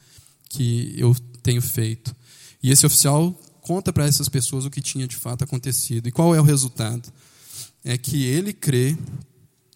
que 0.49 0.93
eu 0.95 1.15
tenho 1.41 1.63
feito. 1.63 2.15
E 2.61 2.69
esse 2.69 2.85
oficial 2.85 3.35
conta 3.61 3.91
para 3.91 4.05
essas 4.05 4.29
pessoas 4.29 4.65
o 4.65 4.69
que 4.69 4.81
tinha 4.81 5.07
de 5.07 5.15
fato 5.15 5.43
acontecido. 5.43 6.07
E 6.07 6.11
qual 6.11 6.35
é 6.35 6.39
o 6.39 6.43
resultado? 6.43 7.11
É 7.83 7.97
que 7.97 8.23
ele 8.23 8.53
crê, 8.53 8.95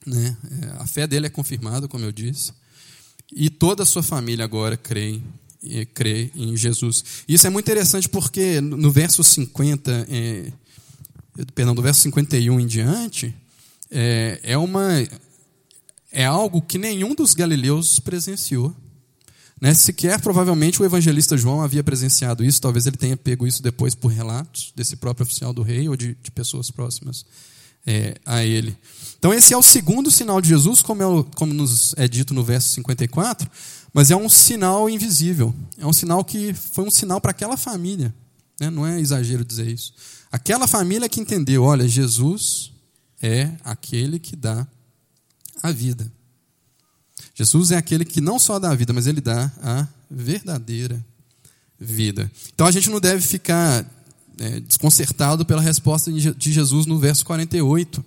né? 0.05 0.37
É, 0.61 0.81
a 0.81 0.87
fé 0.87 1.05
dele 1.07 1.27
é 1.27 1.29
confirmada, 1.29 1.87
como 1.87 2.05
eu 2.05 2.11
disse, 2.11 2.53
e 3.31 3.49
toda 3.49 3.83
a 3.83 3.85
sua 3.85 4.03
família 4.03 4.43
agora 4.43 4.75
crê, 4.75 5.21
crê 5.93 6.31
em 6.35 6.55
Jesus. 6.57 7.03
Isso 7.27 7.47
é 7.47 7.49
muito 7.49 7.65
interessante 7.65 8.09
porque 8.09 8.59
no 8.59 8.91
verso 8.91 9.23
50, 9.23 10.07
é, 10.09 10.51
perdão, 11.55 11.73
do 11.73 11.81
verso 11.81 12.01
51 12.01 12.59
em 12.59 12.67
diante, 12.67 13.33
é, 13.89 14.39
é 14.43 14.57
uma 14.57 14.89
é 16.11 16.25
algo 16.25 16.61
que 16.61 16.77
nenhum 16.77 17.15
dos 17.15 17.33
galileus 17.33 17.99
presenciou. 17.99 18.75
Né? 19.61 19.73
Sequer, 19.73 20.19
provavelmente, 20.19 20.81
o 20.81 20.85
evangelista 20.85 21.37
João 21.37 21.61
havia 21.61 21.83
presenciado 21.83 22.43
isso, 22.43 22.59
talvez 22.59 22.85
ele 22.85 22.97
tenha 22.97 23.15
pego 23.15 23.47
isso 23.47 23.63
depois 23.63 23.95
por 23.95 24.09
relatos 24.09 24.73
desse 24.75 24.97
próprio 24.97 25.23
oficial 25.23 25.53
do 25.53 25.61
rei 25.61 25.87
ou 25.87 25.95
de, 25.95 26.17
de 26.21 26.31
pessoas 26.31 26.69
próximas 26.69 27.25
é, 27.85 28.15
a 28.25 28.43
ele. 28.43 28.77
Então, 29.17 29.33
esse 29.33 29.53
é 29.53 29.57
o 29.57 29.61
segundo 29.61 30.09
sinal 30.09 30.41
de 30.41 30.49
Jesus, 30.49 30.81
como, 30.81 31.03
é, 31.03 31.25
como 31.35 31.53
nos 31.53 31.93
é 31.97 32.07
dito 32.07 32.33
no 32.33 32.43
verso 32.43 32.69
54, 32.69 33.49
mas 33.93 34.09
é 34.09 34.15
um 34.15 34.29
sinal 34.29 34.89
invisível. 34.89 35.53
É 35.77 35.85
um 35.85 35.93
sinal 35.93 36.23
que 36.23 36.53
foi 36.53 36.85
um 36.85 36.91
sinal 36.91 37.21
para 37.21 37.31
aquela 37.31 37.57
família. 37.57 38.13
Né? 38.59 38.69
Não 38.69 38.85
é 38.85 38.99
exagero 38.99 39.43
dizer 39.43 39.67
isso. 39.67 39.93
Aquela 40.31 40.67
família 40.67 41.09
que 41.09 41.19
entendeu: 41.19 41.63
olha, 41.63 41.87
Jesus 41.87 42.71
é 43.21 43.51
aquele 43.63 44.17
que 44.17 44.35
dá 44.35 44.65
a 45.61 45.71
vida. 45.71 46.11
Jesus 47.35 47.71
é 47.71 47.77
aquele 47.77 48.05
que 48.05 48.21
não 48.21 48.39
só 48.39 48.59
dá 48.59 48.71
a 48.71 48.75
vida, 48.75 48.93
mas 48.93 49.07
ele 49.07 49.21
dá 49.21 49.51
a 49.61 49.87
verdadeira 50.09 51.03
vida. 51.79 52.31
Então 52.53 52.67
a 52.67 52.71
gente 52.71 52.89
não 52.89 52.99
deve 52.99 53.21
ficar 53.21 53.85
é, 54.41 54.59
desconcertado 54.59 55.45
pela 55.45 55.61
resposta 55.61 56.11
de 56.11 56.51
Jesus 56.51 56.87
no 56.87 56.97
verso 56.97 57.23
48. 57.23 58.03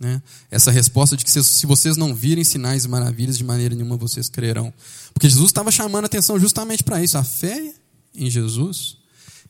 Né? 0.00 0.20
Essa 0.50 0.72
resposta 0.72 1.16
de 1.16 1.24
que 1.24 1.30
se 1.30 1.64
vocês 1.64 1.96
não 1.96 2.12
virem 2.12 2.42
sinais 2.42 2.84
e 2.84 2.88
maravilhas, 2.88 3.38
de 3.38 3.44
maneira 3.44 3.72
nenhuma 3.72 3.96
vocês 3.96 4.28
crerão. 4.28 4.74
Porque 5.14 5.28
Jesus 5.28 5.46
estava 5.46 5.70
chamando 5.70 6.06
atenção 6.06 6.40
justamente 6.40 6.82
para 6.82 7.02
isso. 7.02 7.16
A 7.16 7.22
fé 7.22 7.72
em 8.12 8.28
Jesus, 8.28 8.96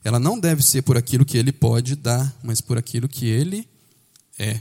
ela 0.04 0.20
não 0.20 0.38
deve 0.38 0.62
ser 0.62 0.82
por 0.82 0.98
aquilo 0.98 1.24
que 1.24 1.38
ele 1.38 1.52
pode 1.52 1.96
dar, 1.96 2.36
mas 2.42 2.60
por 2.60 2.76
aquilo 2.76 3.08
que 3.08 3.26
ele 3.26 3.66
é. 4.38 4.60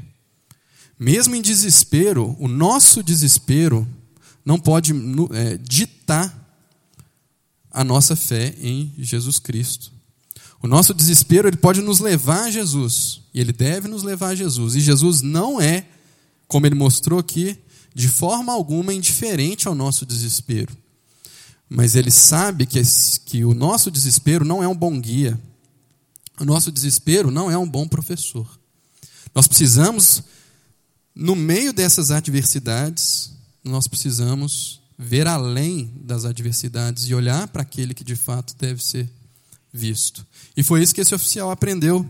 Mesmo 0.97 1.36
em 1.36 1.41
desespero, 1.41 2.38
o 2.39 2.47
nosso 2.47 3.03
desespero 3.03 3.86
não 4.45 4.57
pode 4.57 4.93
é, 5.34 5.57
ditar 5.57 6.41
a 7.69 7.84
nossa 7.84 8.15
fé 8.15 8.55
em 8.61 8.93
Jesus 8.97 9.39
Cristo. 9.39 9.95
O 10.62 10.68
nosso 10.68 10.93
desespero 10.93 11.47
ele 11.47 11.58
pode 11.58 11.82
nos 11.82 11.99
levar 11.99 12.45
a 12.45 12.51
Jesus, 12.51 13.22
e 13.34 13.39
ele 13.39 13.53
deve 13.53 13.88
nos 13.88 14.03
levar 14.03 14.30
a 14.30 14.36
Jesus. 14.36 14.76
E 14.76 14.80
Jesus 14.80 15.22
não 15.22 15.62
é, 15.62 15.88
como 16.47 16.66
ele 16.66 16.76
mostrou 16.76 17.20
aqui, 17.20 17.58
de 17.93 18.08
forma 18.08 18.51
alguma 18.51 18.93
indiferente 18.93 19.68
ao 19.68 19.76
nosso 19.76 20.06
desespero. 20.06 20.76
Mas 21.70 21.95
ele 21.95 22.12
sabe 22.12 22.66
que, 22.66 22.82
que 23.26 23.45
o 23.45 23.53
nosso 23.53 23.89
desespero 23.89 24.45
não 24.45 24.64
é 24.64 24.68
um 24.68 24.76
bom 24.76 24.99
guia. 24.99 25.39
O 26.39 26.45
nosso 26.45 26.72
desespero 26.72 27.32
não 27.32 27.49
é 27.49 27.58
um 27.58 27.68
bom 27.68 27.88
professor. 27.88 28.47
Nós 29.34 29.47
precisamos 29.47 30.24
no 31.16 31.36
meio 31.36 31.72
dessas 31.72 32.12
adversidades, 32.12 33.32
nós 33.64 33.88
precisamos 33.88 34.82
ver 34.97 35.28
além 35.28 35.91
das 36.01 36.26
adversidades 36.26 37.06
e 37.06 37.16
olhar 37.16 37.47
para 37.47 37.62
aquele 37.62 37.93
que 37.93 38.03
de 38.03 38.16
fato 38.16 38.56
deve 38.58 38.84
ser 38.84 39.10
visto. 39.76 40.26
E 40.55 40.63
foi 40.63 40.82
isso 40.82 40.93
que 40.95 41.01
esse 41.01 41.13
oficial 41.13 41.51
aprendeu. 41.51 42.07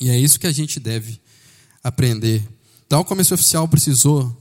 E 0.00 0.08
é 0.08 0.18
isso 0.18 0.40
que 0.40 0.46
a 0.46 0.52
gente 0.52 0.80
deve 0.80 1.20
aprender. 1.84 2.46
Tal 2.88 3.04
como 3.04 3.20
esse 3.20 3.34
oficial 3.34 3.68
precisou 3.68 4.36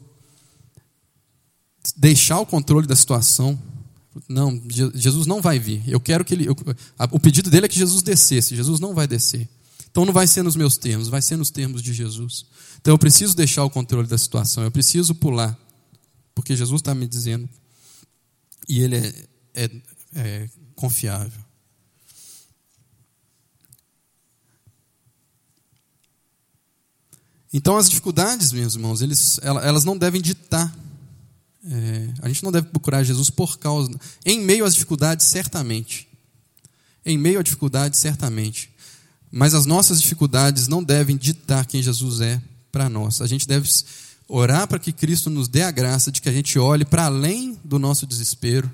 deixar 1.97 2.39
o 2.39 2.45
controle 2.45 2.87
da 2.87 2.95
situação. 2.95 3.61
Não, 4.27 4.61
Jesus 4.95 5.27
não 5.27 5.41
vai 5.41 5.59
vir. 5.59 5.83
Eu 5.87 5.99
quero 5.99 6.23
que 6.23 6.33
ele. 6.33 6.47
Eu, 6.47 6.55
o 7.11 7.19
pedido 7.19 7.49
dele 7.49 7.65
é 7.65 7.69
que 7.69 7.77
Jesus 7.77 8.01
descesse. 8.01 8.55
Jesus 8.55 8.79
não 8.79 8.93
vai 8.93 9.07
descer. 9.07 9.47
Então 9.91 10.05
não 10.05 10.13
vai 10.13 10.27
ser 10.27 10.43
nos 10.43 10.55
meus 10.55 10.77
termos, 10.77 11.07
vai 11.07 11.21
ser 11.21 11.35
nos 11.35 11.49
termos 11.49 11.81
de 11.81 11.93
Jesus. 11.93 12.45
Então 12.79 12.93
eu 12.93 12.97
preciso 12.97 13.35
deixar 13.35 13.63
o 13.63 13.69
controle 13.69 14.07
da 14.07 14.17
situação, 14.17 14.63
eu 14.63 14.71
preciso 14.71 15.15
pular, 15.15 15.57
porque 16.33 16.55
Jesus 16.55 16.79
está 16.79 16.93
me 16.93 17.07
dizendo 17.07 17.49
e 18.67 18.81
ele 18.81 18.95
é, 18.95 19.13
é, 19.53 19.71
é 20.15 20.49
confiável. 20.75 21.48
Então 27.53 27.77
as 27.77 27.89
dificuldades, 27.89 28.51
meus 28.51 28.75
irmãos, 28.75 29.01
eles, 29.01 29.39
elas 29.41 29.83
não 29.83 29.97
devem 29.97 30.21
ditar. 30.21 30.73
É, 31.65 32.13
a 32.21 32.27
gente 32.27 32.43
não 32.43 32.51
deve 32.51 32.67
procurar 32.67 33.03
Jesus 33.03 33.29
por 33.29 33.57
causa. 33.57 33.91
Em 34.25 34.39
meio 34.39 34.65
às 34.65 34.73
dificuldades, 34.73 35.25
certamente. 35.25 36.07
Em 37.05 37.17
meio 37.17 37.39
à 37.39 37.43
dificuldade, 37.43 37.97
certamente. 37.97 38.69
Mas 39.31 39.53
as 39.53 39.65
nossas 39.65 40.01
dificuldades 40.01 40.67
não 40.67 40.83
devem 40.83 41.17
ditar 41.17 41.65
quem 41.65 41.81
Jesus 41.81 42.21
é 42.21 42.41
para 42.71 42.89
nós. 42.89 43.21
A 43.21 43.27
gente 43.27 43.47
deve 43.47 43.67
orar 44.27 44.67
para 44.67 44.79
que 44.79 44.93
Cristo 44.93 45.29
nos 45.29 45.47
dê 45.47 45.63
a 45.63 45.71
graça 45.71 46.11
de 46.11 46.21
que 46.21 46.29
a 46.29 46.31
gente 46.31 46.57
olhe 46.59 46.85
para 46.85 47.05
além 47.05 47.57
do 47.63 47.79
nosso 47.79 48.05
desespero, 48.05 48.71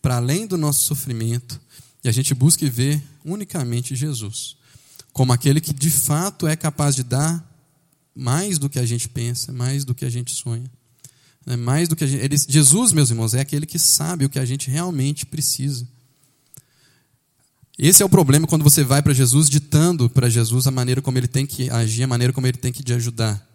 para 0.00 0.16
além 0.16 0.46
do 0.46 0.56
nosso 0.56 0.84
sofrimento, 0.84 1.60
e 2.02 2.08
a 2.08 2.12
gente 2.12 2.34
busque 2.34 2.68
ver 2.70 3.02
unicamente 3.24 3.94
Jesus, 3.94 4.56
como 5.12 5.32
aquele 5.32 5.60
que 5.60 5.72
de 5.72 5.90
fato 5.90 6.46
é 6.46 6.56
capaz 6.56 6.94
de 6.94 7.02
dar 7.02 7.45
mais 8.16 8.58
do 8.58 8.70
que 8.70 8.78
a 8.78 8.86
gente 8.86 9.08
pensa, 9.08 9.52
mais 9.52 9.84
do 9.84 9.94
que 9.94 10.04
a 10.04 10.10
gente 10.10 10.32
sonha. 10.32 10.70
É 11.46 11.56
mais 11.56 11.88
do 11.88 11.94
que 11.94 12.06
gente, 12.06 12.24
ele, 12.24 12.36
Jesus, 12.48 12.92
meus 12.92 13.10
irmãos, 13.10 13.34
é 13.34 13.40
aquele 13.40 13.66
que 13.66 13.78
sabe 13.78 14.24
o 14.24 14.28
que 14.28 14.38
a 14.38 14.44
gente 14.44 14.70
realmente 14.70 15.26
precisa. 15.26 15.86
Esse 17.78 18.02
é 18.02 18.06
o 18.06 18.08
problema 18.08 18.46
quando 18.46 18.62
você 18.62 18.82
vai 18.82 19.02
para 19.02 19.12
Jesus 19.12 19.50
ditando 19.50 20.08
para 20.08 20.30
Jesus 20.30 20.66
a 20.66 20.70
maneira 20.70 21.02
como 21.02 21.18
ele 21.18 21.28
tem 21.28 21.46
que 21.46 21.68
agir, 21.70 22.02
a 22.02 22.08
maneira 22.08 22.32
como 22.32 22.46
ele 22.46 22.56
tem 22.56 22.72
que 22.72 22.82
te 22.82 22.94
ajudar. 22.94 23.46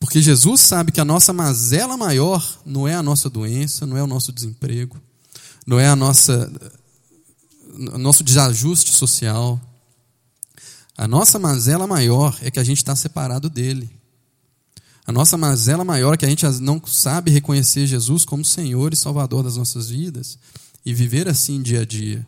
Porque 0.00 0.20
Jesus 0.20 0.60
sabe 0.60 0.92
que 0.92 1.00
a 1.00 1.04
nossa 1.04 1.32
mazela 1.32 1.96
maior 1.96 2.60
não 2.66 2.86
é 2.86 2.94
a 2.94 3.02
nossa 3.02 3.30
doença, 3.30 3.86
não 3.86 3.96
é 3.96 4.02
o 4.02 4.06
nosso 4.06 4.32
desemprego, 4.32 5.00
não 5.64 5.78
é 5.78 5.86
a 5.86 5.96
nossa 5.96 6.52
nosso 7.76 8.24
desajuste 8.24 8.90
social. 8.90 9.60
A 10.96 11.06
nossa 11.06 11.38
mazela 11.38 11.86
maior 11.86 12.38
é 12.40 12.50
que 12.50 12.58
a 12.58 12.64
gente 12.64 12.78
está 12.78 12.96
separado 12.96 13.50
dele. 13.50 13.90
A 15.06 15.12
nossa 15.12 15.36
mazela 15.36 15.84
maior 15.84 16.14
é 16.14 16.16
que 16.16 16.24
a 16.24 16.28
gente 16.28 16.44
não 16.60 16.82
sabe 16.86 17.30
reconhecer 17.30 17.86
Jesus 17.86 18.24
como 18.24 18.44
Senhor 18.44 18.92
e 18.92 18.96
Salvador 18.96 19.44
das 19.44 19.56
nossas 19.56 19.90
vidas 19.90 20.38
e 20.84 20.94
viver 20.94 21.28
assim 21.28 21.60
dia 21.60 21.82
a 21.82 21.84
dia. 21.84 22.26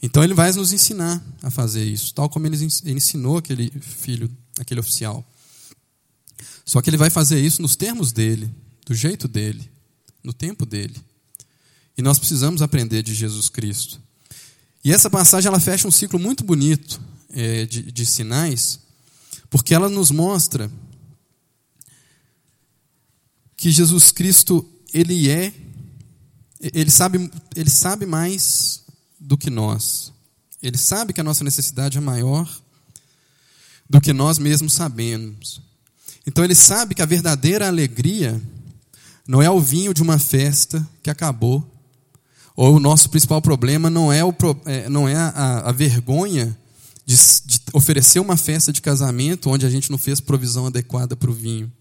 Então 0.00 0.22
ele 0.22 0.32
vai 0.32 0.52
nos 0.52 0.72
ensinar 0.72 1.20
a 1.42 1.50
fazer 1.50 1.84
isso, 1.84 2.14
tal 2.14 2.28
como 2.28 2.46
ele 2.46 2.56
ensinou 2.86 3.36
aquele 3.36 3.70
filho, 3.80 4.30
aquele 4.58 4.78
oficial. 4.78 5.24
Só 6.64 6.80
que 6.80 6.88
ele 6.88 6.96
vai 6.96 7.10
fazer 7.10 7.40
isso 7.40 7.60
nos 7.60 7.74
termos 7.74 8.12
dele, 8.12 8.48
do 8.86 8.94
jeito 8.94 9.26
dele, 9.26 9.68
no 10.22 10.32
tempo 10.32 10.64
dele. 10.64 10.96
E 11.96 12.02
nós 12.02 12.18
precisamos 12.18 12.62
aprender 12.62 13.02
de 13.02 13.12
Jesus 13.12 13.48
Cristo. 13.48 14.00
E 14.84 14.92
essa 14.92 15.10
passagem 15.10 15.48
ela 15.48 15.58
fecha 15.58 15.88
um 15.88 15.90
ciclo 15.90 16.18
muito 16.18 16.44
bonito 16.44 17.00
é, 17.30 17.66
de, 17.66 17.90
de 17.90 18.06
sinais, 18.06 18.80
porque 19.50 19.74
ela 19.74 19.88
nos 19.88 20.10
mostra 20.10 20.70
que 23.56 23.70
Jesus 23.70 24.10
Cristo 24.12 24.66
ele 24.92 25.30
é, 25.30 25.52
ele 26.60 26.90
sabe, 26.90 27.30
ele 27.54 27.70
sabe 27.70 28.06
mais 28.06 28.84
do 29.18 29.36
que 29.36 29.50
nós. 29.50 30.12
Ele 30.62 30.78
sabe 30.78 31.12
que 31.12 31.20
a 31.20 31.24
nossa 31.24 31.44
necessidade 31.44 31.98
é 31.98 32.00
maior 32.00 32.48
do 33.88 34.00
que 34.00 34.12
nós 34.12 34.38
mesmos 34.38 34.72
sabemos. 34.72 35.60
Então 36.26 36.44
ele 36.44 36.54
sabe 36.54 36.94
que 36.94 37.02
a 37.02 37.06
verdadeira 37.06 37.66
alegria 37.66 38.40
não 39.26 39.42
é 39.42 39.50
o 39.50 39.60
vinho 39.60 39.94
de 39.94 40.02
uma 40.02 40.18
festa 40.18 40.86
que 41.02 41.10
acabou, 41.10 41.64
ou 42.56 42.76
o 42.76 42.80
nosso 42.80 43.08
principal 43.08 43.40
problema 43.40 43.88
não 43.88 44.12
é, 44.12 44.24
o, 44.24 44.34
é, 44.64 44.88
não 44.88 45.08
é 45.08 45.14
a, 45.14 45.68
a 45.68 45.72
vergonha 45.72 46.56
de, 47.08 47.16
de 47.46 47.60
oferecer 47.72 48.20
uma 48.20 48.36
festa 48.36 48.70
de 48.70 48.82
casamento 48.82 49.48
onde 49.48 49.64
a 49.64 49.70
gente 49.70 49.90
não 49.90 49.96
fez 49.96 50.20
provisão 50.20 50.66
adequada 50.66 51.16
para 51.16 51.30
o 51.30 51.32
vinho. 51.32 51.72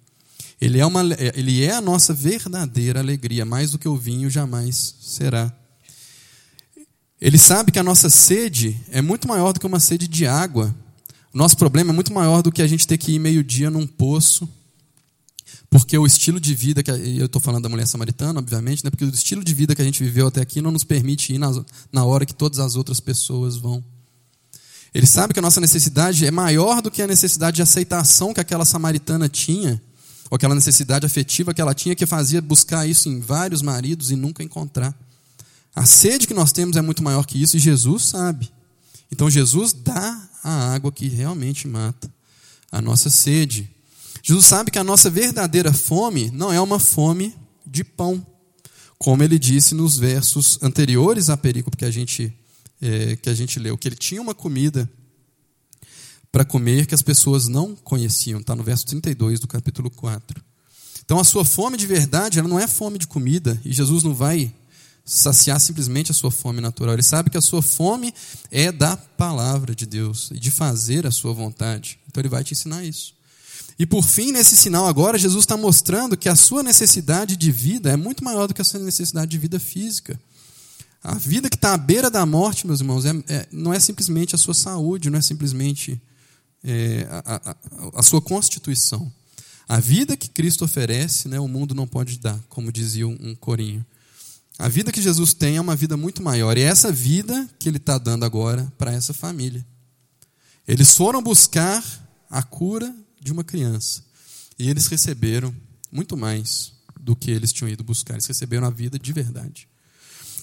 Ele 0.60 0.80
é, 0.80 0.86
uma, 0.86 1.02
ele 1.36 1.66
é 1.66 1.74
a 1.74 1.82
nossa 1.82 2.14
verdadeira 2.14 3.02
alegria, 3.02 3.44
mais 3.44 3.72
do 3.72 3.78
que 3.78 3.90
o 3.90 3.98
vinho 3.98 4.30
jamais 4.30 4.96
será. 5.02 5.54
Ele 7.20 7.38
sabe 7.38 7.74
que 7.74 7.78
a 7.78 7.84
nossa 7.84 8.10
sede 8.10 8.80
é 8.90 9.02
muito 9.02 9.28
maior 9.28 9.52
do 9.52 9.60
que 9.60 9.66
uma 9.66 9.82
sede 9.82 10.08
de 10.08 10.26
água. 10.26 10.74
O 11.34 11.38
nosso 11.38 11.58
problema 11.58 11.92
é 11.92 11.94
muito 11.94 12.14
maior 12.14 12.42
do 12.42 12.52
que 12.52 12.62
a 12.62 12.68
gente 12.68 12.88
ter 12.88 12.98
que 12.98 13.12
ir 13.12 13.20
meio-dia 13.20 13.70
num 13.70 13.86
poço. 13.86 14.48
Porque 15.70 15.98
o 15.98 16.06
estilo 16.06 16.40
de 16.40 16.56
vida, 16.56 16.82
que 16.82 16.90
eu 16.90 17.26
estou 17.26 17.42
falando 17.42 17.64
da 17.64 17.70
mulher 17.70 17.86
samaritana, 17.86 18.40
obviamente, 18.40 18.82
né? 18.82 18.90
porque 18.90 19.04
o 19.04 19.10
estilo 19.10 19.44
de 19.44 19.54
vida 19.54 19.76
que 19.76 19.82
a 19.82 19.86
gente 19.86 20.02
viveu 20.02 20.28
até 20.28 20.40
aqui 20.40 20.62
não 20.62 20.72
nos 20.72 20.86
permite 20.86 21.34
ir 21.34 21.38
na, 21.38 21.52
na 21.92 22.06
hora 22.06 22.26
que 22.26 22.34
todas 22.34 22.60
as 22.60 22.78
outras 22.78 23.02
pessoas 23.02 23.58
vão. 23.58 23.84
Ele 24.98 25.06
sabe 25.06 25.32
que 25.32 25.38
a 25.38 25.44
nossa 25.44 25.62
necessidade 25.62 26.26
é 26.26 26.32
maior 26.32 26.82
do 26.82 26.90
que 26.90 27.04
a 27.04 27.08
necessidade 27.08 27.58
de 27.58 27.62
aceitação 27.62 28.34
que 28.34 28.40
aquela 28.40 28.66
samaritana 28.66 29.30
tinha, 29.30 29.80
ou 30.28 30.36
aquela 30.36 30.56
necessidade 30.56 31.06
afetiva 31.06 31.54
que 31.54 31.62
ela 31.62 31.76
tinha, 31.76 31.94
que 31.94 32.08
fazia 32.08 32.42
buscar 32.42 32.88
isso 32.88 33.08
em 33.08 33.20
vários 33.20 33.62
maridos 33.62 34.10
e 34.10 34.16
nunca 34.16 34.42
encontrar. 34.42 34.98
A 35.76 35.86
sede 35.86 36.26
que 36.26 36.34
nós 36.34 36.52
temos 36.52 36.78
é 36.78 36.82
muito 36.82 37.04
maior 37.04 37.28
que 37.28 37.40
isso 37.40 37.58
e 37.58 37.60
Jesus 37.60 38.06
sabe. 38.06 38.50
Então 39.12 39.30
Jesus 39.30 39.72
dá 39.72 40.20
a 40.44 40.74
água 40.74 40.92
que 40.92 41.08
realmente 41.08 41.68
mata 41.68 42.12
a 42.72 42.82
nossa 42.82 43.12
sede. 43.12 43.70
Jesus 44.24 44.48
sabe 44.48 44.72
que 44.72 44.80
a 44.80 44.84
nossa 44.84 45.12
verdadeira 45.12 45.72
fome 45.72 46.32
não 46.32 46.52
é 46.52 46.60
uma 46.60 46.80
fome 46.80 47.36
de 47.64 47.84
pão, 47.84 48.26
como 48.98 49.22
ele 49.22 49.38
disse 49.38 49.76
nos 49.76 49.96
versos 49.96 50.58
anteriores 50.60 51.30
à 51.30 51.38
perícope 51.38 51.78
que 51.78 51.86
a 51.86 51.92
gente, 51.92 52.36
é, 52.82 53.16
que 53.16 53.30
a 53.30 53.34
gente 53.34 53.60
leu, 53.60 53.78
que 53.78 53.88
ele 53.88 53.96
tinha 53.96 54.22
uma 54.22 54.36
comida 54.36 54.90
para 56.32 56.46
comer 56.46 56.86
que 56.86 56.94
as 56.94 57.02
pessoas 57.02 57.48
não 57.48 57.76
conheciam, 57.76 58.40
está 58.40 58.56
no 58.56 58.64
verso 58.64 58.86
32 58.86 59.40
do 59.40 59.48
capítulo 59.48 59.90
4. 59.90 60.44
Então 61.04 61.20
a 61.20 61.24
sua 61.24 61.46
fome 61.46 61.78
de 61.78 61.88
verdade, 61.88 62.38
ela 62.38 62.48
não 62.48 62.60
é 62.60 62.68
fome 62.68 62.98
de 62.98 63.08
comida, 63.08 63.60
e 63.64 63.72
Jesus 63.72 64.04
não 64.04 64.14
vai 64.14 64.54
saciar 65.06 65.60
simplesmente 65.60 66.12
a 66.12 66.14
sua 66.14 66.30
fome 66.30 66.60
natural. 66.60 66.94
Ele 66.94 67.02
sabe 67.02 67.30
que 67.30 67.38
a 67.38 67.42
sua 67.42 67.62
fome 67.62 68.14
é 68.52 68.72
da 68.74 68.98
palavra 68.98 69.74
de 69.74 69.86
Deus 69.86 70.30
e 70.32 70.40
de 70.40 70.52
fazer 70.52 71.08
a 71.08 71.12
sua 71.12 71.32
vontade. 71.34 71.98
Então 72.08 72.22
ele 72.22 72.28
vai 72.28 72.44
te 72.44 72.54
ensinar 72.54 72.84
isso. 72.84 73.16
E 73.80 73.86
por 73.86 74.04
fim, 74.04 74.32
nesse 74.32 74.58
sinal 74.58 74.86
agora, 74.86 75.18
Jesus 75.18 75.44
está 75.44 75.56
mostrando 75.56 76.18
que 76.18 76.28
a 76.28 76.36
sua 76.36 76.62
necessidade 76.62 77.38
de 77.38 77.52
vida 77.52 77.90
é 77.92 77.96
muito 77.96 78.24
maior 78.24 78.48
do 78.48 78.54
que 78.54 78.62
a 78.62 78.66
sua 78.66 78.80
necessidade 78.80 79.32
de 79.32 79.38
vida 79.38 79.60
física. 79.60 80.20
A 81.08 81.16
vida 81.16 81.50
que 81.50 81.56
está 81.56 81.74
à 81.74 81.78
beira 81.78 82.12
da 82.12 82.26
morte, 82.26 82.68
meus 82.68 82.82
irmãos, 82.82 83.06
é, 83.06 83.12
é, 83.30 83.48
não 83.50 83.74
é 83.74 83.80
simplesmente 83.80 84.36
a 84.36 84.38
sua 84.38 84.54
saúde, 84.54 85.10
não 85.10 85.18
é 85.18 85.22
simplesmente 85.22 86.02
é, 86.62 87.08
a, 87.10 87.36
a, 87.48 88.00
a, 88.00 88.04
sua 88.04 88.22
constituição. 88.22 89.10
A 89.70 89.80
vida 89.80 90.18
que 90.18 90.30
Cristo 90.30 90.66
oferece, 90.66 91.30
né, 91.30 91.40
o 91.40 91.48
mundo 91.48 91.74
não 91.74 91.88
pode 91.88 92.20
dar, 92.20 92.38
como 92.50 92.74
dizia 92.74 93.08
um, 93.08 93.18
um 93.22 93.36
corinho. 93.36 93.86
A 94.60 94.68
vida 94.68 94.92
que 94.92 95.02
Jesus 95.02 95.34
tem 95.34 95.56
é 95.56 95.62
uma 95.62 95.78
vida 95.78 95.96
muito 95.96 96.22
maior. 96.22 96.58
E 96.58 96.62
é 96.62 96.66
essa 96.66 96.92
vida 96.92 97.50
que 97.58 97.70
ele 97.70 97.78
está 97.78 97.98
dando 97.98 98.26
agora 98.26 98.70
para 98.78 98.92
essa 98.92 99.14
família. 99.14 99.66
Eles 100.68 100.94
foram 100.94 101.24
buscar 101.24 101.82
a 102.30 102.44
cura 102.44 102.94
de 103.22 103.32
uma 103.32 103.46
criança. 103.46 104.04
E 104.60 104.70
eles 104.70 104.88
receberam 104.88 105.56
muito 105.90 106.18
mais 106.18 106.74
do 107.00 107.16
que 107.16 107.32
eles 107.32 107.54
tinham 107.54 107.70
ido 107.70 107.82
buscar. 107.82 108.16
Eles 108.16 108.26
receberam 108.26 108.68
a 108.68 108.70
vida 108.70 109.00
de 109.00 109.14
verdade. 109.14 109.70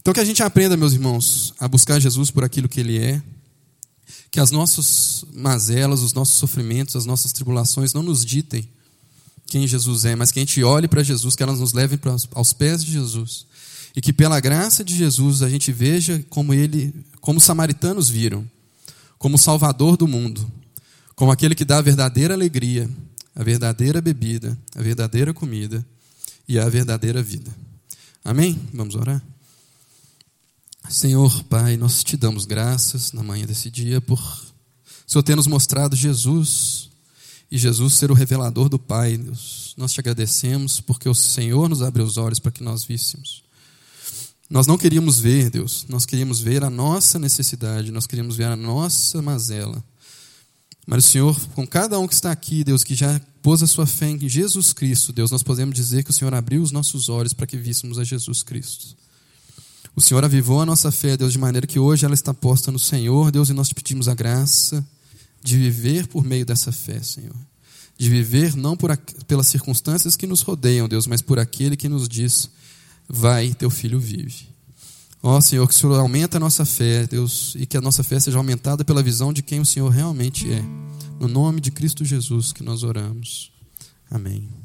Então 0.05 0.13
que 0.13 0.21
a 0.21 0.25
gente 0.25 0.43
aprenda, 0.43 0.77
meus 0.77 0.93
irmãos, 0.93 1.55
a 1.59 1.67
buscar 1.67 1.99
Jesus 1.99 2.31
por 2.31 2.45
aquilo 2.45 2.69
que 2.69 2.79
ele 2.79 2.99
é. 2.99 3.23
Que 4.31 4.39
as 4.39 4.51
nossas 4.51 5.25
mazelas, 5.33 6.03
os 6.03 6.13
nossos 6.13 6.37
sofrimentos, 6.37 6.95
as 6.95 7.07
nossas 7.07 7.33
tribulações 7.33 7.95
não 7.95 8.03
nos 8.03 8.23
ditem 8.23 8.69
quem 9.47 9.67
Jesus 9.67 10.05
é, 10.05 10.15
mas 10.15 10.31
que 10.31 10.39
a 10.39 10.43
gente 10.43 10.63
olhe 10.63 10.87
para 10.87 11.03
Jesus, 11.03 11.35
que 11.35 11.43
elas 11.43 11.59
nos 11.59 11.73
levem 11.73 11.99
aos 12.35 12.53
pés 12.53 12.85
de 12.85 12.93
Jesus 12.93 13.47
e 13.97 14.03
que 14.03 14.13
pela 14.13 14.41
graça 14.41 14.85
de 14.85 14.95
Jesus 14.95 15.41
a 15.41 15.49
gente 15.49 15.73
veja 15.73 16.23
como 16.29 16.53
ele, 16.53 16.93
como 17.23 17.39
os 17.39 17.45
samaritanos 17.45 18.11
viram, 18.11 18.47
como 19.19 19.39
salvador 19.39 19.97
do 19.97 20.07
mundo, 20.07 20.47
como 21.17 21.33
aquele 21.33 21.55
que 21.55 21.65
dá 21.65 21.79
a 21.79 21.83
verdadeira 21.83 22.35
alegria, 22.35 22.91
a 23.35 23.43
verdadeira 23.43 24.03
bebida, 24.03 24.59
a 24.77 24.83
verdadeira 24.83 25.33
comida 25.33 25.83
e 26.47 26.59
a 26.59 26.69
verdadeira 26.69 27.23
vida. 27.23 27.51
Amém? 28.23 28.61
Vamos 28.75 28.95
orar? 28.95 29.34
Senhor, 30.89 31.43
Pai, 31.45 31.77
nós 31.77 32.05
te 32.05 32.17
damos 32.17 32.45
graças 32.45 33.13
na 33.13 33.23
manhã 33.23 33.47
desse 33.47 33.71
dia 33.71 34.01
por 34.01 34.19
o 34.19 35.11
Senhor 35.11 35.23
ter 35.23 35.35
nos 35.35 35.47
mostrado 35.47 35.97
Jesus 35.97 36.91
e 37.51 37.59
Jesus 37.59 37.95
ser 37.95 38.11
o 38.11 38.15
revelador 38.15 38.69
do 38.69 38.79
Pai. 38.79 39.17
Deus. 39.17 39.75
Nós 39.77 39.93
te 39.93 40.01
agradecemos 40.01 40.81
porque 40.81 41.09
o 41.09 41.15
Senhor 41.15 41.69
nos 41.69 41.83
abriu 41.83 42.05
os 42.05 42.17
olhos 42.17 42.39
para 42.39 42.53
que 42.53 42.63
nós 42.63 42.85
víssemos. 42.85 43.43
Nós 44.49 44.67
não 44.67 44.77
queríamos 44.77 45.19
ver, 45.19 45.51
Deus, 45.51 45.87
nós 45.89 46.05
queríamos 46.05 46.41
ver 46.41 46.63
a 46.63 46.71
nossa 46.71 47.19
necessidade, 47.19 47.91
nós 47.91 48.07
queríamos 48.07 48.37
ver 48.37 48.45
a 48.45 48.57
nossa 48.57 49.21
mazela. 49.23 49.83
Mas 50.87 51.07
o 51.07 51.09
Senhor, 51.09 51.41
com 51.55 51.67
cada 51.67 51.99
um 51.99 52.07
que 52.07 52.15
está 52.15 52.31
aqui, 52.31 52.63
Deus, 52.63 52.85
que 52.85 52.95
já 52.95 53.19
pôs 53.43 53.63
a 53.63 53.67
sua 53.67 53.87
fé 53.87 54.11
em 54.11 54.29
Jesus 54.29 54.75
Cristo, 54.75 55.13
Deus, 55.13 55.31
nós 55.31 55.43
podemos 55.43 55.75
dizer 55.75 56.05
que 56.05 56.11
o 56.11 56.15
Senhor 56.15 56.33
abriu 56.35 56.63
os 56.63 56.71
nossos 56.71 57.09
olhos 57.09 57.33
para 57.33 57.47
que 57.47 57.57
víssemos 57.57 57.99
a 57.99 58.05
Jesus 58.05 58.43
Cristo. 58.43 58.95
O 59.97 60.01
Senhor 60.01 60.25
avivou 60.25 60.61
a 60.61 60.67
nossa 60.67 60.91
fé, 60.91 61.17
Deus, 61.17 61.33
de 61.33 61.39
maneira 61.39 61.67
que 61.67 61.79
hoje 61.79 62.05
ela 62.05 62.15
está 62.15 62.35
posta 62.35 62.73
no 62.73 62.79
Senhor, 62.79 63.31
Deus, 63.31 63.49
e 63.49 63.53
nós 63.53 63.69
te 63.69 63.75
pedimos 63.75 64.09
a 64.09 64.15
graça 64.15 64.85
de 65.43 65.57
viver 65.57 66.09
por 66.09 66.25
meio 66.25 66.45
dessa 66.45 66.73
fé, 66.73 67.01
Senhor. 67.01 67.37
De 67.97 68.11
viver 68.11 68.57
não 68.57 68.77
por, 68.77 68.97
pelas 69.29 69.47
circunstâncias 69.47 70.17
que 70.17 70.27
nos 70.27 70.41
rodeiam, 70.41 70.89
Deus, 70.89 71.07
mas 71.07 71.23
por 71.23 71.39
aquele 71.39 71.77
que 71.77 71.89
nos 71.89 72.09
diz: 72.09 72.51
vai, 73.09 73.55
teu 73.55 73.71
filho 73.71 74.01
vive. 74.01 74.49
Ó 75.23 75.41
Senhor, 75.41 75.67
que 75.69 75.75
o 75.75 75.77
Senhor 75.77 75.99
aumente 75.99 76.37
a 76.37 76.41
nossa 76.41 76.65
fé, 76.65 77.07
Deus, 77.07 77.55
e 77.57 77.65
que 77.65 77.77
a 77.77 77.81
nossa 77.81 78.03
fé 78.03 78.19
seja 78.19 78.37
aumentada 78.37 78.85
pela 78.85 79.03
visão 79.03 79.33
de 79.33 79.43
quem 79.43 79.61
o 79.61 79.67
Senhor 79.67 79.89
realmente 79.89 80.53
é. 80.53 80.63
No 81.21 81.29
nome 81.29 81.61
de 81.61 81.71
Cristo 81.71 82.05
Jesus 82.05 82.53
que 82.53 82.65
nós 82.65 82.83
oramos. 82.83 83.53
Amém. 84.11 84.64